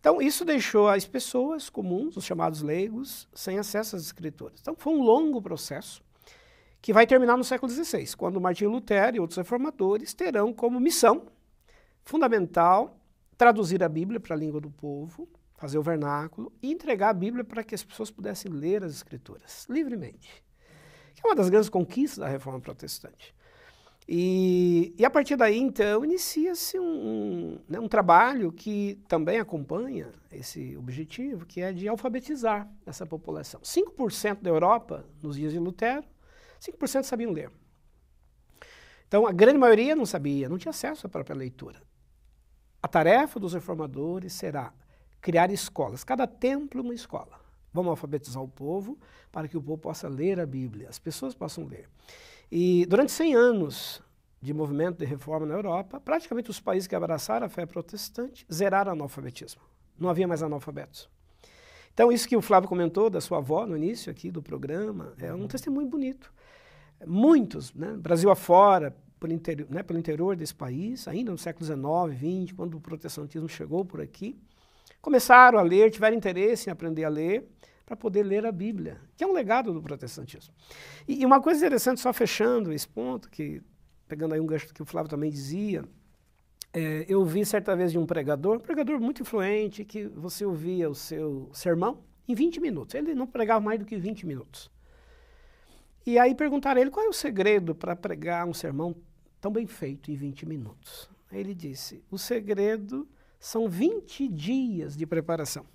Então, 0.00 0.20
isso 0.20 0.44
deixou 0.44 0.88
as 0.88 1.06
pessoas 1.06 1.70
comuns, 1.70 2.16
os 2.16 2.24
chamados 2.24 2.62
leigos, 2.62 3.28
sem 3.34 3.58
acesso 3.58 3.96
às 3.96 4.02
escrituras. 4.02 4.60
Então, 4.60 4.74
foi 4.76 4.92
um 4.92 5.02
longo 5.02 5.40
processo 5.40 6.02
que 6.80 6.92
vai 6.92 7.06
terminar 7.06 7.38
no 7.38 7.44
século 7.44 7.72
XVI, 7.72 8.14
quando 8.16 8.40
Martinho 8.40 8.70
Lutero 8.70 9.16
e 9.16 9.20
outros 9.20 9.38
reformadores 9.38 10.12
terão 10.12 10.52
como 10.52 10.78
missão 10.78 11.26
fundamental 12.02 12.98
traduzir 13.36 13.82
a 13.82 13.88
Bíblia 13.88 14.20
para 14.20 14.34
a 14.34 14.38
língua 14.38 14.60
do 14.60 14.70
povo, 14.70 15.28
fazer 15.56 15.78
o 15.78 15.82
vernáculo 15.82 16.52
e 16.62 16.70
entregar 16.70 17.10
a 17.10 17.14
Bíblia 17.14 17.44
para 17.44 17.62
que 17.62 17.74
as 17.74 17.82
pessoas 17.82 18.10
pudessem 18.10 18.52
ler 18.52 18.84
as 18.84 18.92
Escrituras 18.92 19.66
livremente. 19.68 20.44
Que 21.14 21.22
é 21.24 21.28
uma 21.28 21.34
das 21.34 21.48
grandes 21.48 21.68
conquistas 21.68 22.18
da 22.18 22.28
Reforma 22.28 22.60
Protestante. 22.60 23.34
E, 24.06 24.94
e 24.98 25.04
a 25.04 25.08
partir 25.08 25.34
daí, 25.34 25.58
então, 25.58 26.04
inicia-se 26.04 26.78
um, 26.78 26.84
um, 26.84 27.58
né, 27.66 27.80
um, 27.80 27.88
trabalho 27.88 28.52
que 28.52 29.02
também 29.08 29.38
acompanha 29.38 30.12
esse 30.30 30.76
objetivo, 30.76 31.46
que 31.46 31.62
é 31.62 31.72
de 31.72 31.88
alfabetizar 31.88 32.70
essa 32.84 33.06
população. 33.06 33.62
5% 33.62 34.42
da 34.42 34.50
Europa, 34.50 35.06
nos 35.22 35.36
dias 35.36 35.52
de 35.52 35.58
Lutero, 35.58 36.04
5% 36.60 37.04
sabiam 37.04 37.32
ler. 37.32 37.50
Então, 39.08 39.26
a 39.26 39.32
grande 39.32 39.58
maioria 39.58 39.96
não 39.96 40.04
sabia, 40.04 40.48
não 40.50 40.58
tinha 40.58 40.70
acesso 40.70 41.06
à 41.06 41.10
própria 41.10 41.34
leitura. 41.34 41.80
A 42.84 42.86
tarefa 42.86 43.40
dos 43.40 43.54
reformadores 43.54 44.34
será 44.34 44.70
criar 45.18 45.50
escolas, 45.50 46.04
cada 46.04 46.26
templo 46.26 46.82
uma 46.82 46.92
escola. 46.92 47.40
Vamos 47.72 47.88
alfabetizar 47.88 48.42
o 48.42 48.46
povo 48.46 48.98
para 49.32 49.48
que 49.48 49.56
o 49.56 49.62
povo 49.62 49.78
possa 49.78 50.06
ler 50.06 50.38
a 50.38 50.44
Bíblia, 50.44 50.90
as 50.90 50.98
pessoas 50.98 51.34
possam 51.34 51.64
ler. 51.64 51.88
E 52.52 52.84
durante 52.84 53.10
100 53.10 53.34
anos 53.34 54.02
de 54.38 54.52
movimento 54.52 54.98
de 54.98 55.06
reforma 55.06 55.46
na 55.46 55.54
Europa, 55.54 55.98
praticamente 55.98 56.50
os 56.50 56.60
países 56.60 56.86
que 56.86 56.94
abraçaram 56.94 57.46
a 57.46 57.48
fé 57.48 57.64
protestante 57.64 58.44
zeraram 58.52 58.90
o 58.90 58.94
analfabetismo. 58.96 59.62
Não 59.98 60.10
havia 60.10 60.28
mais 60.28 60.42
analfabetos. 60.42 61.08
Então, 61.94 62.12
isso 62.12 62.28
que 62.28 62.36
o 62.36 62.42
Flávio 62.42 62.68
comentou 62.68 63.08
da 63.08 63.22
sua 63.22 63.38
avó 63.38 63.64
no 63.64 63.78
início 63.78 64.12
aqui 64.12 64.30
do 64.30 64.42
programa, 64.42 65.14
é 65.18 65.32
um 65.32 65.48
testemunho 65.48 65.88
bonito. 65.88 66.30
Muitos, 67.06 67.72
né, 67.72 67.96
Brasil 67.96 68.30
afora, 68.30 68.94
pelo 69.24 69.32
interior, 69.32 69.70
né, 69.70 69.82
pelo 69.82 69.98
interior 69.98 70.36
desse 70.36 70.54
país, 70.54 71.08
ainda 71.08 71.30
no 71.30 71.38
século 71.38 71.64
XIX, 71.64 72.44
XX, 72.44 72.52
quando 72.54 72.76
o 72.76 72.80
protestantismo 72.80 73.48
chegou 73.48 73.82
por 73.82 74.02
aqui, 74.02 74.38
começaram 75.00 75.58
a 75.58 75.62
ler, 75.62 75.90
tiveram 75.90 76.14
interesse 76.14 76.68
em 76.68 76.72
aprender 76.72 77.04
a 77.04 77.08
ler, 77.08 77.48
para 77.86 77.96
poder 77.96 78.22
ler 78.22 78.44
a 78.44 78.52
Bíblia, 78.52 79.00
que 79.16 79.24
é 79.24 79.26
um 79.26 79.32
legado 79.32 79.72
do 79.72 79.80
protestantismo. 79.80 80.52
E, 81.08 81.22
e, 81.22 81.26
uma 81.26 81.40
coisa 81.40 81.58
interessante, 81.58 82.00
só 82.00 82.12
fechando 82.12 82.70
esse 82.70 82.86
ponto, 82.86 83.30
que 83.30 83.62
pegando 84.06 84.34
aí 84.34 84.40
um 84.40 84.46
gancho 84.46 84.72
que 84.74 84.82
o 84.82 84.86
Flávio 84.86 85.08
também 85.08 85.30
dizia, 85.30 85.84
é, 86.70 87.06
eu 87.08 87.24
vi 87.24 87.46
certa 87.46 87.74
vez 87.74 87.92
de 87.92 87.98
um 87.98 88.04
pregador, 88.04 88.56
um 88.56 88.60
pregador 88.60 89.00
muito 89.00 89.22
influente, 89.22 89.86
que 89.86 90.06
você 90.06 90.44
ouvia 90.44 90.88
o 90.90 90.94
seu 90.94 91.48
sermão 91.54 92.02
em 92.28 92.34
20 92.34 92.60
minutos. 92.60 92.94
Ele 92.94 93.14
não 93.14 93.26
pregava 93.26 93.64
mais 93.64 93.78
do 93.78 93.86
que 93.86 93.96
20 93.96 94.26
minutos. 94.26 94.70
E 96.06 96.18
aí 96.18 96.34
perguntaram 96.34 96.78
a 96.78 96.82
ele 96.82 96.90
qual 96.90 97.06
é 97.06 97.08
o 97.08 97.12
segredo 97.12 97.74
para 97.74 97.96
pregar 97.96 98.46
um 98.46 98.52
sermão 98.52 98.94
tão 99.44 99.52
bem 99.52 99.66
feito 99.66 100.10
em 100.10 100.14
20 100.14 100.46
minutos. 100.46 101.10
Aí 101.30 101.38
ele 101.38 101.54
disse: 101.54 102.02
o 102.10 102.16
segredo 102.16 103.06
são 103.38 103.68
20 103.68 104.26
dias 104.26 104.96
de 104.96 105.04
preparação. 105.04 105.66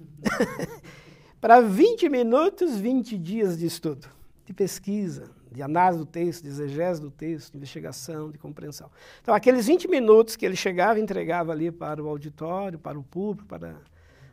para 1.39 1.61
20 1.61 2.09
minutos, 2.09 2.79
20 2.79 3.15
dias 3.19 3.59
de 3.59 3.67
estudo, 3.67 4.07
de 4.43 4.53
pesquisa, 4.53 5.29
de 5.51 5.61
análise 5.61 5.99
do 5.99 6.05
texto, 6.07 6.41
de 6.41 6.49
exegese 6.49 6.99
do 6.99 7.11
texto, 7.11 7.51
de 7.51 7.57
investigação, 7.57 8.31
de 8.31 8.39
compreensão. 8.39 8.89
Então, 9.21 9.35
aqueles 9.35 9.67
20 9.67 9.87
minutos 9.87 10.35
que 10.35 10.47
ele 10.47 10.55
chegava 10.55 10.97
e 10.97 11.03
entregava 11.03 11.51
ali 11.51 11.71
para 11.71 12.03
o 12.03 12.07
auditório, 12.07 12.79
para 12.79 12.97
o 12.97 13.03
público, 13.03 13.47
para. 13.47 13.75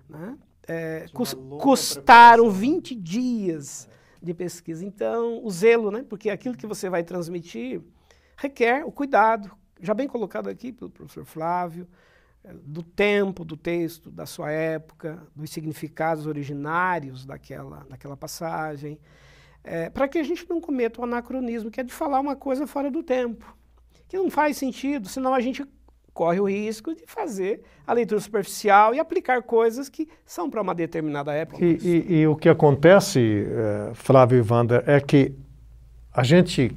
Né, 0.08 0.38
é, 0.66 1.06
custaram 1.60 2.50
20 2.50 2.94
dias 2.94 3.86
de 4.22 4.32
pesquisa. 4.32 4.82
Então, 4.82 5.44
o 5.44 5.50
zelo, 5.50 5.90
né, 5.90 6.02
porque 6.08 6.30
aquilo 6.30 6.56
que 6.56 6.66
você 6.66 6.88
vai 6.88 7.04
transmitir 7.04 7.82
requer 8.36 8.84
o 8.84 8.92
cuidado, 8.92 9.50
já 9.80 9.94
bem 9.94 10.06
colocado 10.06 10.48
aqui 10.48 10.72
pelo 10.72 10.90
professor 10.90 11.24
Flávio, 11.24 11.88
eh, 12.44 12.54
do 12.64 12.82
tempo 12.82 13.44
do 13.44 13.56
texto, 13.56 14.10
da 14.10 14.26
sua 14.26 14.50
época, 14.50 15.22
dos 15.34 15.50
significados 15.50 16.26
originários 16.26 17.24
daquela, 17.24 17.86
daquela 17.88 18.16
passagem, 18.16 18.98
é, 19.64 19.90
para 19.90 20.06
que 20.06 20.18
a 20.18 20.22
gente 20.22 20.48
não 20.48 20.60
cometa 20.60 21.00
o 21.00 21.04
anacronismo, 21.04 21.70
que 21.70 21.80
é 21.80 21.84
de 21.84 21.92
falar 21.92 22.20
uma 22.20 22.36
coisa 22.36 22.66
fora 22.66 22.90
do 22.90 23.02
tempo, 23.02 23.56
que 24.06 24.16
não 24.16 24.30
faz 24.30 24.56
sentido, 24.56 25.08
senão 25.08 25.34
a 25.34 25.40
gente 25.40 25.64
corre 26.14 26.40
o 26.40 26.48
risco 26.48 26.94
de 26.94 27.02
fazer 27.06 27.62
a 27.86 27.92
leitura 27.92 28.20
superficial 28.20 28.94
e 28.94 28.98
aplicar 28.98 29.42
coisas 29.42 29.88
que 29.88 30.08
são 30.24 30.48
para 30.48 30.62
uma 30.62 30.74
determinada 30.74 31.32
época. 31.32 31.62
E, 31.62 31.76
e, 31.82 32.20
e, 32.20 32.26
o 32.26 32.34
que 32.34 32.48
acontece, 32.48 33.44
uh, 33.44 33.94
Flávio 33.94 34.38
e 34.38 34.52
Wander, 34.52 34.82
é 34.86 34.98
que 34.98 35.34
a 36.12 36.22
gente 36.22 36.74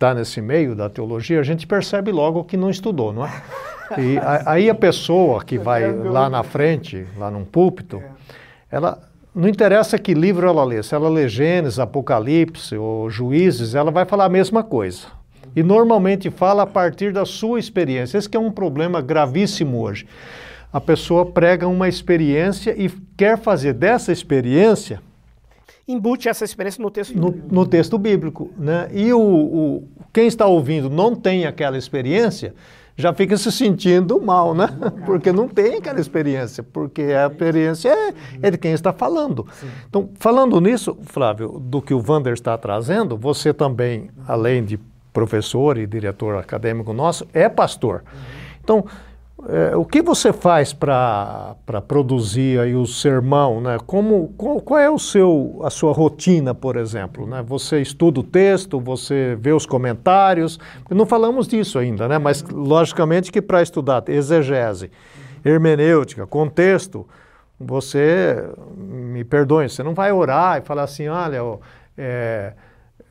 está 0.00 0.14
nesse 0.14 0.40
meio 0.40 0.74
da 0.74 0.88
teologia, 0.88 1.38
a 1.38 1.42
gente 1.42 1.66
percebe 1.66 2.10
logo 2.10 2.42
que 2.42 2.56
não 2.56 2.70
estudou, 2.70 3.12
não 3.12 3.26
é? 3.26 3.42
E 3.98 4.16
a, 4.16 4.52
aí 4.52 4.70
a 4.70 4.74
pessoa 4.74 5.44
que 5.44 5.58
vai 5.58 5.92
lá 5.92 6.30
na 6.30 6.42
frente, 6.42 7.06
lá 7.18 7.30
num 7.30 7.44
púlpito, 7.44 7.98
é. 7.98 8.04
ela 8.70 8.98
não 9.34 9.46
interessa 9.46 9.98
que 9.98 10.14
livro 10.14 10.46
ela 10.46 10.64
lê, 10.64 10.82
se 10.82 10.94
ela 10.94 11.08
lê 11.10 11.28
Gênesis, 11.28 11.78
Apocalipse 11.78 12.76
ou 12.76 13.10
Juízes, 13.10 13.74
ela 13.74 13.90
vai 13.90 14.06
falar 14.06 14.24
a 14.24 14.28
mesma 14.30 14.64
coisa. 14.64 15.06
E 15.54 15.62
normalmente 15.62 16.30
fala 16.30 16.62
a 16.62 16.66
partir 16.66 17.12
da 17.12 17.26
sua 17.26 17.58
experiência. 17.58 18.16
Esse 18.16 18.28
é 18.32 18.38
um 18.38 18.50
problema 18.50 19.02
gravíssimo 19.02 19.82
hoje. 19.82 20.06
A 20.72 20.80
pessoa 20.80 21.26
prega 21.26 21.66
uma 21.66 21.88
experiência 21.88 22.74
e 22.80 22.88
quer 23.16 23.36
fazer 23.36 23.74
dessa 23.74 24.12
experiência 24.12 25.02
embute 25.86 26.28
essa 26.28 26.44
experiência 26.44 26.82
no 26.82 26.90
texto 26.90 27.16
no, 27.16 27.30
no 27.50 27.66
texto 27.66 27.98
bíblico. 27.98 28.50
Né? 28.56 28.88
E 28.92 29.12
o, 29.12 29.20
o, 29.20 29.88
quem 30.12 30.26
está 30.26 30.46
ouvindo 30.46 30.88
não 30.88 31.14
tem 31.14 31.46
aquela 31.46 31.76
experiência, 31.76 32.54
já 32.96 33.12
fica 33.14 33.36
se 33.36 33.50
sentindo 33.50 34.20
mal, 34.20 34.54
né? 34.54 34.68
Porque 35.06 35.32
não 35.32 35.48
tem 35.48 35.76
aquela 35.76 36.00
experiência, 36.00 36.62
porque 36.62 37.02
a 37.02 37.26
experiência 37.26 37.88
é, 37.88 38.14
é 38.42 38.50
de 38.50 38.58
quem 38.58 38.72
está 38.72 38.92
falando. 38.92 39.46
Então, 39.88 40.10
falando 40.16 40.60
nisso, 40.60 40.96
Flávio, 41.02 41.58
do 41.58 41.80
que 41.80 41.94
o 41.94 42.00
Vander 42.00 42.34
está 42.34 42.56
trazendo, 42.58 43.16
você 43.16 43.54
também, 43.54 44.10
além 44.28 44.64
de 44.64 44.78
professor 45.12 45.78
e 45.78 45.86
diretor 45.86 46.36
acadêmico 46.36 46.92
nosso, 46.92 47.26
é 47.32 47.48
pastor. 47.48 48.04
Então, 48.62 48.84
é, 49.48 49.76
o 49.76 49.84
que 49.84 50.02
você 50.02 50.32
faz 50.32 50.72
para 50.72 51.56
produzir 51.86 52.60
aí 52.60 52.74
o 52.74 52.86
sermão? 52.86 53.60
Né? 53.60 53.78
Como, 53.86 54.28
qual, 54.36 54.60
qual, 54.60 54.80
é 54.80 54.90
o 54.90 54.98
seu, 54.98 55.60
a 55.64 55.70
sua 55.70 55.92
rotina, 55.92 56.54
por 56.54 56.76
exemplo? 56.76 57.26
Né? 57.26 57.42
Você 57.46 57.80
estuda 57.80 58.20
o 58.20 58.22
texto, 58.22 58.80
você 58.80 59.36
vê 59.40 59.52
os 59.52 59.66
comentários? 59.66 60.58
Não 60.90 61.06
falamos 61.06 61.48
disso 61.48 61.78
ainda, 61.78 62.06
né? 62.08 62.18
mas 62.18 62.42
logicamente 62.42 63.32
que 63.32 63.40
para 63.40 63.62
estudar 63.62 64.02
exegese, 64.08 64.90
hermenêutica, 65.44 66.26
contexto, 66.26 67.06
você, 67.58 68.50
me 68.76 69.22
perdoe, 69.22 69.68
você 69.68 69.82
não 69.82 69.94
vai 69.94 70.12
orar 70.12 70.58
e 70.58 70.60
falar 70.62 70.84
assim, 70.84 71.08
olha, 71.08 71.40
é, 71.96 72.52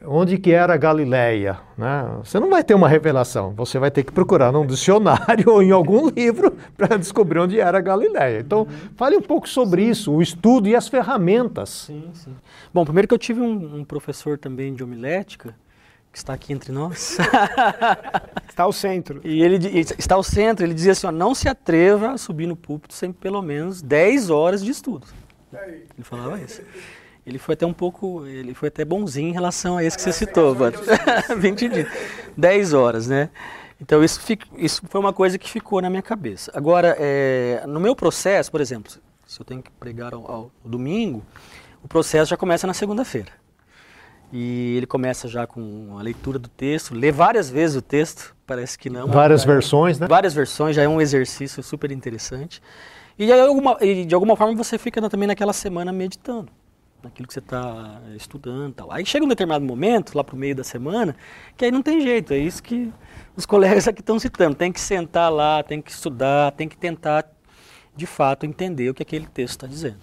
onde 0.05 0.37
que 0.37 0.51
era 0.51 0.77
Galileia, 0.77 1.59
né? 1.77 2.19
Você 2.23 2.39
não 2.39 2.49
vai 2.49 2.63
ter 2.63 2.73
uma 2.73 2.87
revelação, 2.87 3.53
você 3.53 3.77
vai 3.77 3.91
ter 3.91 4.03
que 4.03 4.11
procurar 4.11 4.51
num 4.51 4.65
dicionário 4.65 5.49
ou 5.51 5.61
em 5.61 5.71
algum 5.71 6.09
livro 6.09 6.55
para 6.77 6.97
descobrir 6.97 7.39
onde 7.39 7.59
era 7.59 7.81
Galileia. 7.81 8.39
Então, 8.39 8.59
uhum. 8.59 8.89
fale 8.95 9.17
um 9.17 9.21
pouco 9.21 9.47
sobre 9.47 9.83
sim. 9.83 9.91
isso, 9.91 10.11
o 10.13 10.21
estudo 10.21 10.67
e 10.67 10.75
as 10.75 10.87
ferramentas. 10.87 11.69
Sim, 11.69 12.09
sim. 12.13 12.35
Bom, 12.73 12.85
primeiro 12.85 13.07
que 13.07 13.13
eu 13.13 13.19
tive 13.19 13.41
um, 13.41 13.79
um 13.79 13.83
professor 13.83 14.37
também 14.37 14.73
de 14.73 14.83
homilética, 14.83 15.53
que 16.11 16.17
está 16.17 16.33
aqui 16.33 16.53
entre 16.53 16.71
nós. 16.71 17.17
está 18.49 18.63
ao 18.63 18.73
centro. 18.73 19.21
E 19.23 19.43
ele 19.43 19.57
está 19.97 20.15
ao 20.15 20.23
centro, 20.23 20.65
ele 20.65 20.73
dizia 20.73 20.93
assim, 20.93 21.07
ó, 21.07 21.11
não 21.11 21.35
se 21.35 21.47
atreva 21.47 22.11
a 22.11 22.17
subir 22.17 22.47
no 22.47 22.55
púlpito 22.55 22.93
sem 22.93 23.11
pelo 23.11 23.41
menos 23.41 23.81
10 23.81 24.29
horas 24.29 24.63
de 24.63 24.71
estudo. 24.71 25.05
Ele 25.53 26.03
falava 26.03 26.39
isso. 26.39 26.61
Ele 27.25 27.37
foi 27.37 27.53
até 27.53 27.65
um 27.65 27.73
pouco, 27.73 28.25
ele 28.25 28.53
foi 28.53 28.69
até 28.69 28.83
bonzinho 28.83 29.29
em 29.29 29.33
relação 29.33 29.77
a 29.77 29.83
esse 29.83 29.97
que 29.97 30.03
você 30.03 30.13
citou, 30.13 30.55
Vando. 30.55 30.79
20 31.37 31.69
dias. 31.69 31.87
10 32.35 32.73
horas, 32.73 33.07
né? 33.07 33.29
Então 33.81 34.03
isso, 34.03 34.19
isso 34.57 34.81
foi 34.89 34.99
uma 34.99 35.13
coisa 35.13 35.37
que 35.37 35.49
ficou 35.49 35.81
na 35.81 35.89
minha 35.89 36.01
cabeça. 36.01 36.51
Agora, 36.53 36.95
é, 36.99 37.63
no 37.67 37.79
meu 37.79 37.95
processo, 37.95 38.51
por 38.51 38.59
exemplo, 38.59 38.91
se 39.25 39.39
eu 39.39 39.45
tenho 39.45 39.61
que 39.61 39.71
pregar 39.71 40.13
ao, 40.13 40.29
ao 40.29 40.51
domingo, 40.65 41.23
o 41.83 41.87
processo 41.87 42.29
já 42.31 42.37
começa 42.37 42.67
na 42.67 42.73
segunda-feira. 42.73 43.31
E 44.31 44.75
ele 44.77 44.85
começa 44.85 45.27
já 45.27 45.47
com 45.47 45.97
a 45.97 46.01
leitura 46.01 46.37
do 46.37 46.49
texto, 46.49 46.93
lê 46.93 47.11
várias 47.11 47.49
vezes 47.49 47.77
o 47.77 47.81
texto, 47.81 48.35
parece 48.45 48.77
que 48.77 48.89
não. 48.89 49.07
Várias 49.07 49.43
versões, 49.43 49.97
né? 49.97 50.07
Várias 50.07 50.33
versões, 50.33 50.75
já 50.75 50.83
é 50.83 50.87
um 50.87 51.01
exercício 51.01 51.63
super 51.63 51.91
interessante. 51.91 52.61
E 53.17 53.25
de 53.25 53.31
alguma, 53.31 53.77
e 53.81 54.05
de 54.05 54.13
alguma 54.13 54.35
forma 54.35 54.55
você 54.55 54.77
fica 54.77 55.01
também 55.09 55.27
naquela 55.27 55.53
semana 55.53 55.91
meditando 55.91 56.51
naquilo 57.03 57.27
que 57.27 57.33
você 57.33 57.39
está 57.39 58.01
estudando 58.15 58.73
tal. 58.73 58.91
Aí 58.91 59.05
chega 59.05 59.25
um 59.25 59.27
determinado 59.27 59.63
momento, 59.63 60.15
lá 60.15 60.23
para 60.23 60.35
o 60.35 60.37
meio 60.37 60.55
da 60.55 60.63
semana, 60.63 61.15
que 61.55 61.65
aí 61.65 61.71
não 61.71 61.81
tem 61.81 62.01
jeito, 62.01 62.33
é 62.33 62.37
isso 62.37 62.61
que 62.61 62.91
os 63.35 63.45
colegas 63.47 63.87
aqui 63.87 64.01
estão 64.01 64.19
citando. 64.19 64.55
Tem 64.55 64.71
que 64.71 64.79
sentar 64.79 65.31
lá, 65.31 65.63
tem 65.63 65.81
que 65.81 65.91
estudar, 65.91 66.51
tem 66.51 66.67
que 66.67 66.77
tentar, 66.77 67.25
de 67.95 68.05
fato, 68.05 68.45
entender 68.45 68.89
o 68.89 68.93
que 68.93 69.03
aquele 69.03 69.27
texto 69.27 69.51
está 69.51 69.67
dizendo. 69.67 69.99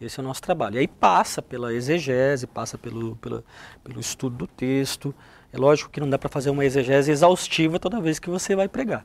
Esse 0.00 0.20
é 0.20 0.22
o 0.22 0.26
nosso 0.26 0.42
trabalho. 0.42 0.76
E 0.76 0.78
aí 0.78 0.88
passa 0.88 1.42
pela 1.42 1.74
exegese, 1.74 2.46
passa 2.46 2.78
pelo, 2.78 3.16
pelo, 3.16 3.44
pelo 3.82 3.98
estudo 3.98 4.36
do 4.36 4.46
texto. 4.46 5.12
É 5.52 5.58
lógico 5.58 5.90
que 5.90 5.98
não 5.98 6.08
dá 6.08 6.16
para 6.16 6.28
fazer 6.28 6.50
uma 6.50 6.64
exegese 6.64 7.10
exaustiva 7.10 7.80
toda 7.80 8.00
vez 8.00 8.18
que 8.18 8.30
você 8.30 8.54
vai 8.54 8.68
pregar 8.68 9.04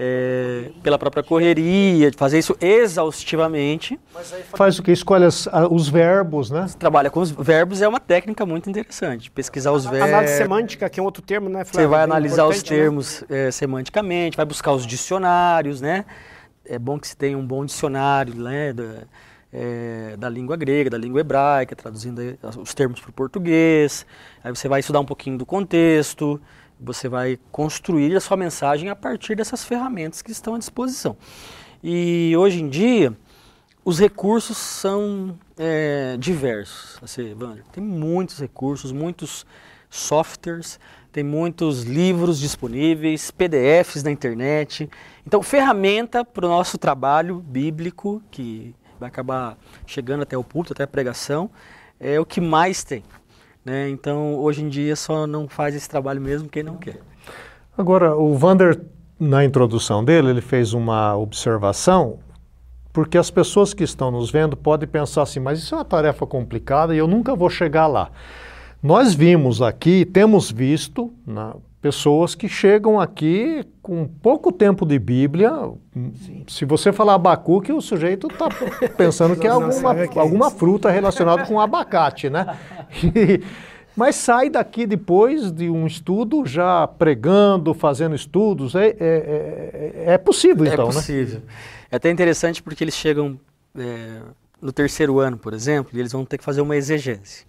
é, 0.00 0.70
pela 0.80 0.96
própria 0.96 1.24
correria, 1.24 2.08
de 2.08 2.16
fazer 2.16 2.38
isso 2.38 2.56
exaustivamente. 2.60 3.98
Faz 4.54 4.78
o 4.78 4.82
que? 4.82 4.92
Escolhe 4.92 5.24
as, 5.24 5.48
os 5.72 5.88
verbos, 5.88 6.50
né? 6.50 6.68
Você 6.68 6.78
trabalha 6.78 7.10
com 7.10 7.18
os 7.18 7.32
verbos, 7.32 7.82
é 7.82 7.88
uma 7.88 7.98
técnica 7.98 8.46
muito 8.46 8.70
interessante. 8.70 9.28
Pesquisar 9.28 9.72
os 9.72 9.84
verbos. 9.84 10.08
Análise 10.08 10.36
semântica, 10.36 10.88
que 10.88 11.00
é 11.00 11.02
um 11.02 11.06
outro 11.06 11.20
termo, 11.20 11.48
né, 11.48 11.64
Flávio? 11.64 11.80
Você 11.80 11.86
vai 11.88 12.04
analisar 12.04 12.46
os 12.46 12.62
né? 12.62 12.68
termos 12.68 13.24
né? 13.28 13.48
é, 13.48 13.50
semanticamente, 13.50 14.36
vai 14.36 14.46
buscar 14.46 14.72
os 14.72 14.86
dicionários, 14.86 15.80
né? 15.80 16.04
É 16.64 16.78
bom 16.78 16.96
que 16.96 17.08
se 17.08 17.16
tenha 17.16 17.36
um 17.36 17.44
bom 17.44 17.64
dicionário, 17.64 18.36
né? 18.36 18.72
Da, 18.72 18.84
é, 19.52 20.14
da 20.16 20.28
língua 20.28 20.56
grega, 20.56 20.90
da 20.90 20.98
língua 20.98 21.22
hebraica, 21.22 21.74
traduzindo 21.74 22.38
os 22.62 22.72
termos 22.72 23.00
para 23.00 23.10
o 23.10 23.12
português. 23.12 24.06
Aí 24.44 24.54
você 24.54 24.68
vai 24.68 24.78
estudar 24.78 25.00
um 25.00 25.04
pouquinho 25.04 25.36
do 25.36 25.46
contexto, 25.46 26.40
você 26.80 27.08
vai 27.08 27.38
construir 27.50 28.16
a 28.16 28.20
sua 28.20 28.36
mensagem 28.36 28.88
a 28.88 28.96
partir 28.96 29.34
dessas 29.34 29.64
ferramentas 29.64 30.22
que 30.22 30.30
estão 30.30 30.54
à 30.54 30.58
disposição. 30.58 31.16
E 31.82 32.34
hoje 32.36 32.60
em 32.60 32.68
dia, 32.68 33.16
os 33.84 33.98
recursos 33.98 34.56
são 34.56 35.38
é, 35.56 36.16
diversos. 36.18 36.98
Assim, 37.02 37.34
tem 37.72 37.82
muitos 37.82 38.38
recursos, 38.38 38.92
muitos 38.92 39.46
softwares, 39.88 40.78
tem 41.10 41.24
muitos 41.24 41.84
livros 41.84 42.38
disponíveis, 42.38 43.30
PDFs 43.30 44.02
na 44.02 44.10
internet. 44.10 44.88
Então, 45.26 45.42
ferramenta 45.42 46.24
para 46.24 46.46
o 46.46 46.48
nosso 46.48 46.76
trabalho 46.76 47.40
bíblico, 47.40 48.22
que 48.30 48.74
vai 49.00 49.08
acabar 49.08 49.56
chegando 49.86 50.22
até 50.22 50.36
o 50.36 50.44
púlpito, 50.44 50.74
até 50.74 50.82
a 50.82 50.86
pregação, 50.86 51.50
é 51.98 52.20
o 52.20 52.26
que 52.26 52.40
mais 52.40 52.84
tem. 52.84 53.02
Né? 53.68 53.90
Então, 53.90 54.36
hoje 54.36 54.62
em 54.62 54.68
dia, 54.68 54.96
só 54.96 55.26
não 55.26 55.46
faz 55.46 55.74
esse 55.74 55.88
trabalho 55.88 56.20
mesmo 56.20 56.48
quem 56.48 56.62
não 56.62 56.76
quer. 56.76 56.98
Agora, 57.76 58.16
o 58.16 58.34
Vander, 58.34 58.80
na 59.20 59.44
introdução 59.44 60.02
dele, 60.02 60.30
ele 60.30 60.40
fez 60.40 60.72
uma 60.72 61.14
observação, 61.16 62.18
porque 62.92 63.18
as 63.18 63.30
pessoas 63.30 63.74
que 63.74 63.84
estão 63.84 64.10
nos 64.10 64.30
vendo 64.30 64.56
podem 64.56 64.88
pensar 64.88 65.22
assim, 65.22 65.38
mas 65.38 65.58
isso 65.58 65.74
é 65.74 65.78
uma 65.78 65.84
tarefa 65.84 66.26
complicada 66.26 66.94
e 66.94 66.98
eu 66.98 67.06
nunca 67.06 67.36
vou 67.36 67.50
chegar 67.50 67.86
lá. 67.86 68.10
Nós 68.82 69.14
vimos 69.14 69.60
aqui, 69.60 70.04
temos 70.04 70.50
visto, 70.50 71.12
na, 71.26 71.54
pessoas 71.80 72.34
que 72.34 72.48
chegam 72.48 73.00
aqui 73.00 73.64
com 73.80 74.06
pouco 74.06 74.50
tempo 74.50 74.84
de 74.84 74.98
Bíblia. 74.98 75.52
Sim. 75.94 76.44
Se 76.48 76.64
você 76.64 76.92
falar 76.92 77.14
abacuque, 77.14 77.72
o 77.72 77.80
sujeito 77.80 78.26
está 78.26 78.48
pensando 78.96 79.36
que 79.36 79.46
é 79.46 79.50
alguma, 79.50 79.96
é 79.96 80.08
alguma 80.18 80.50
fruta 80.50 80.90
relacionada 80.90 81.46
com 81.46 81.60
abacate, 81.60 82.28
né? 82.28 82.58
mas 83.96 84.16
sai 84.16 84.50
daqui 84.50 84.86
depois 84.86 85.50
de 85.50 85.68
um 85.70 85.86
estudo, 85.86 86.44
já 86.44 86.86
pregando, 86.86 87.72
fazendo 87.74 88.14
estudos. 88.14 88.74
É, 88.74 88.88
é, 88.88 88.94
é, 89.00 90.04
é 90.14 90.18
possível, 90.18 90.64
é 90.64 90.72
então, 90.72 90.86
né? 90.86 90.90
É 90.90 90.94
possível. 90.94 91.40
Né? 91.40 91.46
É 91.90 91.96
até 91.96 92.10
interessante 92.10 92.62
porque 92.62 92.84
eles 92.84 92.94
chegam 92.94 93.38
é, 93.76 94.20
no 94.60 94.72
terceiro 94.72 95.20
ano, 95.20 95.38
por 95.38 95.54
exemplo, 95.54 95.96
e 95.96 96.00
eles 96.00 96.12
vão 96.12 96.24
ter 96.24 96.38
que 96.38 96.44
fazer 96.44 96.60
uma 96.60 96.76
exegese. 96.76 97.46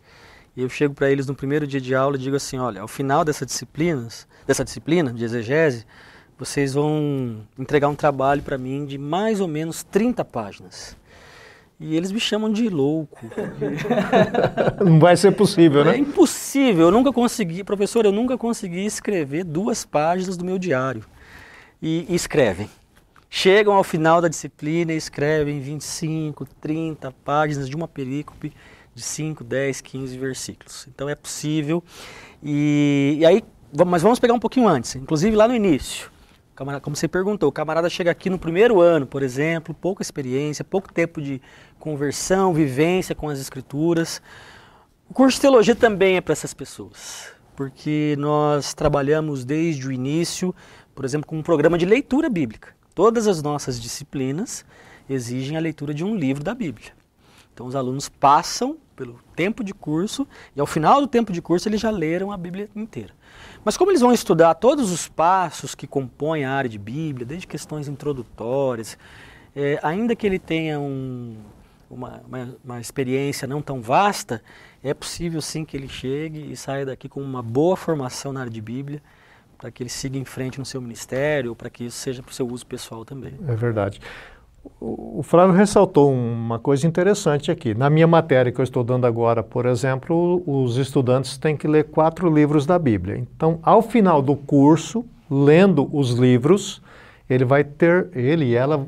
E 0.55 0.61
eu 0.61 0.69
chego 0.69 0.93
para 0.93 1.09
eles 1.09 1.27
no 1.27 1.35
primeiro 1.35 1.65
dia 1.65 1.79
de 1.79 1.93
aula 1.95 2.15
e 2.15 2.19
digo 2.19 2.35
assim, 2.35 2.57
olha, 2.57 2.81
ao 2.81 2.87
final 2.87 3.23
dessa 3.23 3.45
disciplina, 3.45 4.07
dessa 4.45 4.63
disciplina 4.63 5.13
de 5.13 5.23
exegese, 5.23 5.85
vocês 6.37 6.73
vão 6.73 7.41
entregar 7.57 7.89
um 7.89 7.95
trabalho 7.95 8.41
para 8.41 8.57
mim 8.57 8.85
de 8.85 8.97
mais 8.97 9.41
ou 9.41 9.47
menos 9.47 9.83
30 9.83 10.23
páginas. 10.25 10.97
E 11.79 11.95
eles 11.95 12.11
me 12.11 12.19
chamam 12.19 12.51
de 12.51 12.67
louco. 12.67 13.19
Não 14.83 14.99
vai 14.99 15.15
ser 15.15 15.31
possível, 15.31 15.85
né? 15.85 15.95
É 15.95 15.97
impossível. 15.97 16.87
Eu 16.87 16.91
nunca 16.91 17.13
consegui, 17.13 17.63
professor, 17.63 18.05
eu 18.05 18.11
nunca 18.11 18.37
consegui 18.37 18.85
escrever 18.85 19.45
duas 19.45 19.85
páginas 19.85 20.35
do 20.35 20.43
meu 20.43 20.57
diário. 20.57 21.05
E, 21.81 22.05
e 22.09 22.15
escrevem. 22.15 22.69
Chegam 23.29 23.75
ao 23.75 23.83
final 23.83 24.21
da 24.21 24.27
disciplina 24.27 24.91
e 24.91 24.97
escrevem 24.97 25.61
25, 25.61 26.45
30 26.59 27.13
páginas 27.23 27.69
de 27.69 27.75
uma 27.75 27.87
perícope 27.87 28.51
de 28.99 29.05
5, 29.05 29.43
10, 29.43 29.81
15 29.81 30.17
versículos. 30.17 30.87
Então 30.93 31.07
é 31.07 31.15
possível. 31.15 31.81
E, 32.43 33.15
e 33.19 33.25
aí, 33.25 33.43
mas 33.87 34.01
vamos 34.01 34.19
pegar 34.19 34.33
um 34.33 34.39
pouquinho 34.39 34.67
antes, 34.67 34.95
inclusive 34.95 35.35
lá 35.35 35.47
no 35.47 35.55
início. 35.55 36.11
Como 36.81 36.93
você 36.93 37.07
perguntou, 37.07 37.47
o 37.47 37.51
camarada 37.53 37.89
chega 37.89 38.11
aqui 38.11 38.29
no 38.29 38.37
primeiro 38.37 38.81
ano, 38.81 39.07
por 39.07 39.23
exemplo, 39.23 39.73
pouca 39.73 40.01
experiência, 40.01 40.65
pouco 40.65 40.91
tempo 40.91 41.21
de 41.21 41.41
conversão, 41.79 42.53
vivência 42.53 43.15
com 43.15 43.29
as 43.29 43.39
escrituras. 43.39 44.21
O 45.09 45.13
curso 45.13 45.37
de 45.37 45.41
teologia 45.41 45.73
também 45.73 46.17
é 46.17 46.21
para 46.21 46.33
essas 46.33 46.53
pessoas, 46.53 47.31
porque 47.55 48.15
nós 48.19 48.73
trabalhamos 48.73 49.45
desde 49.45 49.87
o 49.87 49.91
início, 49.91 50.53
por 50.93 51.05
exemplo, 51.05 51.25
com 51.25 51.37
um 51.37 51.43
programa 51.43 51.77
de 51.77 51.85
leitura 51.85 52.29
bíblica. 52.29 52.75
Todas 52.93 53.25
as 53.25 53.41
nossas 53.41 53.79
disciplinas 53.79 54.65
exigem 55.09 55.55
a 55.55 55.61
leitura 55.61 55.93
de 55.93 56.03
um 56.03 56.13
livro 56.13 56.43
da 56.43 56.53
Bíblia. 56.53 56.91
Então 57.59 57.67
os 57.67 57.75
alunos 57.75 58.07
passam 58.07 58.77
pelo 58.99 59.17
tempo 59.33 59.63
de 59.63 59.73
curso 59.73 60.27
e 60.53 60.59
ao 60.59 60.67
final 60.67 60.99
do 60.99 61.07
tempo 61.07 61.31
de 61.31 61.41
curso 61.41 61.69
eles 61.69 61.79
já 61.79 61.89
leram 61.89 62.33
a 62.33 62.37
Bíblia 62.37 62.69
inteira. 62.75 63.13
Mas 63.63 63.77
como 63.77 63.91
eles 63.91 64.01
vão 64.01 64.11
estudar 64.11 64.53
todos 64.55 64.91
os 64.91 65.07
passos 65.07 65.73
que 65.73 65.87
compõem 65.87 66.43
a 66.43 66.51
área 66.51 66.69
de 66.69 66.77
Bíblia, 66.77 67.25
desde 67.25 67.47
questões 67.47 67.87
introdutórias, 67.87 68.97
é, 69.55 69.79
ainda 69.81 70.17
que 70.17 70.27
ele 70.27 70.37
tenha 70.37 70.77
um, 70.81 71.37
uma, 71.89 72.21
uma, 72.27 72.55
uma, 72.61 72.81
experiência 72.81 73.47
não 73.47 73.61
tão 73.61 73.81
vasta, 73.81 74.43
é 74.83 74.93
possível 74.93 75.41
sim 75.41 75.63
que 75.63 75.77
ele 75.77 75.87
chegue 75.87 76.51
e 76.51 76.57
saia 76.57 76.85
daqui 76.85 77.07
com 77.07 77.21
uma 77.21 77.41
boa 77.41 77.77
formação 77.77 78.33
na 78.33 78.41
área 78.41 78.51
de 78.51 78.61
Bíblia, 78.61 79.01
para 79.57 79.71
que 79.71 79.81
ele 79.81 79.89
siga 79.89 80.17
em 80.17 80.25
frente 80.25 80.59
no 80.59 80.65
seu 80.65 80.81
ministério, 80.81 81.51
ou 81.51 81.55
para 81.55 81.69
que 81.69 81.85
isso 81.85 81.97
seja 81.97 82.21
para 82.21 82.31
o 82.31 82.33
seu 82.33 82.47
uso 82.47 82.65
pessoal 82.65 83.05
também. 83.05 83.33
É 83.47 83.55
verdade. 83.55 84.01
O 84.81 85.21
Flávio 85.23 85.53
ressaltou 85.53 86.11
uma 86.11 86.57
coisa 86.57 86.87
interessante 86.87 87.51
aqui. 87.51 87.73
Na 87.73 87.89
minha 87.89 88.07
matéria 88.07 88.51
que 88.51 88.59
eu 88.59 88.63
estou 88.63 88.83
dando 88.83 89.05
agora, 89.05 89.43
por 89.43 89.65
exemplo, 89.65 90.41
os 90.45 90.77
estudantes 90.77 91.37
têm 91.37 91.57
que 91.57 91.67
ler 91.67 91.85
quatro 91.85 92.33
livros 92.33 92.65
da 92.65 92.79
Bíblia. 92.79 93.17
Então, 93.17 93.59
ao 93.61 93.81
final 93.81 94.21
do 94.21 94.35
curso, 94.35 95.05
lendo 95.29 95.89
os 95.91 96.11
livros, 96.11 96.81
ele 97.29 97.43
vai 97.43 97.63
ter, 97.63 98.09
ele 98.13 98.45
e 98.45 98.55
ela 98.55 98.87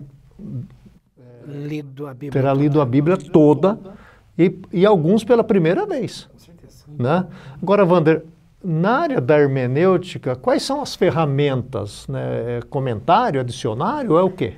lido 1.46 2.08
a 2.08 2.14
Bíblia 2.14 2.32
terá 2.32 2.54
lido 2.54 2.80
a 2.80 2.86
Bíblia 2.86 3.18
toda 3.18 3.78
e, 4.38 4.58
e 4.72 4.86
alguns 4.86 5.24
pela 5.24 5.44
primeira 5.44 5.86
vez. 5.86 6.30
Com 6.32 6.40
certeza. 6.40 6.86
Né? 6.98 7.26
Agora, 7.62 7.86
Wander, 7.86 8.24
na 8.64 9.00
área 9.00 9.22
da 9.22 9.40
hermenêutica, 9.40 10.36
quais 10.36 10.64
são 10.64 10.82
as 10.82 10.96
ferramentas? 10.96 12.08
Né? 12.08 12.58
É 12.58 12.62
comentário, 12.70 13.42
adicionário, 13.42 14.18
é 14.18 14.24
o 14.24 14.30
quê? 14.30 14.54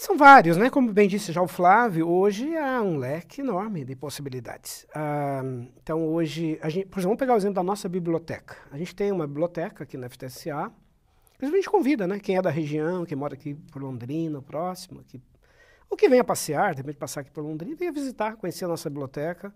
São 0.00 0.16
vários, 0.16 0.56
né? 0.56 0.70
Como 0.70 0.90
bem 0.90 1.06
disse 1.06 1.30
já 1.30 1.42
o 1.42 1.46
Flávio, 1.46 2.08
hoje 2.08 2.56
há 2.56 2.80
um 2.80 2.96
leque 2.96 3.42
enorme 3.42 3.84
de 3.84 3.94
possibilidades. 3.94 4.86
Ah, 4.94 5.42
então 5.76 6.08
hoje, 6.08 6.58
a 6.62 6.70
gente, 6.70 6.86
por 6.86 7.00
exemplo, 7.00 7.10
vamos 7.10 7.18
pegar 7.18 7.34
o 7.34 7.36
exemplo 7.36 7.56
da 7.56 7.62
nossa 7.62 7.86
biblioteca. 7.86 8.56
A 8.70 8.78
gente 8.78 8.94
tem 8.94 9.12
uma 9.12 9.26
biblioteca 9.26 9.84
aqui 9.84 9.98
na 9.98 10.08
FTSA. 10.08 10.72
A 11.38 11.44
gente 11.44 11.68
convida, 11.68 12.06
né? 12.06 12.18
Quem 12.18 12.38
é 12.38 12.40
da 12.40 12.48
região, 12.48 13.04
quem 13.04 13.14
mora 13.14 13.34
aqui 13.34 13.54
por 13.54 13.82
Londrina, 13.82 14.40
próximo, 14.40 15.04
que, 15.04 15.20
ou 15.90 15.98
que 15.98 16.08
venha 16.08 16.24
passear, 16.24 16.72
de 16.72 16.78
repente 16.78 16.96
passar 16.96 17.20
aqui 17.20 17.30
por 17.30 17.44
Londrina, 17.44 17.76
venha 17.76 17.92
visitar, 17.92 18.36
conhecer 18.36 18.64
a 18.64 18.68
nossa 18.68 18.88
biblioteca, 18.88 19.54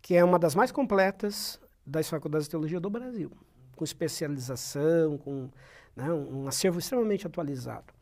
que 0.00 0.14
é 0.14 0.22
uma 0.22 0.38
das 0.38 0.54
mais 0.54 0.70
completas 0.70 1.58
das 1.84 2.08
faculdades 2.08 2.46
de 2.46 2.52
teologia 2.52 2.78
do 2.78 2.90
Brasil, 2.90 3.32
com 3.74 3.82
especialização, 3.82 5.18
com 5.18 5.50
né, 5.96 6.12
um 6.12 6.46
acervo 6.46 6.78
extremamente 6.78 7.26
atualizado. 7.26 7.92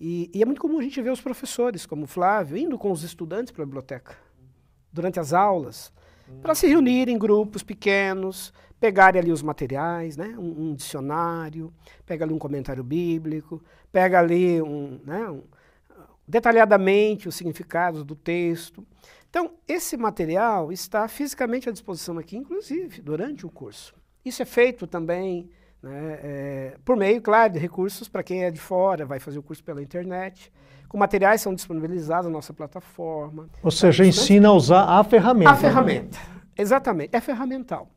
E, 0.00 0.30
e, 0.32 0.42
é 0.42 0.46
muito 0.46 0.60
comum 0.60 0.78
a 0.78 0.82
gente 0.82 1.00
ver 1.02 1.10
os 1.10 1.20
professores, 1.20 1.84
como 1.84 2.04
o 2.04 2.06
Flávio, 2.06 2.56
indo 2.56 2.78
com 2.78 2.90
os 2.90 3.02
estudantes 3.02 3.52
para 3.52 3.62
a 3.62 3.66
biblioteca, 3.66 4.16
durante 4.90 5.20
as 5.20 5.34
aulas, 5.34 5.92
para 6.40 6.54
se 6.54 6.66
reunirem 6.66 7.16
em 7.16 7.18
grupos 7.18 7.62
pequenos, 7.62 8.52
pegarem 8.78 9.20
ali 9.20 9.30
os 9.30 9.42
materiais, 9.42 10.16
né? 10.16 10.34
um, 10.38 10.70
um, 10.70 10.74
dicionário, 10.74 11.72
pega 12.06 12.24
ali 12.24 12.32
um 12.32 12.38
comentário 12.38 12.82
bíblico, 12.82 13.62
pega 13.92 14.18
ali 14.18 14.62
um, 14.62 14.98
né? 15.04 15.28
um, 15.28 15.42
detalhadamente 16.26 17.28
os 17.28 17.34
significados 17.34 18.02
do 18.02 18.14
texto. 18.14 18.86
Então, 19.28 19.52
esse 19.68 19.96
material 19.96 20.72
está 20.72 21.06
fisicamente 21.08 21.68
à 21.68 21.72
disposição 21.72 22.16
aqui, 22.18 22.36
inclusive, 22.36 23.02
durante 23.02 23.44
o 23.44 23.50
curso. 23.50 23.94
Isso 24.24 24.40
é 24.40 24.46
feito 24.46 24.86
também 24.86 25.50
né, 25.82 26.18
é, 26.22 26.76
por 26.84 26.96
meio, 26.96 27.20
claro, 27.22 27.54
de 27.54 27.58
recursos 27.58 28.08
para 28.08 28.22
quem 28.22 28.44
é 28.44 28.50
de 28.50 28.60
fora, 28.60 29.06
vai 29.06 29.18
fazer 29.18 29.38
o 29.38 29.42
curso 29.42 29.64
pela 29.64 29.82
internet. 29.82 30.52
Com 30.88 30.98
materiais 30.98 31.40
são 31.40 31.54
disponibilizados 31.54 32.26
na 32.26 32.32
nossa 32.32 32.52
plataforma. 32.52 33.48
Ou 33.62 33.70
seja, 33.70 34.04
ensina 34.04 34.48
a 34.48 34.52
usar 34.52 34.84
a 34.84 35.04
ferramenta. 35.04 35.50
A 35.50 35.56
ferramenta, 35.56 36.18
exatamente. 36.56 37.14
É 37.14 37.20
ferramental. 37.20 37.88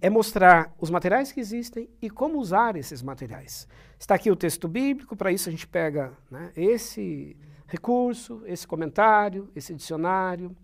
É 0.00 0.10
mostrar 0.10 0.72
os 0.78 0.90
materiais 0.90 1.30
que 1.30 1.40
existem 1.40 1.88
e 2.02 2.10
como 2.10 2.38
usar 2.38 2.76
esses 2.76 3.02
materiais. 3.02 3.68
Está 3.98 4.14
aqui 4.14 4.30
o 4.30 4.36
texto 4.36 4.66
bíblico, 4.66 5.14
para 5.14 5.30
isso 5.30 5.48
a 5.48 5.52
gente 5.52 5.66
pega 5.66 6.12
né, 6.30 6.50
esse 6.56 7.36
recurso, 7.66 8.42
esse 8.46 8.66
comentário, 8.66 9.48
esse 9.54 9.74
dicionário. 9.74 10.56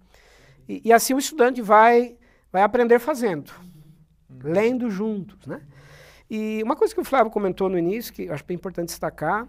E, 0.69 0.83
e 0.87 0.93
assim 0.93 1.15
o 1.15 1.19
estudante 1.19 1.63
vai, 1.63 2.17
vai 2.51 2.63
aprender 2.63 2.99
fazendo, 2.99 3.53
lendo 4.43 4.91
juntos. 4.91 5.47
Né? 5.47 5.61
E 6.29 6.63
uma 6.63 6.75
coisa 6.75 6.95
que 6.95 7.01
o 7.01 7.05
Flávio 7.05 7.31
comentou 7.31 7.69
no 7.69 7.79
início, 7.79 8.13
que 8.13 8.29
acho 8.29 8.45
bem 8.45 8.57
importante 8.57 8.89
destacar, 8.89 9.49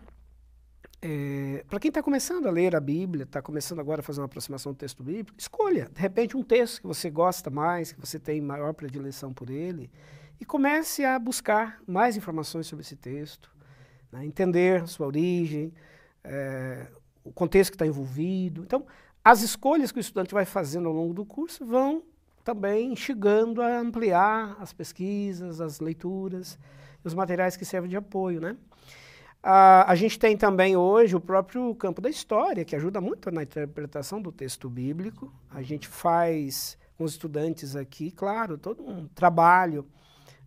é, 1.02 1.64
para 1.70 1.80
quem 1.80 1.90
está 1.90 2.02
começando 2.02 2.48
a 2.48 2.52
ler 2.52 2.76
a 2.76 2.80
Bíblia, 2.80 3.24
está 3.24 3.42
começando 3.42 3.80
agora 3.80 4.02
a 4.02 4.04
fazer 4.04 4.20
uma 4.20 4.26
aproximação 4.26 4.72
do 4.72 4.78
texto 4.78 5.04
bíblico, 5.04 5.38
escolha, 5.38 5.90
de 5.94 6.02
repente, 6.02 6.36
um 6.36 6.44
texto 6.44 6.82
que 6.82 6.88
você 6.88 7.10
gosta 7.10 7.50
mais, 7.50 7.92
que 7.92 8.00
você 8.00 8.20
tem 8.20 8.42
maior 8.42 8.74
predileção 8.74 9.32
por 9.32 9.50
ele, 9.50 9.92
e 10.40 10.46
comece 10.46 11.06
a 11.06 11.18
buscar 11.20 11.80
mais 11.88 12.18
informações 12.18 12.66
sobre 12.66 12.84
esse 12.84 12.96
texto, 12.96 13.52
né, 14.12 14.26
entender 14.26 14.88
sua 14.88 15.08
origem, 15.08 15.74
é, 16.24 16.88
o 17.24 17.32
contexto 17.32 17.72
que 17.72 17.76
está 17.76 17.86
envolvido. 17.86 18.64
Então, 18.64 18.86
as 19.24 19.42
escolhas 19.42 19.92
que 19.92 20.00
o 20.00 20.02
estudante 20.02 20.34
vai 20.34 20.46
fazendo 20.46 20.88
ao 20.88 20.94
longo 20.94 21.14
do 21.14 21.26
curso 21.26 21.66
vão 21.66 22.04
também 22.48 22.94
instigando 22.94 23.62
a 23.62 23.78
ampliar 23.78 24.56
as 24.62 24.72
pesquisas, 24.72 25.60
as 25.60 25.82
leituras, 25.82 26.58
os 27.04 27.14
materiais 27.14 27.58
que 27.58 27.66
servem 27.66 27.90
de 27.90 27.98
apoio, 27.98 28.40
né? 28.40 28.56
a 29.44 29.94
gente 29.96 30.18
tem 30.18 30.36
também 30.36 30.76
hoje 30.76 31.16
o 31.16 31.22
próprio 31.22 31.74
campo 31.76 32.02
da 32.02 32.10
história, 32.10 32.66
que 32.66 32.76
ajuda 32.76 33.00
muito 33.00 33.30
na 33.32 33.44
interpretação 33.44 34.22
do 34.22 34.32
texto 34.32 34.70
bíblico. 34.70 35.32
A 35.50 35.62
gente 35.62 35.88
faz 35.88 36.78
com 36.98 37.04
os 37.04 37.12
estudantes 37.12 37.76
aqui, 37.76 38.12
claro, 38.12 38.58
todo 38.58 38.82
um 38.82 39.08
trabalho 39.08 39.86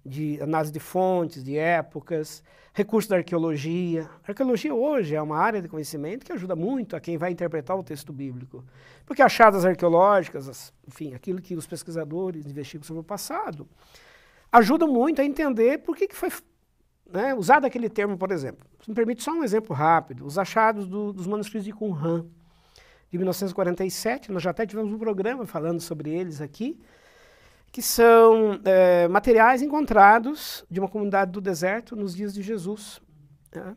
de 0.05 0.41
análise 0.41 0.73
de 0.73 0.81
fontes, 0.81 1.43
de 1.45 1.57
épocas, 1.57 2.43
recursos 2.73 3.09
da 3.09 3.17
arqueologia. 3.17 4.09
A 4.27 4.31
arqueologia 4.31 4.75
hoje 4.75 5.15
é 5.15 5.23
uma 5.23 5.37
área 5.37 5.61
de 5.61 5.69
conhecimento 5.69 6.25
que 6.25 6.33
ajuda 6.33 6.57
muito 6.57 6.97
a 6.97 7.01
quem 7.01 7.17
vai 7.17 7.31
interpretar 7.31 7.77
o 7.77 7.83
texto 7.83 8.13
bíblico. 8.13 8.65
Porque 9.05 9.23
achadas 9.23 9.65
arqueológicas, 9.65 10.73
enfim, 10.87 11.15
aquilo 11.15 11.41
que 11.41 11.55
os 11.55 11.67
pesquisadores 11.67 12.47
investigam 12.47 12.85
sobre 12.85 13.01
o 13.01 13.05
passado, 13.05 13.69
ajudam 14.51 14.89
muito 14.89 15.21
a 15.21 15.25
entender 15.25 15.79
por 15.79 15.97
que, 15.97 16.09
que 16.09 16.17
foi 16.17 16.31
né, 17.13 17.35
usado 17.35 17.67
aquele 17.67 17.89
termo, 17.89 18.17
por 18.17 18.31
exemplo. 18.31 18.67
Se 18.83 18.89
me 18.89 18.95
permite 18.95 19.23
só 19.23 19.33
um 19.33 19.45
exemplo 19.45 19.75
rápido. 19.75 20.25
Os 20.25 20.39
achados 20.39 20.87
do, 20.87 21.13
dos 21.13 21.27
manuscritos 21.27 21.65
de 21.65 21.73
Qumran, 21.73 22.25
de 23.11 23.19
1947, 23.19 24.31
nós 24.31 24.43
já 24.43 24.51
até 24.51 24.65
tivemos 24.65 24.93
um 24.93 24.99
programa 24.99 25.45
falando 25.45 25.81
sobre 25.81 26.11
eles 26.11 26.41
aqui, 26.41 26.81
que 27.73 27.81
são 27.81 28.61
é, 28.65 29.07
materiais 29.09 29.63
encontrados 29.63 30.65
de 30.71 30.81
uma 30.81 30.89
comunidade 30.89 31.31
do 31.31 31.41
deserto 31.41 31.95
nos 31.95 32.15
dias 32.15 32.35
de 32.35 32.43
Jesus. 32.43 33.01
Né? 33.55 33.77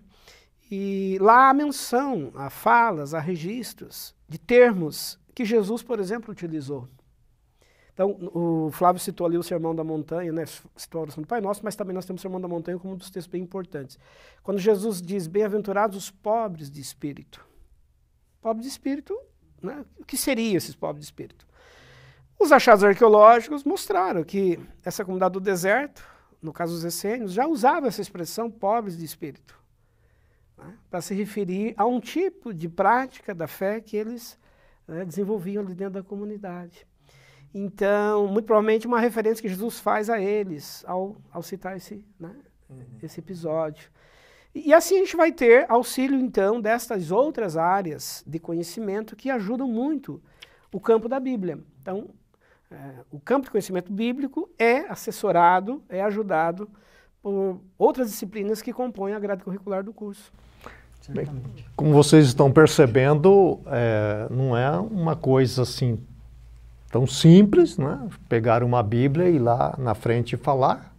E 0.71 1.17
lá 1.21 1.49
há 1.49 1.53
menção, 1.53 2.31
há 2.35 2.49
falas, 2.49 3.13
há 3.13 3.19
registros 3.19 4.15
de 4.27 4.39
termos 4.39 5.19
que 5.35 5.45
Jesus, 5.45 5.83
por 5.83 5.99
exemplo, 5.99 6.31
utilizou. 6.31 6.87
Então, 7.93 8.17
o 8.33 8.71
Flávio 8.71 8.99
citou 8.99 9.27
ali 9.27 9.37
o 9.37 9.43
Sermão 9.43 9.75
da 9.75 9.83
Montanha, 9.83 10.31
né? 10.31 10.45
citou 10.75 10.99
a 10.99 11.01
oração 11.03 11.21
do 11.21 11.27
Pai 11.27 11.39
Nosso, 11.41 11.61
mas 11.63 11.75
também 11.75 11.93
nós 11.93 12.05
temos 12.05 12.21
o 12.21 12.23
Sermão 12.23 12.41
da 12.41 12.47
Montanha 12.47 12.79
como 12.79 12.95
um 12.95 12.97
dos 12.97 13.11
textos 13.11 13.31
bem 13.31 13.43
importantes. 13.43 13.99
Quando 14.41 14.57
Jesus 14.57 14.99
diz, 14.99 15.27
bem-aventurados 15.27 15.95
os 15.95 16.09
pobres 16.09 16.71
de 16.71 16.81
espírito. 16.81 17.45
Pobres 18.41 18.65
de 18.65 18.71
espírito, 18.71 19.15
né? 19.61 19.85
o 19.99 20.03
que 20.03 20.17
seriam 20.17 20.57
esses 20.57 20.73
pobres 20.73 21.01
de 21.01 21.05
espírito? 21.05 21.45
Os 22.43 22.51
achados 22.51 22.83
arqueológicos 22.83 23.63
mostraram 23.63 24.21
que 24.21 24.59
essa 24.83 25.05
comunidade 25.05 25.31
do 25.31 25.39
deserto, 25.39 26.05
no 26.41 26.51
caso 26.51 26.73
dos 26.73 26.83
essênios, 26.83 27.31
já 27.31 27.47
usava 27.47 27.87
essa 27.87 28.01
expressão 28.01 28.51
pobres 28.51 28.97
de 28.97 29.05
espírito, 29.05 29.57
né, 30.57 30.77
para 30.91 30.99
se 30.99 31.15
referir 31.15 31.73
a 31.77 31.85
um 31.85 32.01
tipo 32.01 32.53
de 32.53 32.67
prática 32.67 33.33
da 33.33 33.47
fé 33.47 33.79
que 33.79 33.95
eles 33.95 34.37
né, 34.85 35.05
desenvolviam 35.05 35.63
ali 35.63 35.73
dentro 35.73 35.93
da 35.93 36.03
comunidade. 36.03 36.85
Então, 37.53 38.27
muito 38.27 38.45
provavelmente 38.45 38.87
uma 38.87 38.99
referência 38.99 39.41
que 39.41 39.47
Jesus 39.47 39.79
faz 39.79 40.09
a 40.09 40.19
eles 40.19 40.83
ao, 40.85 41.15
ao 41.31 41.41
citar 41.41 41.77
esse, 41.77 42.05
né, 42.19 42.35
uhum. 42.69 42.85
esse 43.01 43.21
episódio. 43.21 43.89
E, 44.53 44.67
e 44.67 44.73
assim 44.73 44.97
a 44.97 44.99
gente 44.99 45.15
vai 45.15 45.31
ter 45.31 45.65
auxílio, 45.71 46.19
então, 46.19 46.59
destas 46.59 47.09
outras 47.09 47.55
áreas 47.55 48.21
de 48.27 48.37
conhecimento 48.37 49.15
que 49.15 49.29
ajudam 49.29 49.69
muito 49.69 50.21
o 50.73 50.79
campo 50.81 51.07
da 51.07 51.21
Bíblia. 51.21 51.57
Então, 51.81 52.09
é, 52.73 53.03
o 53.11 53.19
campo 53.19 53.45
de 53.45 53.51
conhecimento 53.51 53.91
bíblico 53.91 54.49
é 54.57 54.79
assessorado, 54.89 55.83
é 55.87 56.01
ajudado 56.01 56.67
por 57.21 57.61
outras 57.77 58.09
disciplinas 58.09 58.61
que 58.61 58.73
compõem 58.73 59.13
a 59.13 59.19
grade 59.19 59.43
curricular 59.43 59.83
do 59.83 59.93
curso. 59.93 60.31
Bem, 61.09 61.27
como 61.75 61.91
vocês 61.91 62.25
estão 62.25 62.51
percebendo, 62.51 63.59
é, 63.67 64.27
não 64.29 64.55
é 64.57 64.71
uma 64.71 65.15
coisa 65.15 65.61
assim 65.63 65.99
tão 66.89 67.05
simples, 67.05 67.77
né? 67.77 68.07
pegar 68.29 68.63
uma 68.63 68.81
Bíblia 68.81 69.29
e 69.29 69.35
ir 69.35 69.39
lá 69.39 69.75
na 69.77 69.93
frente 69.93 70.37
falar. 70.37 70.93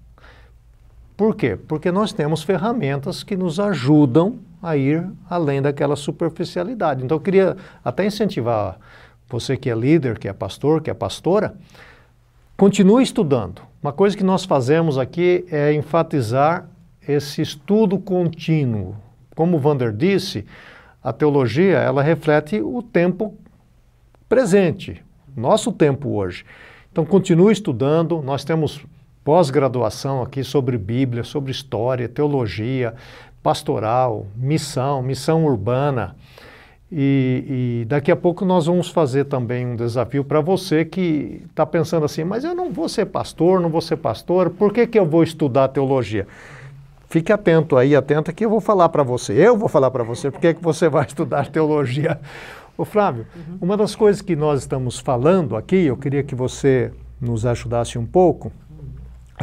Por 1.17 1.35
quê? 1.35 1.57
Porque 1.57 1.91
nós 1.91 2.13
temos 2.13 2.43
ferramentas 2.43 3.23
que 3.23 3.37
nos 3.37 3.59
ajudam 3.59 4.39
a 4.63 4.77
ir 4.77 5.09
além 5.29 5.63
daquela 5.63 5.97
superficialidade. 5.97 7.05
Então 7.05 7.17
eu 7.17 7.21
queria 7.21 7.57
até 7.85 8.05
incentivar 8.05 8.79
você 9.29 9.57
que 9.57 9.71
é 9.71 9.75
líder, 9.75 10.19
que 10.19 10.29
é 10.29 10.33
pastor, 10.33 10.81
que 10.81 10.91
é 10.91 10.95
pastora, 10.95 11.55
continue 12.57 13.03
estudando. 13.03 13.63
Uma 13.83 13.93
coisa 13.93 14.17
que 14.17 14.25
nós 14.25 14.45
fazemos 14.45 14.99
aqui 14.99 15.45
é 15.51 15.73
enfatizar 15.73 16.69
esse 17.07 17.43
estudo 17.43 17.99
contínuo. 17.99 18.97
Como 19.35 19.59
Vander 19.59 19.93
disse, 19.93 20.47
a 21.03 21.13
teologia 21.13 21.79
ela 21.79 22.03
reflete 22.03 22.61
o 22.61 22.83
tempo 22.83 23.35
presente, 24.29 25.05
nosso 25.37 25.71
tempo 25.71 26.11
hoje. 26.11 26.45
Então 26.91 27.05
continue 27.05 27.53
estudando, 27.53 28.23
nós 28.23 28.45
temos 28.45 28.85
pós-graduação 29.25 30.23
aqui 30.23 30.45
sobre 30.45 30.79
Bíblia, 30.79 31.25
sobre 31.25 31.51
história, 31.51 32.09
teologia, 32.09 32.95
pastoral, 33.43 34.27
missão, 34.37 35.03
missão 35.03 35.45
urbana. 35.45 36.17
E, 36.97 37.81
e, 37.83 37.85
daqui 37.87 38.13
a 38.13 38.15
pouco 38.15 38.45
nós 38.45 38.67
vamos 38.67 38.89
fazer 38.89 39.25
também 39.25 39.67
um 39.67 39.75
desafio 39.75 40.23
para 40.23 40.41
você 40.41 40.85
que 40.85 41.43
está 41.51 41.67
pensando 41.67 42.05
assim, 42.05 42.23
mas 42.23 42.45
eu 42.45 42.55
não 42.55 42.71
vou 42.71 42.89
ser 42.89 43.07
pastor, 43.07 43.61
não 43.61 43.69
vou 43.69 43.81
ser 43.81 43.97
pastor, 43.97 44.49
por 44.51 44.73
que, 44.73 44.87
que 44.87 44.97
eu 44.97 45.05
vou 45.05 45.25
estudar 45.25 45.67
teologia? 45.67 46.25
Fique 47.09 47.33
atento 47.33 47.77
aí, 47.77 47.97
atenta 47.97 48.33
que 48.33 48.45
eu 48.45 48.51
vou 48.51 48.61
falar 48.61 48.89
para 48.91 49.03
você, 49.03 49.33
eu 49.33 49.57
vou 49.57 49.69
falar 49.69 49.91
para 49.91 50.05
você 50.05 50.31
por 50.31 50.39
que, 50.39 50.55
que 50.55 50.63
você 50.63 50.89
vai 50.89 51.03
estudar 51.09 51.49
teologia. 51.49 52.21
Ô 52.79 52.85
Flávio, 52.85 53.27
uhum. 53.35 53.59
uma 53.63 53.77
das 53.77 53.97
coisas 53.97 54.23
que 54.23 54.37
nós 54.37 54.61
estamos 54.61 55.01
falando 55.01 55.57
aqui, 55.57 55.87
eu 55.87 55.97
queria 55.97 56.23
que 56.23 56.37
você 56.37 56.93
nos 57.21 57.45
ajudasse 57.45 57.99
um 57.99 58.07
pouco, 58.07 58.53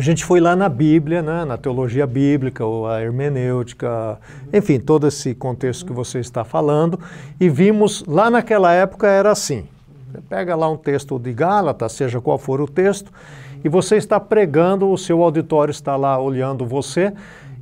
a 0.02 0.04
gente 0.04 0.26
foi 0.26 0.40
lá 0.40 0.56
na 0.56 0.68
Bíblia, 0.68 1.22
né, 1.22 1.46
na 1.46 1.58
teologia 1.58 2.08
bíblica, 2.08 2.66
ou 2.66 2.88
a 2.88 3.00
hermenêutica, 3.00 4.18
enfim, 4.52 4.80
todo 4.80 5.08
esse 5.08 5.36
contexto 5.36 5.86
que 5.86 5.94
você 5.94 6.18
está 6.18 6.44
falando, 6.44 7.00
e 7.40 7.48
vimos 7.48 8.04
lá 8.08 8.28
naquela 8.28 8.74
época 8.74 9.06
era 9.06 9.30
assim. 9.32 9.64
Você 10.12 10.20
pega 10.28 10.56
lá 10.56 10.68
um 10.68 10.76
texto 10.76 11.20
de 11.20 11.32
Gálatas, 11.32 11.92
seja 11.92 12.20
qual 12.20 12.40
for 12.40 12.60
o 12.60 12.68
texto, 12.68 13.14
e 13.64 13.70
você 13.70 13.96
está 13.96 14.20
pregando, 14.20 14.90
o 14.90 14.98
seu 14.98 15.22
auditório 15.22 15.72
está 15.72 15.96
lá 15.96 16.18
olhando 16.20 16.66
você, 16.66 17.14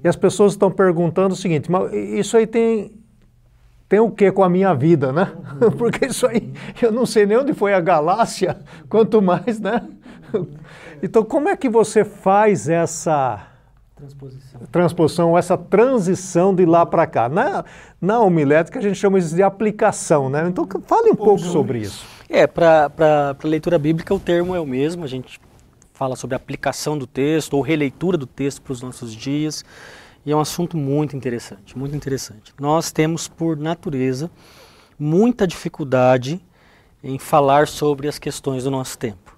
e 0.01 0.07
as 0.07 0.15
pessoas 0.15 0.53
estão 0.53 0.71
perguntando 0.71 1.33
o 1.33 1.37
seguinte: 1.37 1.69
mas 1.69 1.91
isso 1.91 2.37
aí 2.37 2.47
tem 2.47 2.89
tem 3.89 3.99
o 3.99 4.11
que 4.11 4.31
com 4.31 4.43
a 4.43 4.49
minha 4.49 4.73
vida, 4.73 5.11
né? 5.11 5.33
Porque 5.75 6.05
isso 6.05 6.27
aí, 6.27 6.53
eu 6.79 6.91
não 6.91 7.07
sei 7.07 7.25
nem 7.25 7.37
onde 7.37 7.53
foi 7.53 7.73
a 7.73 7.81
galáxia, 7.81 8.59
quanto 8.87 9.19
mais, 9.19 9.59
né? 9.59 9.81
Então, 11.01 11.23
como 11.23 11.47
é 11.47 11.55
que 11.55 11.69
você 11.69 12.03
faz 12.03 12.67
essa 12.67 13.47
transposição, 13.95 14.61
transposição 14.69 15.37
essa 15.37 15.57
transição 15.57 16.53
de 16.53 16.65
lá 16.65 16.85
para 16.85 17.07
cá? 17.07 17.29
Na, 17.29 17.63
na 18.01 18.19
homilética 18.19 18.79
a 18.79 18.81
gente 18.81 18.95
chama 18.95 19.17
isso 19.17 19.33
de 19.33 19.41
aplicação, 19.41 20.29
né? 20.29 20.45
Então, 20.47 20.67
fale 20.85 21.09
um 21.09 21.15
pouco 21.15 21.39
sobre 21.39 21.79
isso. 21.79 22.05
É, 22.27 22.45
para 22.45 22.91
a 22.97 23.47
leitura 23.47 23.79
bíblica 23.79 24.13
o 24.13 24.19
termo 24.19 24.53
é 24.53 24.59
o 24.59 24.65
mesmo, 24.65 25.05
a 25.05 25.07
gente 25.07 25.39
fala 25.93 26.15
sobre 26.15 26.35
aplicação 26.35 26.97
do 26.97 27.07
texto 27.07 27.53
ou 27.53 27.61
releitura 27.61 28.17
do 28.17 28.25
texto 28.25 28.61
para 28.61 28.73
os 28.73 28.81
nossos 28.81 29.13
dias. 29.13 29.63
E 30.25 30.31
é 30.31 30.35
um 30.35 30.39
assunto 30.39 30.77
muito 30.77 31.15
interessante, 31.15 31.77
muito 31.77 31.95
interessante. 31.95 32.53
Nós 32.59 32.91
temos, 32.91 33.27
por 33.27 33.57
natureza, 33.57 34.29
muita 34.97 35.47
dificuldade 35.47 36.41
em 37.03 37.17
falar 37.17 37.67
sobre 37.67 38.07
as 38.07 38.19
questões 38.19 38.63
do 38.63 38.71
nosso 38.71 38.97
tempo. 38.97 39.28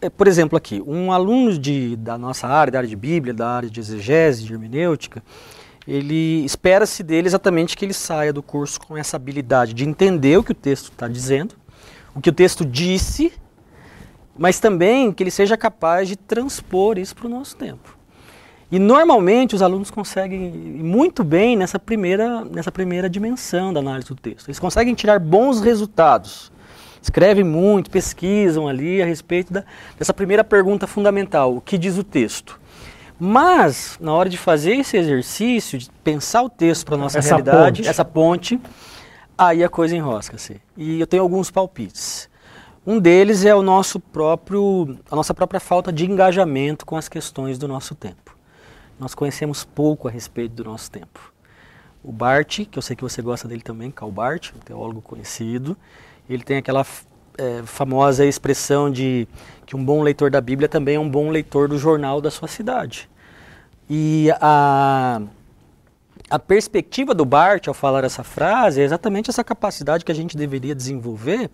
É, 0.00 0.08
por 0.08 0.28
exemplo, 0.28 0.56
aqui, 0.56 0.82
um 0.86 1.12
aluno 1.12 1.58
de, 1.58 1.96
da 1.96 2.16
nossa 2.16 2.46
área, 2.46 2.70
da 2.70 2.78
área 2.78 2.88
de 2.88 2.96
Bíblia, 2.96 3.34
da 3.34 3.48
área 3.48 3.70
de 3.70 3.80
exegese, 3.80 4.44
de 4.44 4.52
hermenêutica, 4.52 5.22
ele 5.86 6.44
espera-se 6.44 7.02
dele 7.02 7.26
exatamente 7.26 7.76
que 7.76 7.84
ele 7.84 7.94
saia 7.94 8.32
do 8.32 8.42
curso 8.42 8.80
com 8.80 8.96
essa 8.96 9.16
habilidade 9.16 9.72
de 9.72 9.88
entender 9.88 10.36
o 10.36 10.44
que 10.44 10.52
o 10.52 10.54
texto 10.54 10.90
está 10.92 11.08
dizendo, 11.08 11.54
o 12.14 12.20
que 12.20 12.28
o 12.28 12.32
texto 12.32 12.64
disse, 12.64 13.32
mas 14.36 14.60
também 14.60 15.12
que 15.12 15.22
ele 15.22 15.30
seja 15.30 15.56
capaz 15.56 16.06
de 16.06 16.16
transpor 16.16 16.98
isso 16.98 17.16
para 17.16 17.26
o 17.26 17.30
nosso 17.30 17.56
tempo. 17.56 17.96
E 18.70 18.78
normalmente 18.78 19.54
os 19.54 19.62
alunos 19.62 19.90
conseguem 19.90 20.50
muito 20.50 21.24
bem 21.24 21.56
nessa 21.56 21.78
primeira, 21.78 22.44
nessa 22.44 22.70
primeira 22.70 23.08
dimensão 23.08 23.72
da 23.72 23.80
análise 23.80 24.08
do 24.08 24.14
texto. 24.14 24.48
Eles 24.48 24.58
conseguem 24.58 24.94
tirar 24.94 25.18
bons 25.18 25.60
resultados. 25.60 26.52
Escrevem 27.00 27.44
muito, 27.44 27.90
pesquisam 27.90 28.68
ali 28.68 29.02
a 29.02 29.06
respeito 29.06 29.52
da, 29.52 29.64
dessa 29.98 30.12
primeira 30.12 30.42
pergunta 30.42 30.86
fundamental: 30.86 31.56
o 31.56 31.60
que 31.60 31.78
diz 31.78 31.96
o 31.96 32.04
texto? 32.04 32.60
Mas, 33.18 33.98
na 34.00 34.12
hora 34.14 34.28
de 34.28 34.38
fazer 34.38 34.76
esse 34.76 34.96
exercício, 34.96 35.78
de 35.78 35.90
pensar 36.04 36.42
o 36.42 36.48
texto 36.48 36.86
para 36.86 36.94
a 36.94 36.98
nossa 36.98 37.18
essa 37.18 37.30
realidade, 37.30 37.82
ponte. 37.82 37.88
essa 37.88 38.04
ponte, 38.04 38.60
aí 39.36 39.64
a 39.64 39.68
coisa 39.68 39.96
enrosca-se. 39.96 40.60
E 40.76 41.00
eu 41.00 41.06
tenho 41.06 41.22
alguns 41.22 41.50
palpites. 41.50 42.28
Um 42.86 43.00
deles 43.00 43.44
é 43.44 43.54
o 43.54 43.60
nosso 43.60 43.98
próprio, 43.98 44.96
a 45.10 45.16
nossa 45.16 45.34
própria 45.34 45.60
falta 45.60 45.92
de 45.92 46.06
engajamento 46.06 46.86
com 46.86 46.96
as 46.96 47.08
questões 47.08 47.58
do 47.58 47.66
nosso 47.66 47.94
tempo. 47.94 48.36
Nós 48.98 49.14
conhecemos 49.14 49.64
pouco 49.64 50.08
a 50.08 50.10
respeito 50.10 50.54
do 50.54 50.64
nosso 50.64 50.90
tempo. 50.90 51.32
O 52.02 52.12
Barth, 52.12 52.66
que 52.70 52.78
eu 52.78 52.82
sei 52.82 52.96
que 52.96 53.02
você 53.02 53.20
gosta 53.20 53.48
dele 53.48 53.62
também, 53.62 53.90
Karl 53.90 54.10
Barth, 54.10 54.54
um 54.56 54.60
teólogo 54.60 55.02
conhecido, 55.02 55.76
ele 56.34 56.42
tem 56.42 56.58
aquela 56.58 56.84
é, 57.38 57.62
famosa 57.64 58.24
expressão 58.24 58.90
de 58.90 59.26
que 59.64 59.76
um 59.76 59.84
bom 59.84 60.02
leitor 60.02 60.30
da 60.30 60.40
Bíblia 60.40 60.68
também 60.68 60.96
é 60.96 61.00
um 61.00 61.08
bom 61.08 61.30
leitor 61.30 61.68
do 61.68 61.78
jornal 61.78 62.20
da 62.20 62.30
sua 62.30 62.48
cidade. 62.48 63.08
E 63.88 64.28
a, 64.40 65.22
a 66.28 66.38
perspectiva 66.38 67.14
do 67.14 67.24
Barth 67.24 67.68
ao 67.68 67.74
falar 67.74 68.04
essa 68.04 68.22
frase 68.22 68.80
é 68.80 68.84
exatamente 68.84 69.30
essa 69.30 69.42
capacidade 69.42 70.04
que 70.04 70.12
a 70.12 70.14
gente 70.14 70.36
deveria 70.36 70.74
desenvolver 70.74 71.50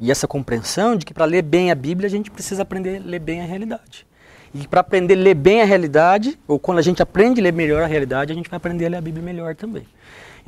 e 0.00 0.10
essa 0.10 0.28
compreensão 0.28 0.96
de 0.96 1.04
que 1.04 1.12
para 1.12 1.24
ler 1.24 1.42
bem 1.42 1.70
a 1.70 1.74
Bíblia 1.74 2.06
a 2.06 2.10
gente 2.10 2.30
precisa 2.30 2.62
aprender 2.62 3.02
a 3.02 3.06
ler 3.06 3.18
bem 3.18 3.42
a 3.42 3.44
realidade. 3.44 4.06
E 4.54 4.66
para 4.66 4.80
aprender 4.80 5.14
a 5.14 5.18
ler 5.18 5.34
bem 5.34 5.60
a 5.60 5.64
realidade, 5.64 6.38
ou 6.48 6.58
quando 6.58 6.78
a 6.78 6.82
gente 6.82 7.02
aprende 7.02 7.40
a 7.40 7.44
ler 7.44 7.52
melhor 7.52 7.82
a 7.82 7.86
realidade, 7.86 8.32
a 8.32 8.34
gente 8.34 8.48
vai 8.48 8.56
aprender 8.56 8.86
a 8.86 8.88
ler 8.88 8.96
a 8.96 9.00
Bíblia 9.00 9.22
melhor 9.22 9.54
também. 9.54 9.86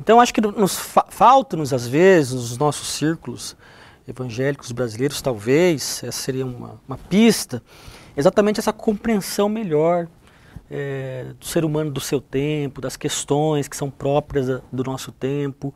Então 0.01 0.19
acho 0.19 0.33
que 0.33 0.41
nos 0.41 0.79
fa 0.79 1.05
falta-nos 1.09 1.71
às 1.71 1.87
vezes, 1.87 2.33
nos 2.33 2.57
nossos 2.57 2.87
círculos 2.87 3.55
evangélicos 4.07 4.71
brasileiros, 4.71 5.21
talvez, 5.21 6.03
essa 6.03 6.19
seria 6.23 6.43
uma, 6.43 6.81
uma 6.87 6.97
pista, 6.97 7.61
exatamente 8.17 8.59
essa 8.59 8.73
compreensão 8.73 9.47
melhor 9.47 10.07
é, 10.71 11.27
do 11.39 11.45
ser 11.45 11.63
humano 11.63 11.91
do 11.91 11.99
seu 11.99 12.19
tempo, 12.19 12.81
das 12.81 12.97
questões 12.97 13.67
que 13.67 13.77
são 13.77 13.91
próprias 13.91 14.49
a, 14.49 14.59
do 14.71 14.83
nosso 14.83 15.11
tempo, 15.11 15.71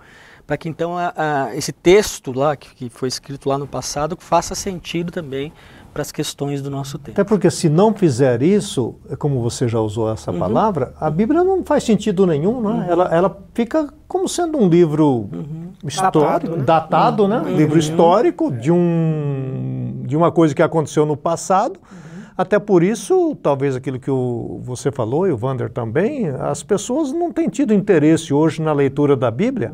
para 0.47 0.57
que 0.57 0.67
então 0.67 0.97
a, 0.97 1.13
a, 1.15 1.55
esse 1.55 1.71
texto 1.71 2.31
lá, 2.31 2.55
que, 2.55 2.73
que 2.73 2.89
foi 2.89 3.07
escrito 3.07 3.47
lá 3.47 3.59
no 3.59 3.67
passado, 3.67 4.17
faça 4.19 4.55
sentido 4.55 5.11
também 5.11 5.53
para 5.95 6.01
as 6.01 6.11
questões 6.11 6.61
do 6.61 6.69
nosso 6.69 6.99
tempo. 6.99 7.11
Até 7.11 7.23
porque 7.23 7.49
se 7.49 7.69
não 7.69 7.93
fizer 7.93 8.41
isso, 8.41 8.95
é 9.09 9.15
como 9.15 9.41
você 9.41 9.65
já 9.65 9.79
usou 9.79 10.11
essa 10.11 10.29
uhum. 10.29 10.39
palavra, 10.39 10.93
a 10.99 11.09
Bíblia 11.09 11.41
não 11.41 11.63
faz 11.63 11.85
sentido 11.85 12.27
nenhum, 12.27 12.59
né? 12.59 12.69
Uhum. 12.69 12.83
Ela, 12.83 13.15
ela 13.15 13.37
fica 13.53 13.87
como 14.05 14.27
sendo 14.27 14.57
um 14.57 14.67
livro 14.67 15.29
uhum. 15.31 15.71
histórico, 15.85 16.57
datado, 16.57 16.57
né? 16.57 16.63
datado 16.65 17.27
né? 17.29 17.37
Uhum. 17.37 17.55
Livro 17.55 17.79
histórico 17.79 18.51
de, 18.51 18.73
um, 18.73 20.01
de 20.05 20.17
uma 20.17 20.33
coisa 20.33 20.53
que 20.53 20.61
aconteceu 20.61 21.05
no 21.05 21.15
passado. 21.15 21.79
Uhum. 21.89 22.23
Até 22.37 22.59
por 22.59 22.83
isso, 22.83 23.33
talvez 23.41 23.73
aquilo 23.77 23.97
que 23.97 24.11
o, 24.11 24.59
você 24.65 24.91
falou 24.91 25.25
e 25.25 25.31
o 25.31 25.37
Vander 25.37 25.71
também, 25.71 26.27
as 26.27 26.61
pessoas 26.61 27.13
não 27.13 27.31
têm 27.31 27.47
tido 27.47 27.73
interesse 27.73 28.33
hoje 28.33 28.61
na 28.61 28.73
leitura 28.73 29.15
da 29.15 29.31
Bíblia, 29.31 29.71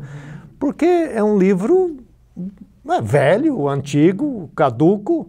porque 0.60 0.86
é 0.86 1.24
um 1.24 1.36
livro 1.36 1.96
é, 2.88 3.00
velho, 3.00 3.68
antigo, 3.68 4.48
caduco, 4.54 5.28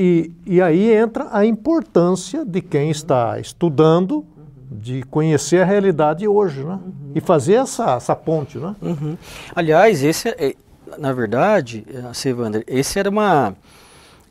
e, 0.00 0.30
e 0.46 0.62
aí 0.62 0.92
entra 0.92 1.26
a 1.32 1.44
importância 1.44 2.44
de 2.44 2.62
quem 2.62 2.88
está 2.88 3.40
estudando 3.40 4.24
de 4.70 5.02
conhecer 5.02 5.62
a 5.62 5.64
realidade 5.64 6.28
hoje, 6.28 6.62
né? 6.62 6.74
Uhum. 6.74 7.12
E 7.16 7.20
fazer 7.20 7.54
essa, 7.54 7.96
essa 7.96 8.14
ponte, 8.14 8.58
né? 8.58 8.76
Uhum. 8.80 9.18
Aliás, 9.56 10.04
esse, 10.04 10.28
é, 10.28 10.54
na 10.96 11.12
verdade, 11.12 11.84
Sevander, 12.14 12.62
esse 12.68 12.96
era 12.96 13.10
uma 13.10 13.56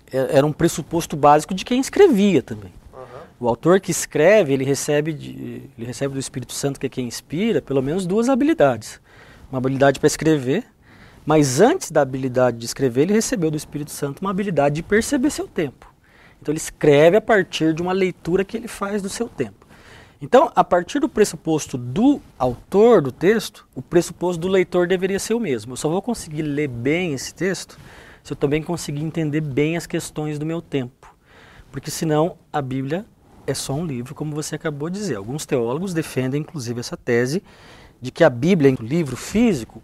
era 0.10 0.46
um 0.46 0.54
pressuposto 0.54 1.18
básico 1.18 1.54
de 1.54 1.66
quem 1.66 1.82
escrevia 1.82 2.42
também. 2.42 2.72
Uhum. 2.94 3.02
O 3.42 3.48
autor 3.50 3.82
que 3.82 3.92
escreve, 3.92 4.54
ele 4.54 4.64
recebe, 4.64 5.12
de, 5.12 5.64
ele 5.78 5.86
recebe 5.86 6.14
do 6.14 6.20
Espírito 6.20 6.54
Santo, 6.54 6.80
que 6.80 6.86
é 6.86 6.90
quem 6.90 7.08
inspira, 7.08 7.62
pelo 7.62 7.84
menos 7.84 8.08
duas 8.08 8.30
habilidades. 8.30 9.02
Uma 9.52 9.58
habilidade 9.58 10.00
para 10.00 10.08
escrever 10.08 10.64
mas 11.28 11.60
antes 11.60 11.92
da 11.92 12.02
habilidade 12.02 12.58
de 12.58 12.66
escrever, 12.66 13.02
ele 13.02 13.12
recebeu 13.12 13.52
do 13.52 13.58
Espírito 13.58 13.92
Santo 13.92 14.22
uma 14.22 14.30
habilidade 14.30 14.76
de 14.76 14.82
perceber 14.82 15.30
seu 15.30 15.46
tempo. 15.46 15.94
Então 16.42 16.54
ele 16.54 16.58
escreve 16.58 17.18
a 17.18 17.22
partir 17.22 17.74
de 17.74 17.82
uma 17.82 17.92
leitura 17.92 18.46
que 18.46 18.56
ele 18.56 18.70
faz 18.70 19.02
do 19.02 19.10
seu 19.10 19.28
tempo. 19.28 19.68
Então, 20.22 20.50
a 20.56 20.64
partir 20.64 21.00
do 21.00 21.10
pressuposto 21.10 21.78
do 21.78 22.22
autor 22.40 23.02
do 23.02 23.12
texto, 23.12 23.68
o 23.76 23.82
pressuposto 23.82 24.40
do 24.40 24.48
leitor 24.48 24.88
deveria 24.88 25.20
ser 25.20 25.34
o 25.34 25.40
mesmo. 25.40 25.74
Eu 25.74 25.76
só 25.76 25.90
vou 25.90 26.02
conseguir 26.02 26.44
ler 26.44 26.70
bem 26.70 27.14
esse 27.14 27.36
texto 27.36 27.78
se 28.24 28.32
eu 28.32 28.38
também 28.38 28.64
conseguir 28.64 29.04
entender 29.04 29.42
bem 29.42 29.76
as 29.76 29.86
questões 29.86 30.40
do 30.40 30.46
meu 30.46 30.62
tempo. 30.62 31.14
Porque 31.74 31.92
senão 31.92 32.38
a 32.54 32.62
Bíblia 32.62 33.06
é 33.46 33.54
só 33.54 33.74
um 33.74 33.86
livro, 33.86 34.16
como 34.16 34.34
você 34.34 34.56
acabou 34.56 34.90
de 34.90 34.98
dizer. 34.98 35.18
Alguns 35.18 35.46
teólogos 35.46 35.94
defendem 35.94 36.40
inclusive 36.40 36.80
essa 36.80 36.96
tese 36.96 37.44
de 38.02 38.12
que 38.12 38.24
a 38.24 38.30
Bíblia, 38.30 38.74
um 38.80 38.86
livro 38.86 39.18
físico, 39.18 39.84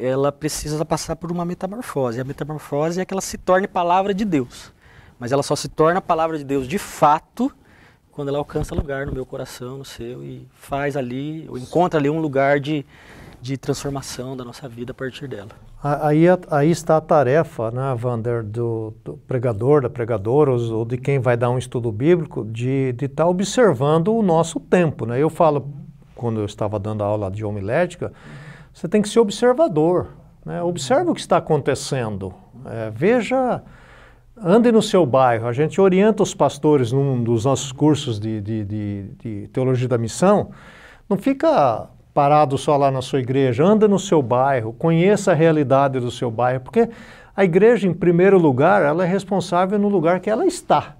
ela 0.00 0.32
precisa 0.32 0.84
passar 0.84 1.16
por 1.16 1.30
uma 1.30 1.44
metamorfose. 1.44 2.20
A 2.20 2.24
metamorfose 2.24 3.00
é 3.00 3.04
que 3.04 3.12
ela 3.12 3.20
se 3.20 3.36
torne 3.38 3.68
palavra 3.68 4.14
de 4.14 4.24
Deus. 4.24 4.72
Mas 5.18 5.32
ela 5.32 5.42
só 5.42 5.54
se 5.54 5.68
torna 5.68 6.00
palavra 6.00 6.38
de 6.38 6.44
Deus 6.44 6.66
de 6.66 6.78
fato 6.78 7.52
quando 8.10 8.28
ela 8.28 8.38
alcança 8.38 8.74
lugar 8.74 9.06
no 9.06 9.12
meu 9.12 9.24
coração, 9.24 9.78
no 9.78 9.84
seu, 9.84 10.22
e 10.24 10.46
faz 10.54 10.96
ali, 10.96 11.46
ou 11.48 11.56
encontra 11.56 11.98
ali 11.98 12.10
um 12.10 12.20
lugar 12.20 12.58
de, 12.58 12.84
de 13.40 13.56
transformação 13.56 14.36
da 14.36 14.44
nossa 14.44 14.68
vida 14.68 14.92
a 14.92 14.94
partir 14.94 15.28
dela. 15.28 15.50
Aí, 15.82 16.24
aí 16.50 16.70
está 16.70 16.98
a 16.98 17.00
tarefa, 17.00 17.70
né, 17.70 17.94
Vander, 17.96 18.42
do, 18.42 18.92
do 19.02 19.16
pregador, 19.26 19.80
da 19.80 19.88
pregadora, 19.88 20.50
ou 20.50 20.84
de 20.84 20.98
quem 20.98 21.18
vai 21.18 21.36
dar 21.36 21.48
um 21.48 21.56
estudo 21.56 21.90
bíblico, 21.90 22.44
de 22.44 22.94
estar 23.00 23.24
tá 23.24 23.26
observando 23.26 24.14
o 24.14 24.22
nosso 24.22 24.60
tempo. 24.60 25.06
Né? 25.06 25.18
Eu 25.18 25.30
falo, 25.30 25.72
quando 26.14 26.40
eu 26.40 26.44
estava 26.44 26.78
dando 26.78 27.02
aula 27.02 27.30
de 27.30 27.44
homilética, 27.44 28.12
você 28.72 28.88
tem 28.88 29.02
que 29.02 29.08
ser 29.08 29.20
observador. 29.20 30.08
Né? 30.44 30.62
Observe 30.62 31.10
o 31.10 31.14
que 31.14 31.20
está 31.20 31.36
acontecendo. 31.36 32.34
É, 32.66 32.90
veja, 32.90 33.62
ande 34.36 34.72
no 34.72 34.82
seu 34.82 35.04
bairro. 35.04 35.46
A 35.46 35.52
gente 35.52 35.80
orienta 35.80 36.22
os 36.22 36.34
pastores 36.34 36.92
num 36.92 37.22
dos 37.22 37.44
nossos 37.44 37.72
cursos 37.72 38.18
de, 38.18 38.40
de, 38.40 38.64
de, 38.64 39.02
de 39.18 39.48
teologia 39.48 39.88
da 39.88 39.98
missão. 39.98 40.50
Não 41.08 41.16
fica 41.16 41.88
parado 42.14 42.58
só 42.58 42.76
lá 42.76 42.90
na 42.90 43.02
sua 43.02 43.20
igreja, 43.20 43.64
anda 43.64 43.86
no 43.86 43.98
seu 43.98 44.20
bairro, 44.20 44.72
conheça 44.72 45.30
a 45.30 45.34
realidade 45.34 46.00
do 46.00 46.10
seu 46.10 46.30
bairro, 46.30 46.60
porque 46.60 46.88
a 47.36 47.44
igreja, 47.44 47.86
em 47.86 47.94
primeiro 47.94 48.38
lugar, 48.38 48.82
ela 48.82 49.04
é 49.04 49.06
responsável 49.06 49.78
no 49.78 49.88
lugar 49.88 50.20
que 50.20 50.28
ela 50.28 50.44
está. 50.44 50.96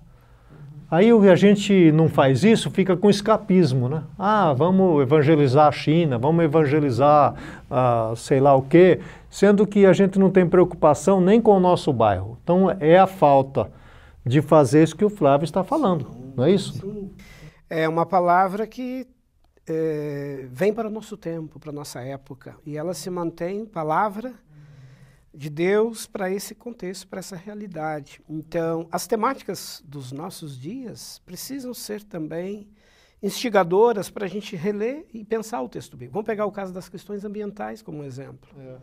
Aí 0.90 1.10
a 1.10 1.36
gente 1.36 1.92
não 1.92 2.08
faz 2.08 2.42
isso, 2.42 2.68
fica 2.68 2.96
com 2.96 3.08
escapismo, 3.08 3.88
né? 3.88 4.02
Ah, 4.18 4.52
vamos 4.52 5.00
evangelizar 5.00 5.68
a 5.68 5.72
China, 5.72 6.18
vamos 6.18 6.44
evangelizar 6.44 7.34
uh, 7.70 8.16
sei 8.16 8.40
lá 8.40 8.56
o 8.56 8.62
quê, 8.62 8.98
sendo 9.30 9.64
que 9.68 9.86
a 9.86 9.92
gente 9.92 10.18
não 10.18 10.30
tem 10.30 10.48
preocupação 10.48 11.20
nem 11.20 11.40
com 11.40 11.52
o 11.52 11.60
nosso 11.60 11.92
bairro. 11.92 12.36
Então 12.42 12.76
é 12.80 12.98
a 12.98 13.06
falta 13.06 13.70
de 14.26 14.42
fazer 14.42 14.82
isso 14.82 14.96
que 14.96 15.04
o 15.04 15.10
Flávio 15.10 15.44
está 15.44 15.62
falando, 15.62 16.08
não 16.36 16.44
é 16.44 16.50
isso? 16.50 16.72
Sim. 16.72 17.10
É 17.68 17.88
uma 17.88 18.04
palavra 18.04 18.66
que 18.66 19.06
é, 19.68 20.48
vem 20.50 20.72
para 20.72 20.88
o 20.88 20.90
nosso 20.90 21.16
tempo, 21.16 21.60
para 21.60 21.70
a 21.70 21.72
nossa 21.72 22.00
época, 22.00 22.56
e 22.66 22.76
ela 22.76 22.94
se 22.94 23.08
mantém 23.08 23.64
palavra 23.64 24.34
de 25.32 25.48
Deus 25.48 26.06
para 26.06 26.30
esse 26.30 26.54
contexto, 26.54 27.06
para 27.06 27.20
essa 27.20 27.36
realidade. 27.36 28.20
Então, 28.28 28.88
as 28.90 29.06
temáticas 29.06 29.82
dos 29.86 30.12
nossos 30.12 30.58
dias 30.58 31.20
precisam 31.24 31.72
ser 31.72 32.02
também 32.02 32.68
instigadoras 33.22 34.10
para 34.10 34.24
a 34.24 34.28
gente 34.28 34.56
reler 34.56 35.06
e 35.12 35.24
pensar 35.24 35.60
o 35.60 35.68
texto 35.68 35.96
bíblico. 35.96 36.14
Vamos 36.14 36.26
pegar 36.26 36.46
o 36.46 36.52
caso 36.52 36.72
das 36.72 36.88
questões 36.88 37.24
ambientais 37.24 37.82
como 37.82 38.02
exemplo. 38.02 38.48
É, 38.58 38.78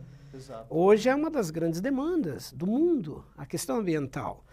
Hoje 0.70 1.08
é 1.08 1.14
uma 1.14 1.30
das 1.30 1.50
grandes 1.50 1.80
demandas 1.80 2.52
do 2.52 2.66
mundo, 2.66 3.24
a 3.36 3.44
questão 3.44 3.78
ambiental. 3.78 4.44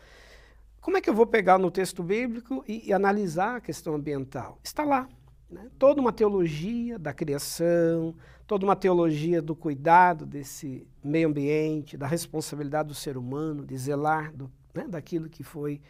Como 0.81 0.97
é 0.97 1.01
que 1.01 1.09
eu 1.09 1.13
vou 1.13 1.25
pegar 1.25 1.57
no 1.57 1.69
texto 1.69 2.03
bíblico 2.03 2.63
e, 2.67 2.89
e 2.89 2.93
analisar 2.93 3.57
a 3.57 3.61
questão 3.61 3.95
ambiental? 3.95 4.59
Está 4.63 4.83
lá. 4.83 5.07
Né? 5.49 5.69
Toda 5.77 6.01
uma 6.01 6.11
teologia 6.11 6.97
da 6.97 7.13
criação, 7.13 8.15
toda 8.47 8.65
uma 8.65 8.75
teologia 8.75 9.41
do 9.41 9.55
cuidado 9.55 10.25
desse 10.25 10.87
meio 11.03 11.27
ambiente, 11.27 11.97
da 11.97 12.07
responsabilidade 12.07 12.89
do 12.89 12.95
ser 12.95 13.17
humano, 13.17 13.65
de 13.65 13.77
zelar 13.77 14.33
do, 14.33 14.51
né, 14.73 14.87
daquilo 14.87 15.29
que 15.29 15.43
foi 15.43 15.81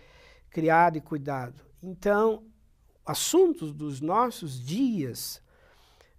criado 0.50 0.98
e 0.98 1.02
cuidado. 1.02 1.62
Então, 1.82 2.44
assuntos 3.06 3.74
dos 3.74 4.02
nossos 4.02 4.60
dias 4.60 5.42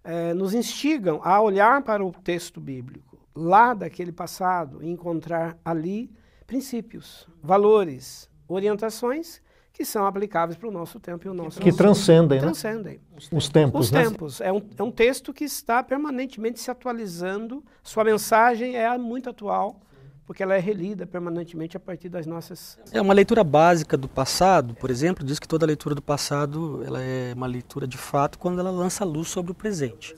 eh, 0.03 0.33
nos 0.33 0.53
instigam 0.53 1.19
a 1.23 1.41
olhar 1.41 1.81
para 1.83 2.05
o 2.05 2.11
texto 2.11 2.61
bíblico, 2.61 3.17
lá 3.35 3.73
daquele 3.73 4.11
passado, 4.11 4.81
e 4.83 4.89
encontrar 4.89 5.57
ali 5.65 6.11
princípios, 6.45 7.27
valores, 7.41 8.29
orientações 8.47 9.41
que 9.77 9.85
são 9.85 10.07
aplicáveis 10.07 10.57
para 10.57 10.67
o 10.67 10.71
nosso 10.71 10.99
tempo 10.99 11.27
e 11.27 11.29
o 11.29 11.35
nosso 11.35 11.59
Que 11.59 11.71
transcendem, 11.71 12.39
né? 12.39 12.45
transcendem. 12.45 12.99
Os 13.31 13.47
tempos, 13.47 13.85
Os 13.85 13.91
né? 13.91 14.03
tempos. 14.05 14.41
É 14.41 14.51
um, 14.51 14.59
é 14.75 14.81
um 14.81 14.89
texto 14.89 15.31
que 15.31 15.43
está 15.43 15.83
permanentemente 15.83 16.59
se 16.59 16.71
atualizando. 16.71 17.63
Sua 17.83 18.03
mensagem 18.03 18.75
é 18.75 18.97
muito 18.97 19.29
atual, 19.29 19.79
porque 20.25 20.41
ela 20.41 20.55
é 20.55 20.59
relida 20.59 21.05
permanentemente 21.05 21.77
a 21.77 21.79
partir 21.79 22.09
das 22.09 22.25
nossas. 22.25 22.79
É 22.91 22.99
uma 22.99 23.13
leitura 23.13 23.43
básica 23.43 23.95
do 23.95 24.07
passado, 24.07 24.73
por 24.73 24.89
exemplo, 24.89 25.23
diz 25.23 25.37
que 25.37 25.47
toda 25.47 25.63
leitura 25.63 25.93
do 25.93 26.01
passado 26.01 26.83
ela 26.83 26.99
é 26.99 27.33
uma 27.35 27.45
leitura 27.45 27.85
de 27.85 27.99
fato 27.99 28.39
quando 28.39 28.59
ela 28.59 28.71
lança 28.71 29.05
luz 29.05 29.27
sobre 29.27 29.51
o 29.51 29.55
presente. 29.55 30.15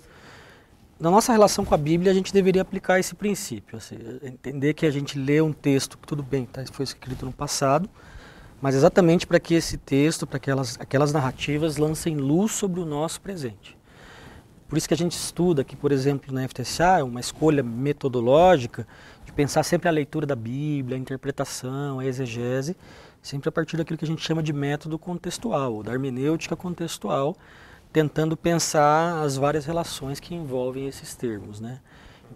Na 0.97 1.11
nossa 1.11 1.33
relação 1.33 1.65
com 1.65 1.75
a 1.75 1.77
Bíblia, 1.77 2.13
a 2.13 2.15
gente 2.15 2.31
deveria 2.31 2.61
aplicar 2.61 2.97
esse 2.97 3.13
princípio, 3.13 3.77
assim, 3.77 3.97
entender 4.23 4.73
que 4.73 4.85
a 4.85 4.91
gente 4.91 5.19
lê 5.19 5.41
um 5.41 5.51
texto 5.51 5.97
que 5.97 6.07
tudo 6.07 6.23
bem, 6.23 6.45
tá, 6.45 6.63
foi 6.71 6.83
escrito 6.83 7.25
no 7.25 7.31
passado, 7.33 7.89
mas 8.61 8.75
exatamente 8.75 9.25
para 9.25 9.39
que 9.39 9.53
esse 9.53 9.77
texto, 9.77 10.27
para 10.27 10.39
que 10.39 10.51
aquelas, 10.51 11.13
narrativas 11.13 11.77
lancem 11.77 12.15
luz 12.15 12.51
sobre 12.51 12.79
o 12.79 12.85
nosso 12.85 13.21
presente. 13.21 13.77
Por 14.67 14.77
isso 14.77 14.87
que 14.87 14.93
a 14.93 14.97
gente 14.97 15.13
estuda 15.13 15.61
aqui, 15.61 15.75
por 15.75 15.91
exemplo, 15.91 16.33
na 16.33 16.47
FTSA, 16.47 17.03
uma 17.03 17.19
escolha 17.19 17.63
metodológica 17.63 18.85
de 19.25 19.31
pensar 19.31 19.63
sempre 19.63 19.87
a 19.87 19.91
leitura 19.91 20.27
da 20.27 20.35
Bíblia, 20.35 20.95
a 20.95 20.99
interpretação, 20.99 21.99
a 21.99 22.05
exegese, 22.05 22.75
sempre 23.21 23.49
a 23.49 23.51
partir 23.51 23.77
daquilo 23.77 23.97
que 23.97 24.05
a 24.05 24.07
gente 24.07 24.21
chama 24.21 24.43
de 24.43 24.53
método 24.53 24.99
contextual, 24.99 25.81
da 25.81 25.91
hermenêutica 25.91 26.55
contextual, 26.55 27.35
tentando 27.91 28.37
pensar 28.37 29.23
as 29.23 29.37
várias 29.37 29.65
relações 29.65 30.19
que 30.19 30.35
envolvem 30.35 30.87
esses 30.87 31.15
termos. 31.15 31.59
Né? 31.59 31.79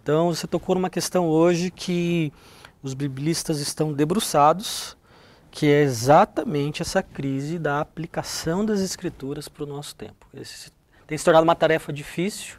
Então, 0.02 0.34
você 0.34 0.48
tocou 0.48 0.74
numa 0.74 0.90
questão 0.90 1.28
hoje 1.28 1.70
que 1.70 2.34
os 2.82 2.96
biblistas 2.96 3.60
estão 3.60 3.94
debruçados 3.94 4.98
que 5.54 5.68
é 5.68 5.84
exatamente 5.84 6.82
essa 6.82 7.04
crise 7.04 7.60
da 7.60 7.80
aplicação 7.80 8.66
das 8.66 8.80
escrituras 8.80 9.48
para 9.48 9.64
o 9.64 9.68
nosso 9.68 9.96
tempo. 9.96 10.26
Esse 10.34 10.72
tem 11.06 11.16
se 11.16 11.24
tornado 11.24 11.44
uma 11.44 11.54
tarefa 11.54 11.94
difícil 11.94 12.56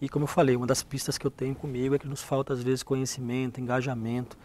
e, 0.00 0.08
como 0.08 0.22
eu 0.22 0.28
falei, 0.28 0.54
uma 0.54 0.66
das 0.66 0.80
pistas 0.80 1.18
que 1.18 1.26
eu 1.26 1.30
tenho 1.30 1.56
comigo 1.56 1.92
é 1.92 1.98
que 1.98 2.06
nos 2.06 2.22
falta 2.22 2.52
às 2.52 2.62
vezes 2.62 2.84
conhecimento, 2.84 3.60
engajamento, 3.60 4.38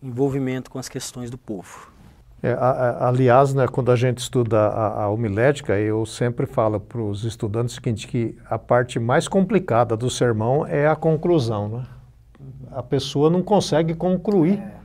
envolvimento 0.00 0.70
com 0.70 0.78
as 0.78 0.88
questões 0.88 1.30
do 1.30 1.36
povo. 1.36 1.90
É, 2.40 2.52
a, 2.52 2.56
a, 2.56 3.08
aliás, 3.08 3.52
né, 3.52 3.66
quando 3.66 3.90
a 3.90 3.96
gente 3.96 4.18
estuda 4.18 4.60
a, 4.60 5.02
a 5.02 5.08
homilética, 5.08 5.76
eu 5.76 6.06
sempre 6.06 6.46
falo 6.46 6.78
para 6.78 7.00
os 7.00 7.24
estudantes 7.24 7.74
o 7.74 7.74
seguinte, 7.74 8.06
que 8.06 8.38
a 8.48 8.56
parte 8.56 9.00
mais 9.00 9.26
complicada 9.26 9.96
do 9.96 10.08
sermão 10.08 10.64
é 10.64 10.86
a 10.86 10.94
conclusão. 10.94 11.68
Né? 11.68 11.86
A 12.70 12.84
pessoa 12.84 13.28
não 13.28 13.42
consegue 13.42 13.94
concluir. 13.94 14.60
É 14.60 14.81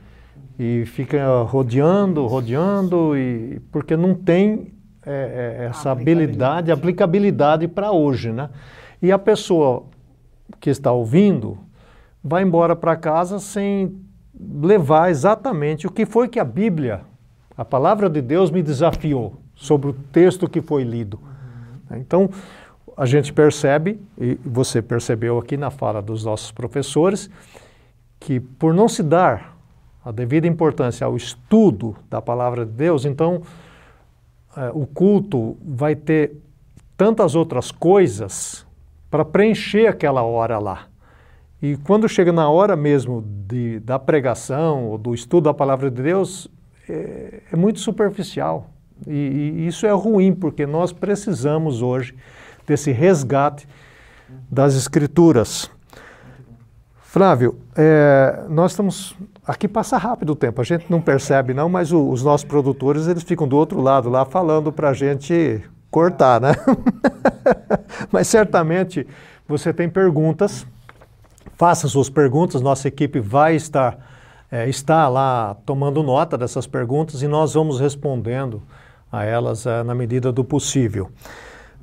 e 0.58 0.84
fica 0.86 1.42
rodeando, 1.42 2.26
rodeando, 2.26 3.16
e, 3.16 3.60
porque 3.70 3.96
não 3.96 4.14
tem 4.14 4.74
é, 5.06 5.56
é, 5.60 5.64
essa 5.66 5.92
habilidade, 5.92 6.72
aplicabilidade 6.72 7.68
para 7.68 7.92
hoje, 7.92 8.32
né? 8.32 8.50
E 9.00 9.12
a 9.12 9.18
pessoa 9.18 9.84
que 10.58 10.68
está 10.68 10.90
ouvindo 10.90 11.58
vai 12.22 12.42
embora 12.42 12.74
para 12.74 12.96
casa 12.96 13.38
sem 13.38 13.96
levar 14.38 15.10
exatamente 15.10 15.86
o 15.86 15.90
que 15.90 16.04
foi 16.04 16.28
que 16.28 16.40
a 16.40 16.44
Bíblia, 16.44 17.02
a 17.56 17.64
palavra 17.64 18.10
de 18.10 18.20
Deus 18.20 18.50
me 18.50 18.62
desafiou 18.62 19.36
sobre 19.54 19.90
o 19.90 19.92
texto 19.92 20.48
que 20.48 20.60
foi 20.60 20.82
lido. 20.82 21.20
Então, 21.92 22.28
a 22.96 23.06
gente 23.06 23.32
percebe, 23.32 24.00
e 24.20 24.38
você 24.44 24.82
percebeu 24.82 25.38
aqui 25.38 25.56
na 25.56 25.70
fala 25.70 26.02
dos 26.02 26.24
nossos 26.24 26.50
professores, 26.50 27.30
que 28.18 28.40
por 28.40 28.74
não 28.74 28.88
se 28.88 29.02
dar 29.02 29.57
a 30.04 30.12
devida 30.12 30.46
importância 30.46 31.06
ao 31.06 31.16
estudo 31.16 31.96
da 32.08 32.20
palavra 32.22 32.64
de 32.64 32.72
Deus, 32.72 33.04
então 33.04 33.42
é, 34.56 34.70
o 34.72 34.86
culto 34.86 35.56
vai 35.64 35.94
ter 35.94 36.36
tantas 36.96 37.34
outras 37.34 37.70
coisas 37.70 38.66
para 39.10 39.24
preencher 39.24 39.86
aquela 39.86 40.22
hora 40.22 40.58
lá. 40.58 40.86
E 41.60 41.76
quando 41.78 42.08
chega 42.08 42.32
na 42.32 42.48
hora 42.48 42.76
mesmo 42.76 43.24
de, 43.46 43.80
da 43.80 43.98
pregação 43.98 44.86
ou 44.86 44.98
do 44.98 45.14
estudo 45.14 45.44
da 45.44 45.54
palavra 45.54 45.90
de 45.90 46.02
Deus, 46.02 46.48
é, 46.88 47.42
é 47.52 47.56
muito 47.56 47.80
superficial. 47.80 48.70
E, 49.06 49.12
e 49.12 49.66
isso 49.66 49.86
é 49.86 49.92
ruim, 49.92 50.32
porque 50.32 50.66
nós 50.66 50.92
precisamos 50.92 51.82
hoje 51.82 52.14
desse 52.66 52.92
resgate 52.92 53.66
das 54.50 54.74
Escrituras. 54.74 55.70
Flávio, 57.18 57.58
é, 57.76 58.44
nós 58.48 58.70
estamos 58.70 59.16
Aqui 59.44 59.66
passa 59.66 59.96
rápido 59.96 60.30
o 60.30 60.36
tempo, 60.36 60.60
a 60.60 60.64
gente 60.64 60.88
não 60.88 61.00
percebe 61.00 61.52
não, 61.52 61.68
mas 61.68 61.90
o, 61.90 62.10
os 62.10 62.22
nossos 62.22 62.44
produtores 62.44 63.08
eles 63.08 63.24
ficam 63.24 63.48
do 63.48 63.56
outro 63.56 63.80
lado 63.80 64.08
lá 64.08 64.24
falando 64.24 64.70
para 64.70 64.90
a 64.90 64.92
gente 64.92 65.60
cortar, 65.90 66.40
né? 66.40 66.52
mas 68.12 68.28
certamente 68.28 69.04
você 69.48 69.72
tem 69.72 69.88
perguntas, 69.88 70.64
faça 71.56 71.88
suas 71.88 72.08
perguntas, 72.08 72.60
nossa 72.60 72.86
equipe 72.86 73.18
vai 73.18 73.56
estar 73.56 73.98
é, 74.52 74.68
está 74.68 75.08
lá 75.08 75.56
tomando 75.66 76.04
nota 76.04 76.38
dessas 76.38 76.68
perguntas 76.68 77.20
e 77.20 77.26
nós 77.26 77.54
vamos 77.54 77.80
respondendo 77.80 78.62
a 79.10 79.24
elas 79.24 79.66
é, 79.66 79.82
na 79.82 79.94
medida 79.94 80.30
do 80.30 80.44
possível. 80.44 81.10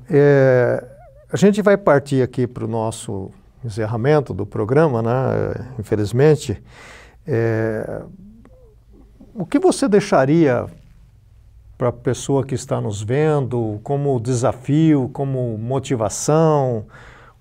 É, 0.08 0.82
a 1.30 1.36
gente 1.36 1.60
vai 1.60 1.76
partir 1.76 2.22
aqui 2.22 2.46
para 2.46 2.64
o 2.64 2.68
nosso 2.68 3.30
encerramento 3.66 4.32
do 4.32 4.46
programa, 4.46 5.02
né? 5.02 5.10
Infelizmente. 5.78 6.62
É, 7.26 8.02
o 9.34 9.44
que 9.44 9.58
você 9.58 9.88
deixaria 9.88 10.66
para 11.76 11.88
a 11.88 11.92
pessoa 11.92 12.44
que 12.44 12.54
está 12.54 12.80
nos 12.80 13.02
vendo 13.02 13.80
como 13.82 14.18
desafio, 14.18 15.10
como 15.12 15.58
motivação, 15.58 16.86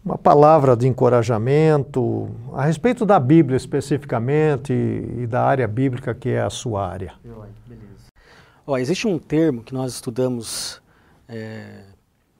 uma 0.03 0.17
palavra 0.17 0.75
de 0.75 0.87
encorajamento 0.87 2.29
a 2.53 2.65
respeito 2.65 3.05
da 3.05 3.19
Bíblia 3.19 3.55
especificamente 3.55 4.73
e, 4.73 5.25
da 5.25 5.43
área 5.43 5.67
bíblica 5.67 6.13
que 6.13 6.29
é 6.29 6.41
a 6.41 6.49
sua 6.49 6.87
área? 6.87 7.13
Beleza. 7.23 8.81
Existe 8.81 9.07
um 9.07 9.17
termo 9.17 9.63
que 9.63 9.73
nós 9.73 9.93
estudamos 9.93 10.81
é, 11.27 11.83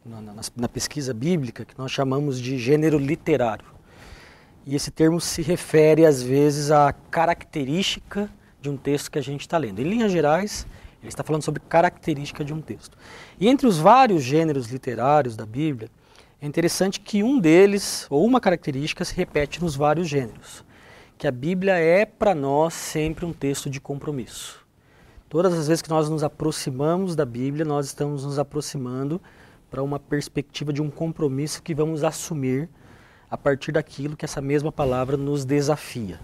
na, 0.05 0.21
na, 0.21 0.41
na 0.55 0.69
pesquisa 0.69 1.13
bíblica 1.13 1.65
que 1.65 1.77
nós 1.77 1.91
chamamos 1.91 2.39
de 2.39 2.57
gênero 2.57 2.97
literário. 2.99 3.74
E 4.65 4.75
esse 4.75 4.89
termo 4.89 5.21
se 5.21 5.43
refere, 5.43 6.05
às 6.05 6.23
vezes, 6.23 6.71
à 6.71 6.91
característica 6.91 8.27
de 8.59 8.67
um 8.67 8.75
texto 8.75 9.11
que 9.11 9.19
a 9.19 9.21
gente 9.21 9.41
está 9.41 9.59
lendo. 9.59 9.79
Em 9.79 9.83
linhas 9.83 10.11
gerais, 10.11 10.65
ele 11.01 11.09
está 11.09 11.23
falando 11.23 11.43
sobre 11.43 11.61
característica 11.69 12.43
de 12.43 12.51
um 12.51 12.59
texto. 12.59 12.97
E 13.39 13.47
entre 13.47 13.67
os 13.67 13.77
vários 13.77 14.23
gêneros 14.23 14.67
literários 14.67 15.35
da 15.35 15.45
Bíblia, 15.45 15.87
é 16.41 16.47
interessante 16.47 16.99
que 16.99 17.21
um 17.21 17.39
deles, 17.39 18.07
ou 18.09 18.25
uma 18.25 18.41
característica, 18.41 19.05
se 19.05 19.15
repete 19.15 19.61
nos 19.61 19.75
vários 19.75 20.07
gêneros. 20.07 20.65
Que 21.15 21.27
a 21.27 21.31
Bíblia 21.31 21.73
é, 21.73 22.03
para 22.03 22.33
nós, 22.33 22.73
sempre 22.73 23.23
um 23.23 23.33
texto 23.33 23.69
de 23.69 23.79
compromisso. 23.79 24.65
Todas 25.29 25.53
as 25.53 25.67
vezes 25.67 25.83
que 25.83 25.89
nós 25.91 26.09
nos 26.09 26.23
aproximamos 26.23 27.15
da 27.15 27.25
Bíblia, 27.25 27.63
nós 27.63 27.85
estamos 27.85 28.25
nos 28.25 28.39
aproximando 28.39 29.21
para 29.69 29.83
uma 29.83 29.99
perspectiva 29.99 30.73
de 30.73 30.81
um 30.81 30.89
compromisso 30.89 31.61
que 31.61 31.75
vamos 31.75 32.03
assumir 32.03 32.67
a 33.35 33.37
partir 33.37 33.73
daquilo 33.73 34.15
que 34.15 34.23
essa 34.23 34.39
mesma 34.39 34.71
palavra 34.71 35.17
nos 35.17 35.43
desafia. 35.43 36.21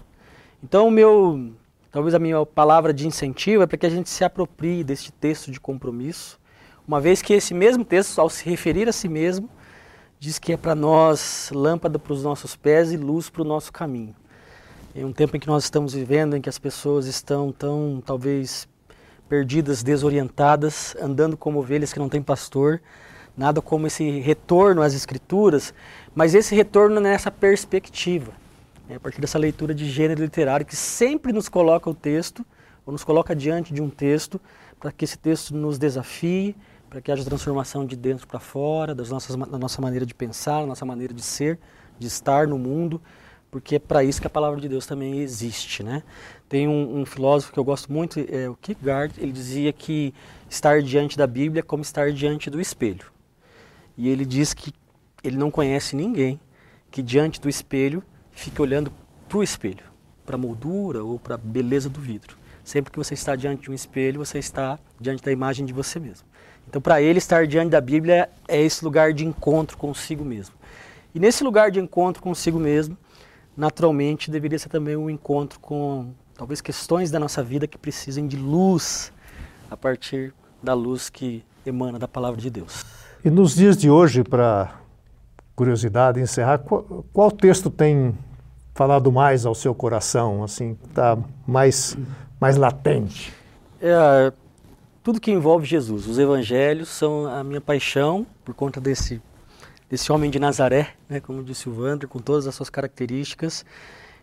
Então, 0.64 0.90
meu, 0.90 1.52
talvez 1.90 2.14
a 2.14 2.18
minha 2.18 2.44
palavra 2.46 2.92
de 2.92 3.06
incentivo 3.06 3.62
é 3.62 3.66
para 3.66 3.76
que 3.76 3.84
a 3.84 3.90
gente 3.90 4.08
se 4.08 4.24
aproprie 4.24 4.82
deste 4.82 5.12
texto 5.12 5.50
de 5.50 5.60
compromisso, 5.60 6.40
uma 6.88 7.02
vez 7.02 7.20
que 7.20 7.34
esse 7.34 7.52
mesmo 7.52 7.84
texto, 7.84 8.18
ao 8.18 8.30
se 8.30 8.48
referir 8.48 8.88
a 8.88 8.92
si 8.92 9.08
mesmo, 9.08 9.48
diz 10.18 10.38
que 10.38 10.54
é 10.54 10.56
para 10.56 10.74
nós 10.74 11.50
lâmpada 11.54 11.98
para 11.98 12.14
os 12.14 12.24
nossos 12.24 12.56
pés 12.56 12.92
e 12.92 12.96
luz 12.96 13.28
para 13.28 13.42
o 13.42 13.44
nosso 13.44 13.70
caminho. 13.70 14.16
Em 14.94 15.04
um 15.04 15.12
tempo 15.12 15.36
em 15.36 15.40
que 15.40 15.46
nós 15.46 15.64
estamos 15.64 15.92
vivendo, 15.92 16.34
em 16.34 16.40
que 16.40 16.48
as 16.48 16.58
pessoas 16.58 17.04
estão 17.04 17.52
tão, 17.52 18.02
talvez, 18.04 18.66
perdidas, 19.28 19.82
desorientadas, 19.82 20.96
andando 21.00 21.36
como 21.36 21.58
ovelhas 21.58 21.92
que 21.92 21.98
não 21.98 22.08
têm 22.08 22.22
pastor, 22.22 22.80
nada 23.36 23.60
como 23.60 23.86
esse 23.86 24.20
retorno 24.20 24.82
às 24.82 24.94
escrituras, 24.94 25.72
mas 26.14 26.34
esse 26.34 26.54
retorno 26.54 27.00
nessa 27.00 27.30
perspectiva, 27.30 28.32
né, 28.88 28.96
a 28.96 29.00
partir 29.00 29.20
dessa 29.20 29.38
leitura 29.38 29.74
de 29.74 29.88
gênero 29.88 30.22
literário 30.22 30.66
que 30.66 30.76
sempre 30.76 31.32
nos 31.32 31.48
coloca 31.48 31.88
o 31.88 31.94
texto, 31.94 32.44
ou 32.84 32.92
nos 32.92 33.04
coloca 33.04 33.34
diante 33.34 33.72
de 33.72 33.80
um 33.80 33.88
texto, 33.88 34.40
para 34.78 34.90
que 34.90 35.04
esse 35.04 35.16
texto 35.16 35.54
nos 35.54 35.78
desafie, 35.78 36.56
para 36.90 37.00
que 37.00 37.10
haja 37.10 37.24
transformação 37.24 37.86
de 37.86 37.96
dentro 37.96 38.26
para 38.26 38.40
fora, 38.40 38.94
das 38.94 39.08
nossas, 39.08 39.34
da 39.34 39.58
nossa 39.58 39.80
maneira 39.80 40.04
de 40.04 40.14
pensar, 40.14 40.60
da 40.60 40.66
nossa 40.66 40.84
maneira 40.84 41.14
de 41.14 41.22
ser, 41.22 41.58
de 41.98 42.06
estar 42.06 42.46
no 42.46 42.58
mundo, 42.58 43.00
porque 43.50 43.76
é 43.76 43.78
para 43.78 44.02
isso 44.02 44.20
que 44.20 44.26
a 44.26 44.30
palavra 44.30 44.60
de 44.60 44.68
Deus 44.68 44.86
também 44.86 45.20
existe, 45.20 45.82
né? 45.82 46.02
Tem 46.48 46.66
um, 46.66 47.00
um, 47.00 47.06
filósofo 47.06 47.52
que 47.52 47.58
eu 47.58 47.64
gosto 47.64 47.92
muito, 47.92 48.18
é 48.28 48.48
o 48.48 48.56
Kierkegaard, 48.56 49.14
ele 49.18 49.32
dizia 49.32 49.72
que 49.72 50.12
estar 50.50 50.82
diante 50.82 51.16
da 51.16 51.26
Bíblia 51.26 51.60
é 51.60 51.62
como 51.62 51.82
estar 51.82 52.12
diante 52.12 52.50
do 52.50 52.60
espelho. 52.60 53.06
E 53.96 54.08
ele 54.08 54.24
diz 54.24 54.52
que 54.52 54.72
ele 55.22 55.36
não 55.36 55.50
conhece 55.50 55.96
ninguém 55.96 56.40
que 56.90 57.02
diante 57.02 57.40
do 57.40 57.48
espelho 57.48 58.02
fique 58.30 58.60
olhando 58.60 58.92
para 59.28 59.38
o 59.38 59.42
espelho, 59.42 59.84
para 60.26 60.36
a 60.36 60.38
moldura 60.38 61.02
ou 61.02 61.18
para 61.18 61.34
a 61.34 61.38
beleza 61.38 61.88
do 61.88 62.00
vidro. 62.00 62.36
Sempre 62.64 62.92
que 62.92 62.98
você 62.98 63.14
está 63.14 63.34
diante 63.34 63.62
de 63.62 63.70
um 63.70 63.74
espelho, 63.74 64.24
você 64.24 64.38
está 64.38 64.78
diante 65.00 65.22
da 65.22 65.32
imagem 65.32 65.66
de 65.66 65.72
você 65.72 65.98
mesmo. 65.98 66.26
Então, 66.68 66.80
para 66.80 67.02
ele, 67.02 67.18
estar 67.18 67.46
diante 67.46 67.70
da 67.70 67.80
Bíblia 67.80 68.30
é 68.46 68.60
esse 68.60 68.84
lugar 68.84 69.12
de 69.12 69.26
encontro 69.26 69.76
consigo 69.76 70.24
mesmo. 70.24 70.54
E 71.14 71.18
nesse 71.18 71.42
lugar 71.42 71.70
de 71.70 71.80
encontro 71.80 72.22
consigo 72.22 72.58
mesmo, 72.58 72.96
naturalmente 73.56 74.30
deveria 74.30 74.58
ser 74.58 74.68
também 74.68 74.96
um 74.96 75.10
encontro 75.10 75.58
com 75.60 76.12
talvez 76.34 76.60
questões 76.60 77.10
da 77.10 77.18
nossa 77.18 77.42
vida 77.42 77.66
que 77.66 77.76
precisem 77.76 78.26
de 78.26 78.36
luz 78.36 79.12
a 79.70 79.76
partir 79.76 80.32
da 80.62 80.72
luz 80.72 81.10
que 81.10 81.44
emana 81.66 81.98
da 81.98 82.08
palavra 82.08 82.40
de 82.40 82.48
Deus. 82.48 82.84
E 83.24 83.30
nos 83.30 83.54
dias 83.54 83.76
de 83.76 83.90
hoje, 83.90 84.22
para 84.24 84.81
curiosidade 85.54 86.20
encerrar, 86.20 86.58
qual, 86.58 87.04
qual, 87.12 87.30
texto 87.30 87.70
tem 87.70 88.16
falado 88.74 89.12
mais 89.12 89.44
ao 89.44 89.54
seu 89.54 89.74
coração, 89.74 90.42
assim, 90.42 90.76
está 90.88 91.18
mais 91.46 91.96
mais 92.40 92.56
latente? 92.56 93.32
É, 93.80 94.32
tudo 95.02 95.20
que 95.20 95.30
envolve 95.30 95.64
Jesus. 95.66 96.06
Os 96.06 96.18
evangelhos 96.18 96.88
são 96.88 97.26
a 97.26 97.44
minha 97.44 97.60
paixão 97.60 98.26
por 98.44 98.54
conta 98.54 98.80
desse 98.80 99.20
desse 99.88 100.10
homem 100.10 100.30
de 100.30 100.38
Nazaré, 100.38 100.94
né, 101.06 101.20
como 101.20 101.44
disse 101.44 101.68
o 101.68 101.78
Wander, 101.78 102.08
com 102.08 102.18
todas 102.18 102.46
as 102.46 102.54
suas 102.54 102.70
características. 102.70 103.62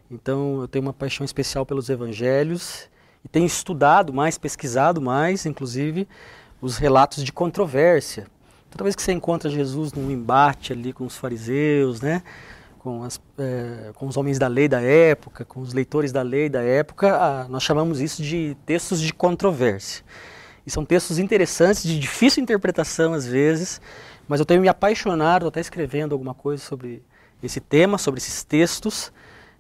Então 0.10 0.62
eu 0.62 0.68
tenho 0.68 0.84
uma 0.84 0.94
paixão 0.94 1.24
especial 1.24 1.64
pelos 1.64 1.92
evangelhos 1.92 2.90
e 3.24 3.28
tenho 3.28 3.46
estudado 3.46 4.12
mais, 4.12 4.36
pesquisado 4.36 5.00
mais, 5.00 5.46
inclusive, 5.46 6.08
os 6.60 6.78
relatos 6.78 7.24
de 7.24 7.32
controvérsia. 7.32 8.26
Toda 8.70 8.84
vez 8.84 8.96
que 8.96 9.02
você 9.02 9.12
encontra 9.12 9.50
Jesus 9.50 9.94
num 9.94 10.12
embate 10.12 10.74
ali 10.74 10.94
com 10.94 11.06
os 11.06 11.18
fariseus, 11.18 12.02
né, 12.02 12.22
com, 12.78 13.04
as, 13.04 13.20
é, 13.38 13.92
com 13.96 14.08
os 14.08 14.16
homens 14.16 14.38
da 14.38 14.48
lei 14.48 14.68
da 14.68 14.82
época, 14.82 15.44
com 15.44 15.60
os 15.60 15.74
leitores 15.74 16.12
da 16.12 16.22
lei 16.22 16.50
da 16.50 16.62
época, 16.62 17.16
a, 17.16 17.48
nós 17.48 17.64
chamamos 17.64 18.00
isso 18.00 18.22
de 18.22 18.56
textos 18.66 19.02
de 19.02 19.14
controvérsia. 19.14 20.04
E 20.66 20.72
são 20.72 20.86
textos 20.86 21.18
interessantes, 21.18 21.84
de 21.84 22.00
difícil 22.00 22.44
interpretação 22.44 23.14
às 23.14 23.26
vezes, 23.26 23.82
mas 24.28 24.40
eu 24.40 24.46
tenho 24.46 24.62
me 24.62 24.68
apaixonado, 24.68 25.48
até 25.48 25.60
escrevendo 25.60 26.14
alguma 26.14 26.34
coisa 26.34 26.64
sobre 26.64 27.04
esse 27.42 27.60
tema, 27.60 27.98
sobre 27.98 28.20
esses 28.20 28.44
textos. 28.44 29.12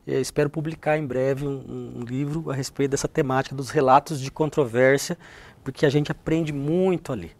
Espero 0.05 0.49
publicar 0.49 0.97
em 0.97 1.05
breve 1.05 1.45
um, 1.45 1.99
um, 1.99 2.03
livro 2.03 2.49
a 2.49 2.53
respeito 2.53 2.91
dessa 2.91 3.07
temática 3.07 3.55
dos 3.55 3.69
relatos 3.69 4.19
de 4.19 4.31
controvérsia, 4.31 5.17
porque 5.63 5.85
a 5.85 5.89
gente 5.89 6.11
aprende 6.11 6.51
muito 6.51 7.11
ali. 7.11 7.31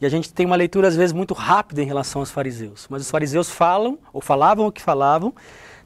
E 0.00 0.06
a 0.06 0.08
gente 0.08 0.32
tem 0.32 0.46
uma 0.46 0.56
leitura 0.56 0.88
às 0.88 0.96
vezes 0.96 1.12
muito 1.12 1.34
rápida 1.34 1.82
em 1.82 1.86
relação 1.86 2.22
aos 2.22 2.30
fariseus, 2.30 2.86
mas 2.88 3.02
os 3.02 3.10
fariseus 3.10 3.50
falam 3.50 3.98
ou 4.12 4.20
falavam 4.20 4.66
o 4.66 4.72
que 4.72 4.80
falavam 4.80 5.34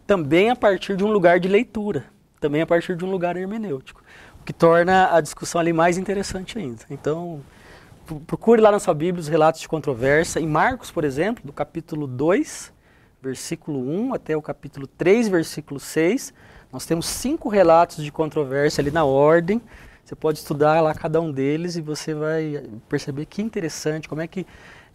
também 0.06 0.50
a 0.50 0.56
partir 0.56 0.96
de 0.96 1.04
um 1.04 1.10
lugar 1.10 1.40
de 1.40 1.48
leitura, 1.48 2.04
também 2.38 2.62
a 2.62 2.66
partir 2.66 2.96
de 2.96 3.04
um 3.04 3.10
lugar 3.10 3.36
hermenêutico, 3.36 4.02
o 4.40 4.44
que 4.44 4.52
torna 4.52 5.14
a 5.14 5.20
discussão 5.20 5.60
ali 5.60 5.72
mais 5.72 5.98
interessante 5.98 6.58
ainda. 6.58 6.82
Então, 6.90 7.40
procure 8.26 8.60
lá 8.60 8.70
na 8.70 8.78
sua 8.78 8.94
Bíblia 8.94 9.20
os 9.20 9.28
relatos 9.28 9.60
de 9.60 9.68
controvérsia. 9.68 10.38
Em 10.38 10.46
Marcos, 10.46 10.90
por 10.90 11.04
exemplo, 11.04 11.42
do 11.44 11.52
capítulo 11.52 12.06
2, 12.06 12.72
versículo 13.22 13.80
1 13.80 14.14
até 14.14 14.36
o 14.36 14.42
capítulo 14.42 14.86
3, 14.86 15.28
versículo 15.28 15.80
6, 15.80 16.34
nós 16.70 16.84
temos 16.84 17.06
cinco 17.06 17.48
relatos 17.48 18.04
de 18.04 18.12
controvérsia 18.12 18.82
ali 18.82 18.90
na 18.90 19.04
ordem. 19.04 19.60
Você 20.14 20.20
pode 20.20 20.38
estudar 20.38 20.80
lá 20.80 20.94
cada 20.94 21.20
um 21.20 21.32
deles 21.32 21.74
e 21.74 21.80
você 21.80 22.14
vai 22.14 22.62
perceber 22.88 23.26
que 23.26 23.42
interessante, 23.42 24.08
como 24.08 24.20
é 24.20 24.28
que 24.28 24.46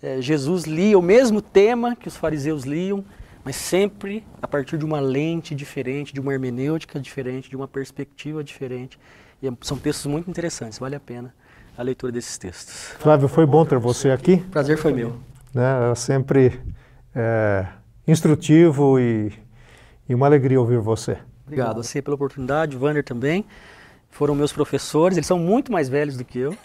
é, 0.01 0.21
Jesus 0.21 0.63
lia 0.63 0.97
o 0.97 1.01
mesmo 1.01 1.41
tema 1.41 1.93
que 1.93 2.07
os 2.07 2.15
fariseus 2.15 2.63
liam, 2.63 3.03
mas 3.43 3.57
sempre 3.57 4.25
a 4.41 4.47
partir 4.47 4.77
de 4.77 4.85
uma 4.85 5.01
lente 5.01 5.53
diferente, 5.53 6.13
de 6.13 6.21
uma 6.21 6.31
hermenêutica 6.31 7.01
diferente, 7.01 7.49
de 7.49 7.55
uma 7.57 7.67
perspectiva 7.67 8.41
diferente. 8.41 8.97
E 9.41 9.47
é, 9.49 9.51
são 9.59 9.77
textos 9.77 10.05
muito 10.05 10.29
interessantes, 10.29 10.79
vale 10.79 10.95
a 10.95 11.01
pena 11.01 11.33
a 11.77 11.83
leitura 11.83 12.13
desses 12.13 12.37
textos. 12.37 12.73
Flávio, 12.97 13.27
foi 13.27 13.45
bom 13.45 13.65
ter 13.65 13.77
você 13.77 14.11
aqui. 14.11 14.37
Prazer 14.37 14.77
foi 14.77 14.93
meu. 14.93 15.17
Né, 15.53 15.91
é 15.91 15.95
sempre 15.95 16.61
é, 17.13 17.67
instrutivo 18.07 18.97
e, 18.97 19.33
e, 20.07 20.15
uma 20.15 20.27
alegria 20.27 20.61
ouvir 20.61 20.79
você. 20.79 21.17
Obrigado, 21.45 21.83
você 21.83 22.01
pela 22.01 22.15
oportunidade, 22.15 22.77
o 22.77 22.81
Wander 22.81 23.03
também. 23.03 23.45
Foram 24.11 24.35
meus 24.35 24.51
professores, 24.51 25.17
eles 25.17 25.27
são 25.27 25.39
muito 25.39 25.71
mais 25.71 25.87
velhos 25.87 26.17
do 26.17 26.25
que 26.25 26.39
eu. 26.39 26.55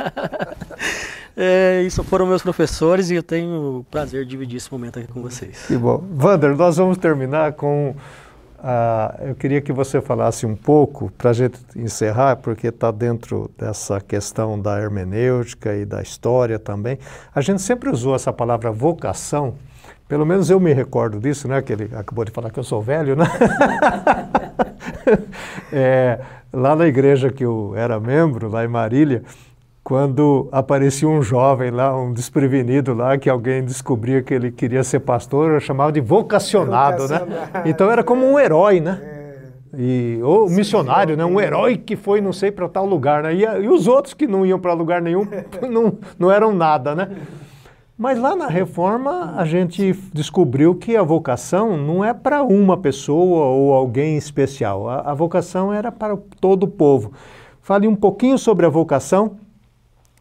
é, 1.36 1.82
isso 1.82 2.04
foram 2.04 2.26
meus 2.26 2.42
professores 2.42 3.10
e 3.10 3.14
eu 3.14 3.22
tenho 3.22 3.78
o 3.78 3.84
prazer 3.90 4.24
de 4.24 4.30
dividir 4.30 4.58
esse 4.58 4.70
momento 4.70 4.98
aqui 4.98 5.08
com 5.08 5.20
vocês. 5.20 5.64
Que 5.66 5.76
bom. 5.76 6.04
Wander, 6.22 6.56
nós 6.56 6.76
vamos 6.76 6.98
terminar 6.98 7.54
com 7.54 7.94
ah, 8.62 9.14
eu 9.20 9.34
queria 9.34 9.60
que 9.62 9.72
você 9.72 10.02
falasse 10.02 10.44
um 10.44 10.54
pouco, 10.54 11.10
para 11.16 11.30
a 11.30 11.32
gente 11.32 11.58
encerrar, 11.74 12.36
porque 12.36 12.66
está 12.66 12.90
dentro 12.90 13.50
dessa 13.58 14.00
questão 14.00 14.60
da 14.60 14.78
hermenêutica 14.78 15.74
e 15.74 15.86
da 15.86 16.02
história 16.02 16.58
também. 16.58 16.98
A 17.34 17.40
gente 17.40 17.62
sempre 17.62 17.88
usou 17.88 18.14
essa 18.14 18.30
palavra 18.32 18.70
vocação, 18.70 19.54
pelo 20.06 20.26
menos 20.26 20.50
eu 20.50 20.60
me 20.60 20.74
recordo 20.74 21.18
disso, 21.18 21.48
né? 21.48 21.62
Que 21.62 21.72
ele 21.72 21.84
acabou 21.94 22.24
de 22.24 22.32
falar 22.32 22.50
que 22.50 22.58
eu 22.58 22.64
sou 22.64 22.82
velho, 22.82 23.16
né? 23.16 23.24
é, 25.72 26.20
lá 26.52 26.74
na 26.74 26.86
igreja 26.86 27.30
que 27.30 27.44
eu 27.44 27.72
era 27.76 27.98
membro, 28.00 28.48
lá 28.48 28.64
em 28.64 28.68
Marília, 28.68 29.22
quando 29.82 30.48
aparecia 30.52 31.08
um 31.08 31.22
jovem 31.22 31.70
lá, 31.70 31.96
um 31.96 32.12
desprevenido 32.12 32.94
lá, 32.94 33.16
que 33.16 33.30
alguém 33.30 33.64
descobria 33.64 34.22
que 34.22 34.34
ele 34.34 34.50
queria 34.50 34.84
ser 34.84 35.00
pastor, 35.00 35.52
eu 35.52 35.60
chamava 35.60 35.90
de 35.90 36.00
vocacionado, 36.00 37.08
né? 37.08 37.20
Então 37.64 37.90
era 37.90 38.04
como 38.04 38.24
um 38.26 38.38
herói, 38.38 38.80
né? 38.80 39.00
É. 39.02 39.20
E, 39.76 40.20
ou 40.22 40.48
Sim, 40.48 40.56
missionário, 40.56 41.16
né? 41.16 41.24
Um 41.24 41.40
herói 41.40 41.76
que 41.76 41.96
foi, 41.96 42.20
não 42.20 42.32
sei, 42.32 42.50
para 42.50 42.68
tal 42.68 42.84
lugar, 42.84 43.22
né? 43.22 43.34
E, 43.34 43.42
e, 43.42 43.68
os 43.68 43.86
outros 43.86 44.14
que 44.14 44.26
não 44.26 44.44
iam 44.44 44.58
para 44.58 44.72
lugar 44.72 45.00
nenhum 45.00 45.26
não, 45.70 45.98
não 46.18 46.30
eram 46.30 46.52
nada, 46.52 46.94
né? 46.94 47.08
Mas 48.00 48.18
lá 48.18 48.34
na 48.34 48.46
reforma 48.46 49.34
a 49.36 49.44
gente 49.44 49.92
descobriu 50.10 50.74
que 50.74 50.96
a 50.96 51.02
vocação 51.02 51.76
não 51.76 52.02
é 52.02 52.14
para 52.14 52.42
uma 52.42 52.74
pessoa 52.78 53.44
ou 53.48 53.74
alguém 53.74 54.16
especial. 54.16 54.88
A, 54.88 55.10
a 55.10 55.12
vocação 55.12 55.70
era 55.70 55.92
para 55.92 56.16
todo 56.40 56.62
o 56.62 56.68
povo. 56.68 57.12
Fale 57.60 57.86
um 57.86 57.94
pouquinho 57.94 58.38
sobre 58.38 58.64
a 58.64 58.70
vocação 58.70 59.36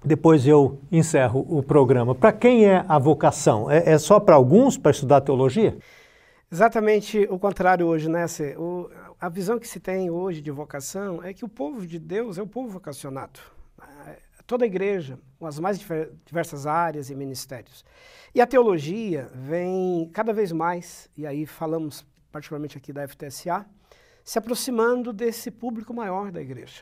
depois 0.03 0.45
eu 0.45 0.77
encerro 0.91 1.45
o 1.49 1.63
programa. 1.63 2.13
Para 2.13 2.33
quem 2.33 2.65
é 2.65 2.83
a 2.85 2.99
vocação? 2.99 3.71
É, 3.71 3.91
é 3.91 3.97
só 3.97 4.19
para 4.19 4.35
alguns 4.35 4.77
para 4.77 4.91
estudar 4.91 5.21
teologia? 5.21 5.77
Exatamente 6.51 7.29
o 7.31 7.39
contrário 7.39 7.87
hoje, 7.87 8.09
né? 8.09 8.25
O, 8.57 8.89
a 9.21 9.29
visão 9.29 9.57
que 9.57 9.67
se 9.67 9.79
tem 9.79 10.09
hoje 10.09 10.41
de 10.41 10.51
vocação 10.51 11.23
é 11.23 11.33
que 11.33 11.45
o 11.45 11.49
povo 11.49 11.87
de 11.87 11.97
Deus 11.97 12.37
é 12.37 12.41
o 12.41 12.47
povo 12.47 12.67
vocacionado. 12.67 13.39
Toda 14.49 14.65
a 14.65 14.67
igreja, 14.67 15.19
com 15.37 15.45
as 15.45 15.59
mais 15.59 15.79
diversas 16.25 16.65
áreas 16.65 17.11
e 17.11 17.15
ministérios. 17.15 17.85
E 18.33 18.41
a 18.41 18.47
teologia 18.47 19.29
vem 19.31 20.09
cada 20.11 20.33
vez 20.33 20.51
mais, 20.51 21.07
e 21.15 21.27
aí 21.27 21.45
falamos 21.45 22.03
particularmente 22.31 22.75
aqui 22.75 22.91
da 22.91 23.07
FTSA, 23.07 23.63
se 24.23 24.39
aproximando 24.39 25.13
desse 25.13 25.51
público 25.51 25.93
maior 25.93 26.31
da 26.31 26.41
igreja. 26.41 26.81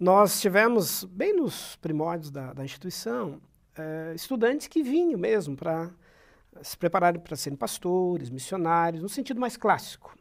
Nós 0.00 0.40
tivemos, 0.40 1.04
bem 1.04 1.32
nos 1.32 1.76
primórdios 1.76 2.28
da, 2.28 2.52
da 2.52 2.64
instituição, 2.64 3.40
é, 3.78 4.12
estudantes 4.16 4.66
que 4.66 4.82
vinham 4.82 5.16
mesmo 5.16 5.56
para 5.56 5.92
se 6.60 6.76
prepararem 6.76 7.20
para 7.20 7.36
serem 7.36 7.56
pastores, 7.56 8.30
missionários, 8.30 9.00
no 9.00 9.08
sentido 9.08 9.40
mais 9.40 9.56
clássico. 9.56 10.12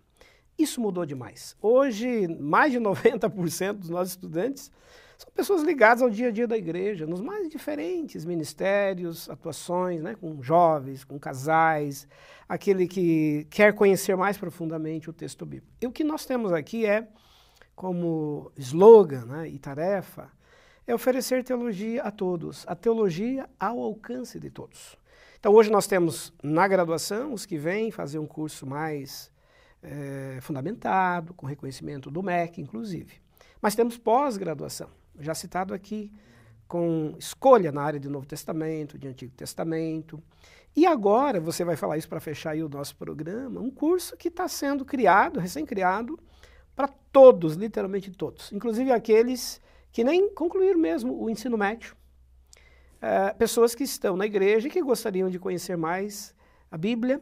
Isso 0.56 0.80
mudou 0.80 1.04
demais. 1.04 1.58
Hoje, 1.60 2.28
mais 2.40 2.72
de 2.72 2.78
90% 2.80 3.74
dos 3.74 3.90
nossos 3.90 4.12
estudantes 4.12 4.72
são 5.20 5.30
pessoas 5.34 5.64
ligadas 5.64 6.02
ao 6.02 6.10
dia 6.10 6.30
a 6.30 6.32
dia 6.32 6.48
da 6.48 6.58
igreja, 6.58 7.06
nos 7.06 7.20
mais 7.20 7.50
diferentes 7.50 8.24
ministérios, 8.24 9.30
atuações, 9.30 10.02
né, 10.02 10.16
com 10.16 10.42
jovens, 10.42 11.04
com 11.04 11.20
casais, 11.20 12.08
aquele 12.48 12.88
que 12.88 13.46
quer 13.50 13.74
conhecer 13.74 14.16
mais 14.16 14.38
profundamente 14.38 15.10
o 15.10 15.14
texto 15.14 15.46
bíblico. 15.46 15.74
E 15.82 15.86
o 15.86 15.92
que 15.92 16.06
nós 16.06 16.26
temos 16.26 16.54
aqui 16.54 16.86
é 16.86 17.06
como 17.76 18.50
slogan 18.56 19.26
né, 19.26 19.50
e 19.50 19.60
tarefa, 19.60 20.32
é 20.88 20.96
oferecer 20.96 21.44
teologia 21.44 22.02
a 22.02 22.12
todos, 22.12 22.64
a 22.66 22.74
teologia 22.74 23.50
ao 23.60 23.78
alcance 23.82 24.40
de 24.40 24.50
todos. 24.50 24.98
Então, 25.38 25.54
hoje 25.54 25.70
nós 25.70 25.86
temos 25.86 26.34
na 26.42 26.66
graduação 26.66 27.34
os 27.34 27.46
que 27.46 27.58
vêm 27.58 27.92
fazer 27.92 28.20
um 28.20 28.26
curso 28.26 28.66
mais 28.66 29.30
é, 29.84 30.40
fundamentado, 30.42 31.34
com 31.34 31.46
reconhecimento 31.46 32.10
do 32.10 32.24
MEC, 32.24 32.62
inclusive. 32.62 33.22
Mas 33.62 33.76
temos 33.76 33.98
pós-graduação, 33.98 34.90
já 35.20 35.34
citado 35.34 35.74
aqui 35.74 36.12
com 36.68 37.16
escolha 37.18 37.72
na 37.72 37.82
área 37.82 38.00
de 38.00 38.08
Novo 38.08 38.28
Testamento, 38.28 38.98
de 38.98 39.08
Antigo 39.08 39.34
Testamento. 39.36 40.22
E 40.76 40.86
agora, 40.86 41.40
você 41.40 41.66
vai 41.66 41.76
falar 41.76 41.98
isso 41.98 42.08
para 42.08 42.20
fechar 42.20 42.52
aí 42.52 42.64
o 42.64 42.70
nosso 42.70 42.96
programa, 42.96 43.60
um 43.60 43.72
curso 43.72 44.16
que 44.16 44.28
está 44.28 44.48
sendo 44.48 44.86
criado, 44.86 45.40
recém-criado, 45.40 46.20
para 46.76 46.88
todos, 47.12 47.56
literalmente 47.56 48.12
todos, 48.12 48.52
inclusive 48.52 48.92
aqueles 48.92 49.60
que 49.92 50.04
nem 50.04 50.34
concluíram 50.34 50.80
mesmo 50.80 51.22
o 51.22 51.30
ensino 51.30 51.58
médio. 51.58 51.96
É, 53.02 53.34
pessoas 53.34 53.74
que 53.74 53.84
estão 53.84 54.16
na 54.16 54.26
igreja 54.26 54.68
e 54.68 54.72
que 54.72 54.82
gostariam 54.82 55.30
de 55.30 55.40
conhecer 55.40 55.76
mais 55.76 56.36
a 56.70 56.78
Bíblia. 56.78 57.22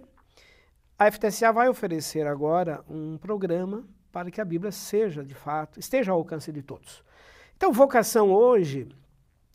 A 1.00 1.10
FTSA 1.10 1.52
vai 1.54 1.70
oferecer 1.70 2.28
agora 2.28 2.84
um 2.90 3.18
programa 3.18 3.88
para 4.12 4.30
que 4.30 4.42
a 4.42 4.46
Bíblia 4.46 4.72
seja, 4.72 5.24
de 5.24 5.36
fato, 5.36 5.80
esteja 5.80 6.12
ao 6.12 6.18
alcance 6.18 6.52
de 6.52 6.62
todos. 6.62 7.04
Então, 7.58 7.74
vocação 7.74 8.32
hoje 8.32 8.88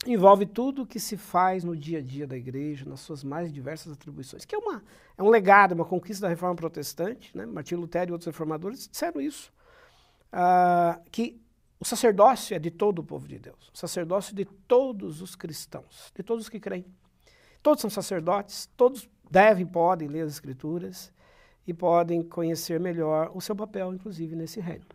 envolve 0.05 0.45
tudo 0.45 0.83
o 0.83 0.87
que 0.87 0.99
se 0.99 1.17
faz 1.17 1.63
no 1.63 1.77
dia 1.77 2.01
a 2.01 2.03
dia 2.03 2.27
da 2.27 2.37
igreja, 2.37 2.85
nas 2.85 2.99
suas 2.99 3.23
mais 3.23 3.53
diversas 3.53 3.93
atribuições, 3.93 4.45
que 4.45 4.57
é, 4.57 4.59
uma, 4.59 4.83
é 5.17 5.23
um 5.23 5.29
legado, 5.29 5.71
uma 5.71 5.85
conquista 5.85 6.23
da 6.23 6.29
reforma 6.29 6.57
protestante. 6.57 7.31
Né? 7.37 7.45
Lutero 7.71 8.11
e 8.11 8.13
outros 8.13 8.27
reformadores 8.27 8.89
disseram 8.89 9.21
isso, 9.21 9.53
uh, 10.33 11.01
que 11.13 11.41
o 11.79 11.85
sacerdócio 11.85 12.57
é 12.57 12.59
de 12.59 12.73
todo 12.73 12.99
o 12.99 13.05
povo 13.05 13.29
de 13.29 13.39
Deus, 13.39 13.71
o 13.73 13.79
sacerdócio 13.79 14.35
de 14.35 14.45
todos 14.45 15.23
os 15.23 15.37
cristãos, 15.37 16.13
de 16.13 16.25
todos 16.25 16.47
os 16.47 16.49
que 16.49 16.59
creem. 16.59 16.85
Todos 17.63 17.83
são 17.83 17.89
sacerdotes, 17.89 18.69
todos 18.77 19.09
devem, 19.31 19.65
podem 19.65 20.09
ler 20.09 20.23
as 20.23 20.33
escrituras 20.33 21.13
e 21.65 21.73
podem 21.73 22.21
conhecer 22.21 22.81
melhor 22.81 23.31
o 23.33 23.41
seu 23.41 23.55
papel, 23.55 23.95
inclusive, 23.95 24.35
nesse 24.35 24.59
reino. 24.59 24.87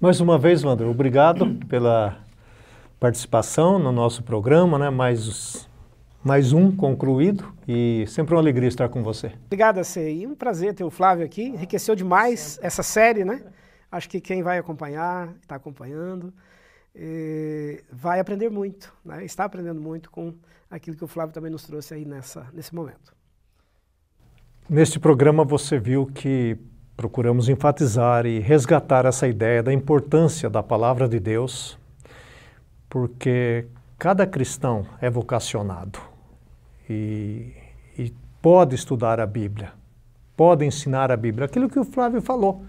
Mais 0.00 0.18
uma 0.18 0.38
vez, 0.38 0.64
Wander, 0.64 0.88
obrigado 0.88 1.56
pela 1.66 2.24
participação 2.98 3.78
no 3.78 3.92
nosso 3.92 4.22
programa, 4.22 4.78
né? 4.78 4.88
Mais, 4.88 5.68
mais 6.24 6.54
um 6.54 6.74
concluído 6.74 7.54
e 7.68 8.06
sempre 8.08 8.34
uma 8.34 8.40
alegria 8.40 8.66
estar 8.66 8.88
com 8.88 9.02
você. 9.02 9.30
Obrigado, 9.44 9.84
Sei. 9.84 10.26
Um 10.26 10.34
prazer 10.34 10.72
ter 10.72 10.84
o 10.84 10.90
Flávio 10.90 11.22
aqui. 11.22 11.42
Enriqueceu 11.42 11.94
demais 11.94 12.58
essa 12.62 12.82
série, 12.82 13.26
né? 13.26 13.44
Acho 13.92 14.08
que 14.08 14.22
quem 14.22 14.42
vai 14.42 14.56
acompanhar, 14.56 15.34
está 15.42 15.56
acompanhando, 15.56 16.32
eh, 16.94 17.84
vai 17.92 18.20
aprender 18.20 18.48
muito, 18.48 18.90
né? 19.04 19.22
está 19.22 19.44
aprendendo 19.44 19.82
muito 19.82 20.10
com 20.10 20.32
aquilo 20.70 20.96
que 20.96 21.04
o 21.04 21.08
Flávio 21.08 21.34
também 21.34 21.52
nos 21.52 21.64
trouxe 21.64 21.92
aí 21.92 22.06
nessa, 22.06 22.46
nesse 22.54 22.74
momento. 22.74 23.14
Neste 24.66 24.98
programa 24.98 25.44
você 25.44 25.78
viu 25.78 26.06
que 26.06 26.56
procuramos 27.00 27.48
enfatizar 27.48 28.26
e 28.26 28.40
resgatar 28.40 29.06
essa 29.06 29.26
ideia 29.26 29.62
da 29.62 29.72
importância 29.72 30.50
da 30.50 30.62
palavra 30.62 31.08
de 31.08 31.18
Deus 31.18 31.78
porque 32.90 33.64
cada 33.98 34.26
cristão 34.26 34.84
é 35.00 35.08
vocacionado 35.08 35.98
e, 36.90 37.54
e 37.96 38.12
pode 38.42 38.74
estudar 38.74 39.18
a 39.18 39.24
Bíblia, 39.24 39.72
pode 40.36 40.66
ensinar 40.66 41.10
a 41.10 41.16
Bíblia. 41.16 41.46
Aquilo 41.46 41.70
que 41.70 41.78
o 41.78 41.84
Flávio 41.84 42.20
falou. 42.20 42.66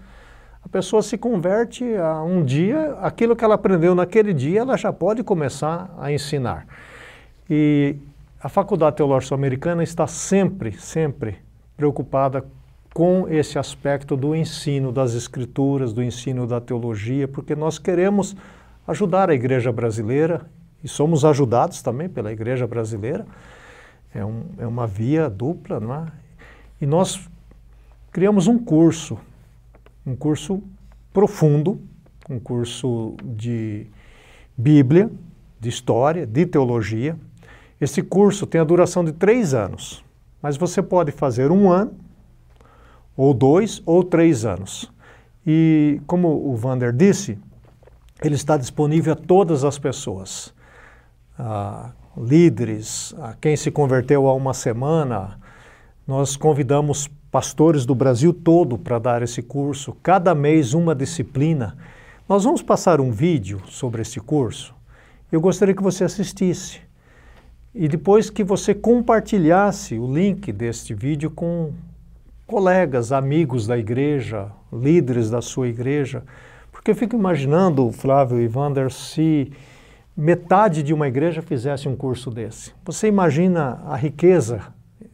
A 0.64 0.68
pessoa 0.68 1.02
se 1.02 1.18
converte 1.18 1.84
a 1.96 2.22
um 2.22 2.42
dia, 2.42 2.96
aquilo 3.02 3.36
que 3.36 3.44
ela 3.44 3.56
aprendeu 3.56 3.94
naquele 3.94 4.32
dia, 4.32 4.60
ela 4.60 4.78
já 4.78 4.94
pode 4.94 5.22
começar 5.22 5.94
a 5.98 6.10
ensinar. 6.10 6.66
E 7.50 7.96
a 8.40 8.48
Faculdade 8.48 8.96
Teológica 8.96 9.34
Americana 9.34 9.82
está 9.82 10.06
sempre, 10.06 10.72
sempre 10.72 11.36
preocupada 11.76 12.42
com 12.92 13.26
esse 13.28 13.58
aspecto 13.58 14.16
do 14.16 14.34
ensino 14.34 14.92
das 14.92 15.14
escrituras, 15.14 15.92
do 15.92 16.02
ensino 16.02 16.46
da 16.46 16.60
teologia, 16.60 17.26
porque 17.26 17.54
nós 17.54 17.78
queremos 17.78 18.36
ajudar 18.86 19.30
a 19.30 19.34
igreja 19.34 19.72
brasileira 19.72 20.46
e 20.84 20.88
somos 20.88 21.24
ajudados 21.24 21.80
também 21.80 22.08
pela 22.08 22.32
igreja 22.32 22.66
brasileira. 22.66 23.26
É, 24.14 24.24
um, 24.24 24.42
é 24.58 24.66
uma 24.66 24.86
via 24.86 25.30
dupla, 25.30 25.80
não 25.80 25.94
é? 25.94 26.06
E 26.80 26.86
nós 26.86 27.28
criamos 28.10 28.46
um 28.46 28.58
curso, 28.58 29.18
um 30.04 30.14
curso 30.14 30.62
profundo, 31.12 31.80
um 32.28 32.38
curso 32.38 33.16
de 33.24 33.86
Bíblia, 34.56 35.10
de 35.58 35.68
História, 35.68 36.26
de 36.26 36.44
Teologia. 36.44 37.16
Esse 37.80 38.02
curso 38.02 38.46
tem 38.46 38.60
a 38.60 38.64
duração 38.64 39.04
de 39.04 39.12
três 39.12 39.54
anos, 39.54 40.04
mas 40.42 40.56
você 40.56 40.82
pode 40.82 41.10
fazer 41.10 41.50
um 41.50 41.70
ano, 41.70 41.94
ou 43.16 43.34
dois, 43.34 43.82
ou 43.84 44.02
três 44.02 44.44
anos. 44.44 44.90
E 45.46 46.00
como 46.06 46.28
o 46.28 46.56
Vander 46.56 46.92
disse, 46.92 47.38
ele 48.22 48.34
está 48.34 48.56
disponível 48.56 49.12
a 49.12 49.16
todas 49.16 49.64
as 49.64 49.78
pessoas, 49.78 50.54
a 51.38 51.90
líderes, 52.16 53.14
a 53.18 53.34
quem 53.34 53.56
se 53.56 53.70
converteu 53.70 54.28
há 54.28 54.34
uma 54.34 54.54
semana. 54.54 55.38
Nós 56.06 56.36
convidamos 56.36 57.08
pastores 57.30 57.86
do 57.86 57.94
Brasil 57.94 58.32
todo 58.32 58.78
para 58.78 58.98
dar 58.98 59.22
esse 59.22 59.42
curso, 59.42 59.96
cada 60.02 60.34
mês 60.34 60.74
uma 60.74 60.94
disciplina. 60.94 61.76
Nós 62.28 62.44
vamos 62.44 62.62
passar 62.62 63.00
um 63.00 63.10
vídeo 63.10 63.60
sobre 63.66 64.02
esse 64.02 64.20
curso. 64.20 64.74
Eu 65.30 65.40
gostaria 65.40 65.74
que 65.74 65.82
você 65.82 66.04
assistisse 66.04 66.80
e 67.74 67.88
depois 67.88 68.28
que 68.28 68.44
você 68.44 68.74
compartilhasse 68.74 69.98
o 69.98 70.12
link 70.12 70.52
deste 70.52 70.94
vídeo 70.94 71.30
com 71.30 71.72
colegas, 72.46 73.12
amigos 73.12 73.66
da 73.66 73.78
igreja, 73.78 74.48
líderes 74.72 75.30
da 75.30 75.40
sua 75.40 75.68
igreja, 75.68 76.22
porque 76.70 76.90
eu 76.90 76.94
fico 76.94 77.14
imaginando, 77.14 77.90
Flávio 77.92 78.40
e 78.40 78.48
Vander, 78.48 78.90
se 78.90 79.52
metade 80.16 80.82
de 80.82 80.92
uma 80.92 81.08
igreja 81.08 81.40
fizesse 81.40 81.88
um 81.88 81.96
curso 81.96 82.30
desse. 82.30 82.72
Você 82.84 83.08
imagina 83.08 83.82
a 83.86 83.96
riqueza 83.96 84.60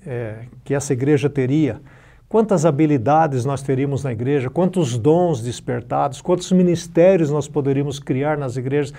é, 0.06 0.46
que 0.64 0.74
essa 0.74 0.92
igreja 0.92 1.28
teria, 1.28 1.80
quantas 2.28 2.64
habilidades 2.66 3.44
nós 3.44 3.62
teríamos 3.62 4.02
na 4.02 4.12
igreja, 4.12 4.50
quantos 4.50 4.98
dons 4.98 5.40
despertados, 5.42 6.20
quantos 6.20 6.50
ministérios 6.52 7.30
nós 7.30 7.46
poderíamos 7.48 7.98
criar 7.98 8.36
nas 8.36 8.56
igrejas. 8.56 8.92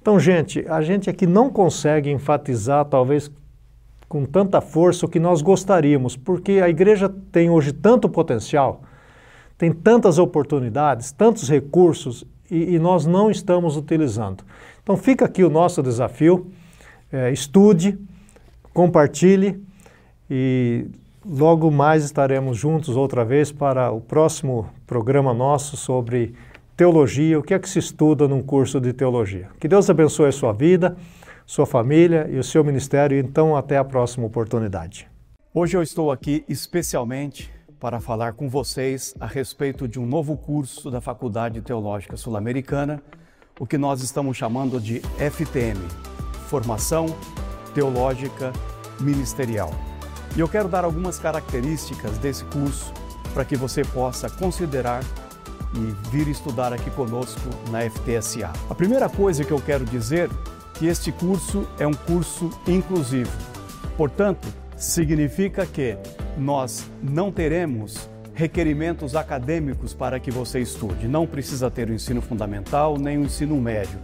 Então, 0.00 0.18
gente, 0.18 0.64
a 0.68 0.80
gente 0.80 1.08
aqui 1.08 1.26
não 1.26 1.50
consegue 1.50 2.10
enfatizar, 2.10 2.84
talvez 2.84 3.30
com 4.08 4.24
tanta 4.24 4.60
força, 4.60 5.06
o 5.06 5.08
que 5.08 5.20
nós 5.20 5.42
gostaríamos, 5.42 6.16
porque 6.16 6.60
a 6.62 6.68
igreja 6.68 7.12
tem 7.30 7.50
hoje 7.50 7.72
tanto 7.72 8.08
potencial 8.08 8.82
tem 9.58 9.72
tantas 9.72 10.18
oportunidades, 10.18 11.10
tantos 11.10 11.50
recursos 11.50 12.24
e, 12.48 12.76
e 12.76 12.78
nós 12.78 13.04
não 13.04 13.28
estamos 13.28 13.76
utilizando. 13.76 14.44
Então 14.80 14.96
fica 14.96 15.24
aqui 15.24 15.42
o 15.42 15.50
nosso 15.50 15.82
desafio: 15.82 16.46
é, 17.12 17.32
estude, 17.32 17.98
compartilhe 18.72 19.60
e 20.30 20.86
logo 21.26 21.70
mais 21.70 22.04
estaremos 22.04 22.56
juntos 22.56 22.96
outra 22.96 23.24
vez 23.24 23.50
para 23.50 23.90
o 23.90 24.00
próximo 24.00 24.70
programa 24.86 25.34
nosso 25.34 25.76
sobre 25.76 26.34
teologia, 26.76 27.36
o 27.36 27.42
que 27.42 27.52
é 27.52 27.58
que 27.58 27.68
se 27.68 27.80
estuda 27.80 28.28
num 28.28 28.40
curso 28.40 28.80
de 28.80 28.92
teologia. 28.92 29.48
Que 29.58 29.66
Deus 29.66 29.90
abençoe 29.90 30.28
a 30.28 30.32
sua 30.32 30.52
vida, 30.52 30.96
sua 31.48 31.64
família 31.64 32.28
e 32.30 32.38
o 32.38 32.44
seu 32.44 32.62
ministério. 32.62 33.18
Então, 33.18 33.56
até 33.56 33.78
a 33.78 33.84
próxima 33.84 34.26
oportunidade. 34.26 35.08
Hoje 35.54 35.78
eu 35.78 35.82
estou 35.82 36.12
aqui 36.12 36.44
especialmente 36.46 37.50
para 37.80 38.00
falar 38.00 38.34
com 38.34 38.50
vocês 38.50 39.14
a 39.18 39.26
respeito 39.26 39.88
de 39.88 39.98
um 39.98 40.04
novo 40.04 40.36
curso 40.36 40.90
da 40.90 41.00
Faculdade 41.00 41.62
Teológica 41.62 42.18
Sul-Americana, 42.18 43.02
o 43.58 43.66
que 43.66 43.78
nós 43.78 44.02
estamos 44.02 44.36
chamando 44.36 44.78
de 44.78 45.00
FTM 45.18 45.80
Formação 46.48 47.06
Teológica 47.74 48.52
Ministerial. 49.00 49.70
E 50.36 50.40
eu 50.40 50.48
quero 50.48 50.68
dar 50.68 50.84
algumas 50.84 51.18
características 51.18 52.18
desse 52.18 52.44
curso 52.44 52.92
para 53.32 53.46
que 53.46 53.56
você 53.56 53.82
possa 53.82 54.28
considerar 54.28 55.02
e 55.74 56.10
vir 56.10 56.28
estudar 56.28 56.74
aqui 56.74 56.90
conosco 56.90 57.48
na 57.70 57.88
FTSA. 57.88 58.52
A 58.68 58.74
primeira 58.74 59.08
coisa 59.08 59.44
que 59.44 59.50
eu 59.50 59.60
quero 59.60 59.86
dizer 59.86 60.28
que 60.78 60.86
este 60.86 61.10
curso 61.10 61.68
é 61.78 61.86
um 61.86 61.92
curso 61.92 62.50
inclusivo. 62.66 63.32
Portanto, 63.96 64.46
significa 64.76 65.66
que 65.66 65.96
nós 66.36 66.88
não 67.02 67.32
teremos 67.32 68.08
requerimentos 68.32 69.16
acadêmicos 69.16 69.92
para 69.92 70.20
que 70.20 70.30
você 70.30 70.60
estude. 70.60 71.08
Não 71.08 71.26
precisa 71.26 71.68
ter 71.68 71.88
o 71.90 71.92
ensino 71.92 72.22
fundamental 72.22 72.96
nem 72.96 73.18
o 73.18 73.24
ensino 73.24 73.60
médio. 73.60 73.98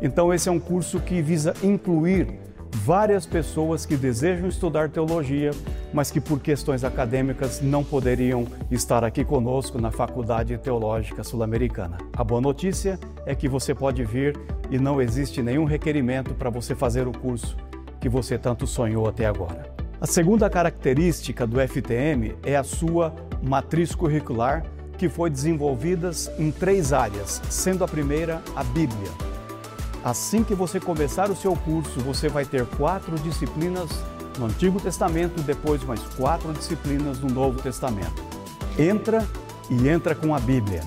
Então, 0.00 0.32
esse 0.32 0.48
é 0.48 0.52
um 0.52 0.60
curso 0.60 1.00
que 1.00 1.20
visa 1.20 1.52
incluir 1.64 2.28
várias 2.74 3.24
pessoas 3.24 3.86
que 3.86 3.96
desejam 3.96 4.48
estudar 4.48 4.90
teologia, 4.90 5.52
mas 5.92 6.10
que 6.10 6.20
por 6.20 6.40
questões 6.40 6.82
acadêmicas 6.82 7.60
não 7.60 7.84
poderiam 7.84 8.46
estar 8.70 9.04
aqui 9.04 9.24
conosco 9.24 9.80
na 9.80 9.90
Faculdade 9.90 10.58
Teológica 10.58 11.22
Sul-Americana. 11.22 11.98
A 12.12 12.24
boa 12.24 12.40
notícia 12.40 12.98
é 13.24 13.34
que 13.34 13.48
você 13.48 13.74
pode 13.74 14.04
vir 14.04 14.36
e 14.70 14.78
não 14.78 15.00
existe 15.00 15.42
nenhum 15.42 15.64
requerimento 15.64 16.34
para 16.34 16.50
você 16.50 16.74
fazer 16.74 17.06
o 17.06 17.12
curso 17.12 17.56
que 18.00 18.08
você 18.08 18.36
tanto 18.36 18.66
sonhou 18.66 19.08
até 19.08 19.24
agora. 19.24 19.72
A 20.00 20.06
segunda 20.06 20.50
característica 20.50 21.46
do 21.46 21.58
FTM 21.60 22.34
é 22.42 22.56
a 22.56 22.64
sua 22.64 23.14
matriz 23.42 23.94
curricular, 23.94 24.64
que 24.98 25.08
foi 25.08 25.30
desenvolvida 25.30 26.10
em 26.38 26.50
três 26.50 26.92
áreas, 26.92 27.40
sendo 27.48 27.84
a 27.84 27.88
primeira 27.88 28.42
a 28.54 28.62
Bíblia. 28.62 29.33
Assim 30.04 30.44
que 30.44 30.54
você 30.54 30.78
começar 30.78 31.30
o 31.30 31.34
seu 31.34 31.56
curso, 31.56 31.98
você 32.00 32.28
vai 32.28 32.44
ter 32.44 32.66
quatro 32.66 33.18
disciplinas 33.20 33.88
no 34.38 34.44
Antigo 34.44 34.78
Testamento, 34.78 35.40
depois 35.40 35.82
mais 35.82 36.00
quatro 36.14 36.52
disciplinas 36.52 37.20
no 37.20 37.30
Novo 37.30 37.62
Testamento. 37.62 38.22
Entra 38.78 39.26
e 39.70 39.88
entra 39.88 40.14
com 40.14 40.34
a 40.34 40.38
Bíblia. 40.38 40.82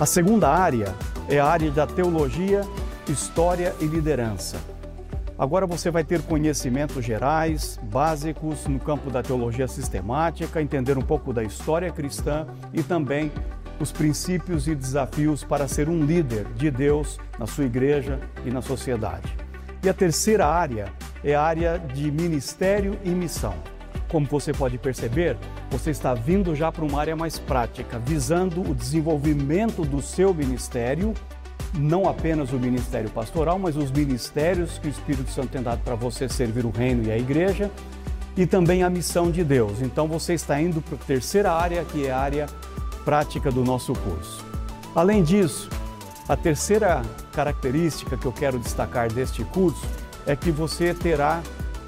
A 0.00 0.06
segunda 0.06 0.48
área 0.48 0.94
é 1.28 1.38
a 1.38 1.44
área 1.44 1.70
da 1.70 1.86
teologia, 1.86 2.62
história 3.06 3.74
e 3.78 3.84
liderança. 3.84 4.56
Agora 5.38 5.66
você 5.66 5.90
vai 5.90 6.02
ter 6.02 6.22
conhecimentos 6.22 7.04
gerais, 7.04 7.78
básicos 7.82 8.66
no 8.66 8.80
campo 8.80 9.10
da 9.10 9.22
teologia 9.22 9.68
sistemática, 9.68 10.62
entender 10.62 10.96
um 10.96 11.02
pouco 11.02 11.34
da 11.34 11.44
história 11.44 11.92
cristã 11.92 12.46
e 12.72 12.82
também 12.82 13.30
os 13.82 13.90
princípios 13.90 14.68
e 14.68 14.74
desafios 14.74 15.42
para 15.42 15.66
ser 15.66 15.88
um 15.88 16.04
líder 16.04 16.46
de 16.54 16.70
Deus 16.70 17.18
na 17.38 17.46
sua 17.46 17.64
igreja 17.64 18.20
e 18.46 18.50
na 18.50 18.62
sociedade. 18.62 19.36
E 19.82 19.88
a 19.88 19.92
terceira 19.92 20.46
área 20.46 20.86
é 21.24 21.34
a 21.34 21.42
área 21.42 21.78
de 21.78 22.10
ministério 22.10 22.96
e 23.04 23.10
missão. 23.10 23.54
Como 24.08 24.26
você 24.26 24.52
pode 24.52 24.78
perceber, 24.78 25.36
você 25.70 25.90
está 25.90 26.14
vindo 26.14 26.54
já 26.54 26.70
para 26.70 26.84
uma 26.84 27.00
área 27.00 27.16
mais 27.16 27.38
prática, 27.38 27.98
visando 27.98 28.60
o 28.60 28.74
desenvolvimento 28.74 29.84
do 29.84 30.00
seu 30.00 30.32
ministério, 30.32 31.12
não 31.76 32.08
apenas 32.08 32.52
o 32.52 32.58
ministério 32.58 33.10
pastoral, 33.10 33.58
mas 33.58 33.76
os 33.76 33.90
ministérios 33.90 34.78
que 34.78 34.86
o 34.86 34.90
Espírito 34.90 35.30
Santo 35.30 35.48
tem 35.48 35.62
dado 35.62 35.82
para 35.82 35.96
você 35.96 36.28
servir 36.28 36.64
o 36.64 36.70
reino 36.70 37.02
e 37.04 37.10
a 37.10 37.18
igreja, 37.18 37.70
e 38.36 38.46
também 38.46 38.82
a 38.82 38.90
missão 38.90 39.30
de 39.30 39.42
Deus. 39.42 39.82
Então 39.82 40.06
você 40.06 40.34
está 40.34 40.60
indo 40.60 40.80
para 40.80 40.94
a 40.94 40.98
terceira 40.98 41.52
área, 41.52 41.84
que 41.84 42.06
é 42.06 42.12
a 42.12 42.18
área 42.18 42.46
prática 43.04 43.50
do 43.50 43.64
nosso 43.64 43.92
curso. 43.92 44.44
Além 44.94 45.22
disso, 45.22 45.68
a 46.28 46.36
terceira 46.36 47.02
característica 47.32 48.16
que 48.16 48.26
eu 48.26 48.32
quero 48.32 48.58
destacar 48.58 49.12
deste 49.12 49.44
curso 49.44 49.86
é 50.26 50.36
que 50.36 50.50
você 50.50 50.94
terá 50.94 51.42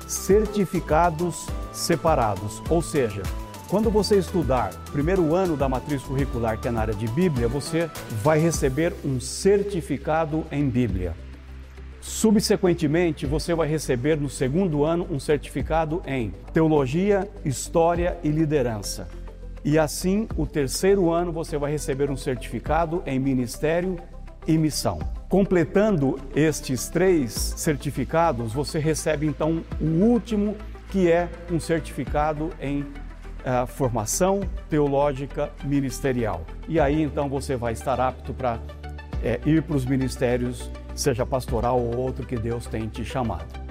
certificados 0.07 1.47
separados, 1.73 2.63
ou 2.69 2.83
seja, 2.83 3.23
quando 3.69 3.91
você 3.91 4.19
estudar 4.19 4.71
primeiro 4.93 5.35
ano 5.35 5.57
da 5.57 5.69
matriz 5.69 6.03
curricular, 6.03 6.59
que 6.61 6.69
é 6.69 6.71
na 6.71 6.81
área 6.81 6.95
de 6.95 7.09
Bíblia, 7.09 7.49
você 7.49 7.91
vai 8.23 8.39
receber 8.39 8.95
um 9.05 9.19
certificado 9.19 10.45
em 10.53 10.69
Bíblia. 10.69 11.15
Subsequentemente, 12.01 13.25
você 13.25 13.55
vai 13.55 13.67
receber 13.67 14.21
no 14.21 14.29
segundo 14.29 14.85
ano 14.85 15.07
um 15.11 15.19
certificado 15.19 16.03
em 16.07 16.35
Teologia, 16.53 17.29
História 17.45 18.19
e 18.23 18.29
Liderança. 18.29 19.09
E 19.65 19.79
assim, 19.79 20.29
o 20.37 20.47
terceiro 20.47 21.11
ano 21.11 21.33
você 21.33 21.57
vai 21.57 21.71
receber 21.71 22.11
um 22.11 22.17
certificado 22.17 23.03
em 23.07 23.19
Ministério 23.19 23.97
e 24.47 24.59
Missão. 24.59 24.99
Completando 25.27 26.19
estes 26.37 26.89
três 26.89 27.33
certificados, 27.33 28.53
você 28.53 28.79
recebe 28.79 29.27
então 29.27 29.63
o 29.81 29.85
último, 29.85 30.55
que 30.91 31.11
é 31.11 31.31
um 31.51 31.59
certificado 31.59 32.51
em 32.61 32.83
uh, 32.83 33.67
formação 33.67 34.41
teológica 34.69 35.51
ministerial. 35.65 36.45
E 36.69 36.79
aí 36.79 37.03
então 37.03 37.27
você 37.29 37.57
vai 37.57 37.73
estar 37.73 37.99
apto 37.99 38.35
para 38.35 38.59
é, 39.23 39.41
ir 39.47 39.63
para 39.63 39.77
os 39.77 39.87
ministérios, 39.87 40.71
seja 40.95 41.25
pastoral 41.25 41.81
ou 41.81 41.97
outro 41.97 42.27
que 42.27 42.37
Deus 42.37 42.67
tem 42.67 42.87
te 42.87 43.03
chamado. 43.03 43.64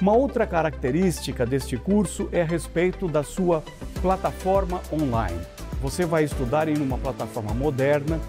Uma 0.00 0.12
outra 0.12 0.46
característica 0.46 1.46
deste 1.46 1.78
curso 1.78 2.28
é 2.30 2.42
a 2.42 2.44
respeito 2.44 3.08
da 3.08 3.22
sua 3.22 3.62
plataforma 4.02 4.82
online. 4.92 5.40
Você 5.80 6.04
vai 6.04 6.24
estudar 6.24 6.68
em 6.68 6.76
uma 6.76 6.98
plataforma 6.98 7.54
moderna, 7.54 8.20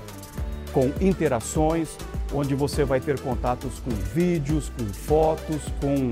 com 0.72 0.92
interações, 1.02 1.90
onde 2.34 2.56
você 2.56 2.86
vai 2.86 3.02
ter 3.02 3.20
contatos 3.20 3.80
com 3.80 3.92
vídeos, 3.92 4.72
com 4.78 4.86
fotos, 4.86 5.62
com 5.82 6.10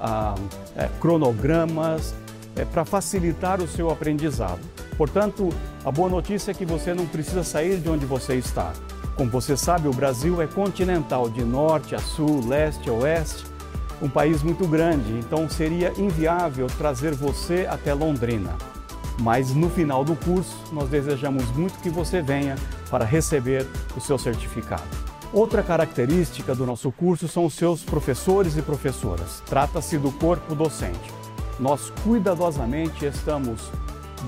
ah, 0.00 0.34
é, 0.74 0.88
cronogramas, 1.00 2.14
é, 2.56 2.64
para 2.64 2.84
facilitar 2.86 3.60
o 3.60 3.68
seu 3.68 3.90
aprendizado. 3.90 4.60
Portanto, 4.96 5.50
a 5.84 5.90
boa 5.90 6.08
notícia 6.08 6.52
é 6.52 6.54
que 6.54 6.64
você 6.64 6.94
não 6.94 7.06
precisa 7.06 7.44
sair 7.44 7.78
de 7.78 7.90
onde 7.90 8.06
você 8.06 8.36
está. 8.36 8.72
Como 9.16 9.30
você 9.30 9.56
sabe, 9.56 9.86
o 9.86 9.92
Brasil 9.92 10.40
é 10.40 10.46
continental, 10.46 11.28
de 11.28 11.44
norte 11.44 11.94
a 11.94 11.98
sul, 11.98 12.46
leste 12.46 12.88
a 12.88 12.92
oeste 12.92 13.53
um 14.00 14.08
país 14.08 14.42
muito 14.42 14.66
grande, 14.66 15.12
então 15.18 15.48
seria 15.48 15.92
inviável 15.96 16.66
trazer 16.78 17.14
você 17.14 17.66
até 17.68 17.94
Londrina. 17.94 18.56
Mas 19.20 19.54
no 19.54 19.70
final 19.70 20.04
do 20.04 20.16
curso, 20.16 20.56
nós 20.72 20.88
desejamos 20.88 21.48
muito 21.52 21.78
que 21.78 21.88
você 21.88 22.20
venha 22.20 22.56
para 22.90 23.04
receber 23.04 23.66
o 23.96 24.00
seu 24.00 24.18
certificado. 24.18 24.82
Outra 25.32 25.62
característica 25.62 26.54
do 26.54 26.66
nosso 26.66 26.92
curso 26.92 27.26
são 27.28 27.44
os 27.44 27.54
seus 27.54 27.82
professores 27.82 28.56
e 28.56 28.62
professoras. 28.62 29.42
Trata-se 29.46 29.98
do 29.98 30.12
corpo 30.12 30.54
docente. 30.54 31.12
Nós 31.58 31.92
cuidadosamente 32.02 33.04
estamos 33.04 33.70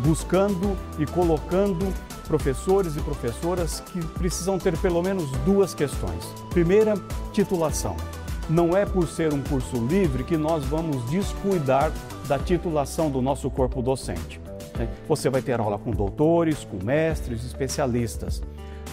buscando 0.04 0.76
e 0.98 1.06
colocando 1.06 1.92
professores 2.26 2.96
e 2.96 3.00
professoras 3.00 3.80
que 3.80 4.04
precisam 4.04 4.58
ter 4.58 4.76
pelo 4.78 5.02
menos 5.02 5.30
duas 5.44 5.74
questões. 5.74 6.24
Primeira, 6.50 6.94
titulação 7.32 7.96
não 8.48 8.76
é 8.76 8.86
por 8.86 9.08
ser 9.08 9.32
um 9.32 9.42
curso 9.42 9.76
livre 9.86 10.22
que 10.22 10.36
nós 10.36 10.64
vamos 10.64 11.04
descuidar 11.10 11.92
da 12.28 12.38
titulação 12.38 13.10
do 13.10 13.20
nosso 13.20 13.50
corpo 13.50 13.82
docente. 13.82 14.40
Né? 14.78 14.88
Você 15.08 15.28
vai 15.28 15.42
ter 15.42 15.58
aula 15.58 15.78
com 15.78 15.90
doutores, 15.90 16.64
com 16.64 16.84
mestres, 16.84 17.44
especialistas. 17.44 18.42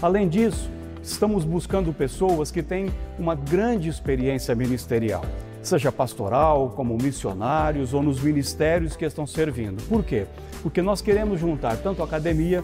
Além 0.01 0.27
disso, 0.27 0.69
estamos 1.01 1.43
buscando 1.45 1.93
pessoas 1.93 2.49
que 2.49 2.63
têm 2.63 2.91
uma 3.19 3.35
grande 3.35 3.89
experiência 3.89 4.55
ministerial, 4.55 5.23
seja 5.61 5.91
pastoral, 5.91 6.71
como 6.75 6.97
missionários 6.97 7.93
ou 7.93 8.01
nos 8.01 8.21
ministérios 8.21 8.95
que 8.95 9.05
estão 9.05 9.27
servindo. 9.27 9.83
Por 9.87 10.03
quê? 10.03 10.25
Porque 10.61 10.81
nós 10.81 11.01
queremos 11.01 11.39
juntar 11.39 11.77
tanto 11.77 12.01
academia 12.01 12.63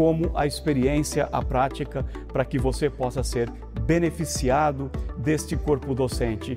como 0.00 0.30
a 0.34 0.46
experiência, 0.46 1.28
a 1.30 1.42
prática, 1.42 2.06
para 2.32 2.42
que 2.42 2.58
você 2.58 2.88
possa 2.88 3.22
ser 3.22 3.52
beneficiado 3.82 4.90
deste 5.18 5.54
corpo 5.58 5.94
docente 5.94 6.56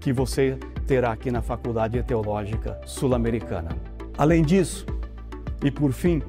que 0.00 0.10
você 0.10 0.56
terá 0.86 1.12
aqui 1.12 1.30
na 1.30 1.42
Faculdade 1.42 2.02
Teológica 2.02 2.80
Sul-Americana. 2.86 3.76
Além 4.16 4.42
disso, 4.42 4.86
e 5.62 5.70
por 5.70 5.92
fim, 5.92 6.22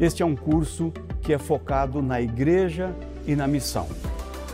este 0.00 0.22
é 0.22 0.24
um 0.24 0.34
curso 0.34 0.90
que 1.20 1.34
é 1.34 1.38
focado 1.38 2.00
na 2.00 2.18
igreja 2.18 2.96
e 3.26 3.36
na 3.36 3.46
missão. 3.46 3.86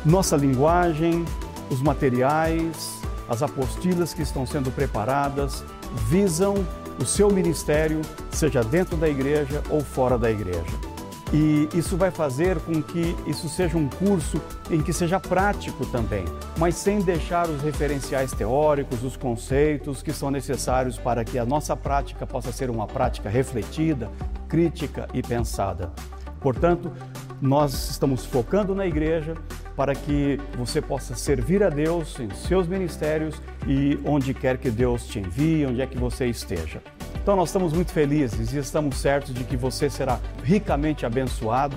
Nossa 0.04 0.36
linguagem, 0.36 1.24
os 1.70 1.80
materiais, 1.80 3.00
as 3.28 3.40
apostilas 3.40 4.12
que 4.12 4.22
estão 4.22 4.44
sendo 4.44 4.72
preparadas 4.72 5.64
visam 6.08 6.54
o 7.00 7.04
seu 7.04 7.30
ministério, 7.30 8.00
seja 8.32 8.64
dentro 8.64 8.96
da 8.96 9.08
igreja 9.08 9.62
ou 9.70 9.80
fora 9.80 10.18
da 10.18 10.28
igreja. 10.28 10.91
E 11.32 11.66
isso 11.72 11.96
vai 11.96 12.10
fazer 12.10 12.60
com 12.60 12.82
que 12.82 13.16
isso 13.26 13.48
seja 13.48 13.78
um 13.78 13.88
curso 13.88 14.38
em 14.70 14.82
que 14.82 14.92
seja 14.92 15.18
prático 15.18 15.86
também, 15.86 16.24
mas 16.58 16.74
sem 16.74 17.00
deixar 17.00 17.48
os 17.48 17.62
referenciais 17.62 18.32
teóricos, 18.32 19.02
os 19.02 19.16
conceitos 19.16 20.02
que 20.02 20.12
são 20.12 20.30
necessários 20.30 20.98
para 20.98 21.24
que 21.24 21.38
a 21.38 21.46
nossa 21.46 21.74
prática 21.74 22.26
possa 22.26 22.52
ser 22.52 22.68
uma 22.68 22.86
prática 22.86 23.30
refletida, 23.30 24.10
crítica 24.46 25.08
e 25.14 25.22
pensada. 25.22 25.90
Portanto, 26.38 26.92
nós 27.40 27.90
estamos 27.90 28.26
focando 28.26 28.74
na 28.74 28.86
igreja 28.86 29.34
para 29.74 29.94
que 29.94 30.38
você 30.56 30.82
possa 30.82 31.14
servir 31.14 31.62
a 31.62 31.70
Deus 31.70 32.20
em 32.20 32.28
seus 32.30 32.66
ministérios 32.66 33.40
e 33.66 33.98
onde 34.04 34.34
quer 34.34 34.58
que 34.58 34.70
Deus 34.70 35.06
te 35.06 35.18
envie, 35.18 35.64
onde 35.64 35.80
é 35.80 35.86
que 35.86 35.96
você 35.96 36.26
esteja. 36.26 36.82
Então 37.22 37.36
nós 37.36 37.50
estamos 37.50 37.72
muito 37.72 37.92
felizes 37.92 38.52
e 38.52 38.58
estamos 38.58 38.96
certos 38.96 39.32
de 39.32 39.44
que 39.44 39.56
você 39.56 39.88
será 39.88 40.18
ricamente 40.42 41.06
abençoado 41.06 41.76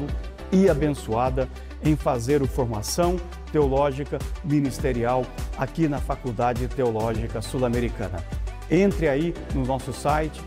e 0.52 0.68
abençoada 0.68 1.48
em 1.84 1.96
fazer 1.96 2.42
o 2.42 2.48
formação 2.48 3.18
teológica 3.52 4.18
ministerial 4.44 5.24
aqui 5.56 5.88
na 5.88 6.00
Faculdade 6.00 6.68
Teológica 6.68 7.44
Sul-Americana. 7.44 8.24
Entre 8.72 9.08
aí 9.08 9.36
no 9.54 9.64
nosso 9.64 9.94
site, 9.94 10.42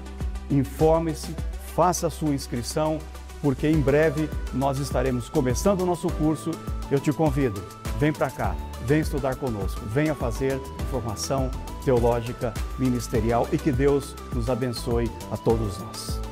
informe-se, 0.50 1.32
faça 1.76 2.08
a 2.08 2.10
sua 2.10 2.34
inscrição, 2.34 2.98
porque 3.40 3.68
em 3.68 3.80
breve 3.80 4.28
nós 4.52 4.78
estaremos 4.78 5.28
começando 5.28 5.82
o 5.82 5.86
nosso 5.86 6.08
curso. 6.14 6.50
Eu 6.90 6.98
te 6.98 7.12
convido, 7.12 7.62
vem 8.00 8.12
para 8.12 8.30
cá, 8.30 8.56
vem 8.88 9.00
estudar 9.00 9.36
conosco, 9.36 9.82
venha 9.84 10.14
fazer 10.14 10.58
formação 10.90 11.50
teológica 11.84 12.54
ministerial 12.78 13.46
e 13.52 13.58
que 13.58 13.70
Deus 13.70 14.16
nos 14.32 14.48
abençoe 14.48 15.10
a 15.30 15.36
todos 15.36 15.78
nós. 15.78 16.27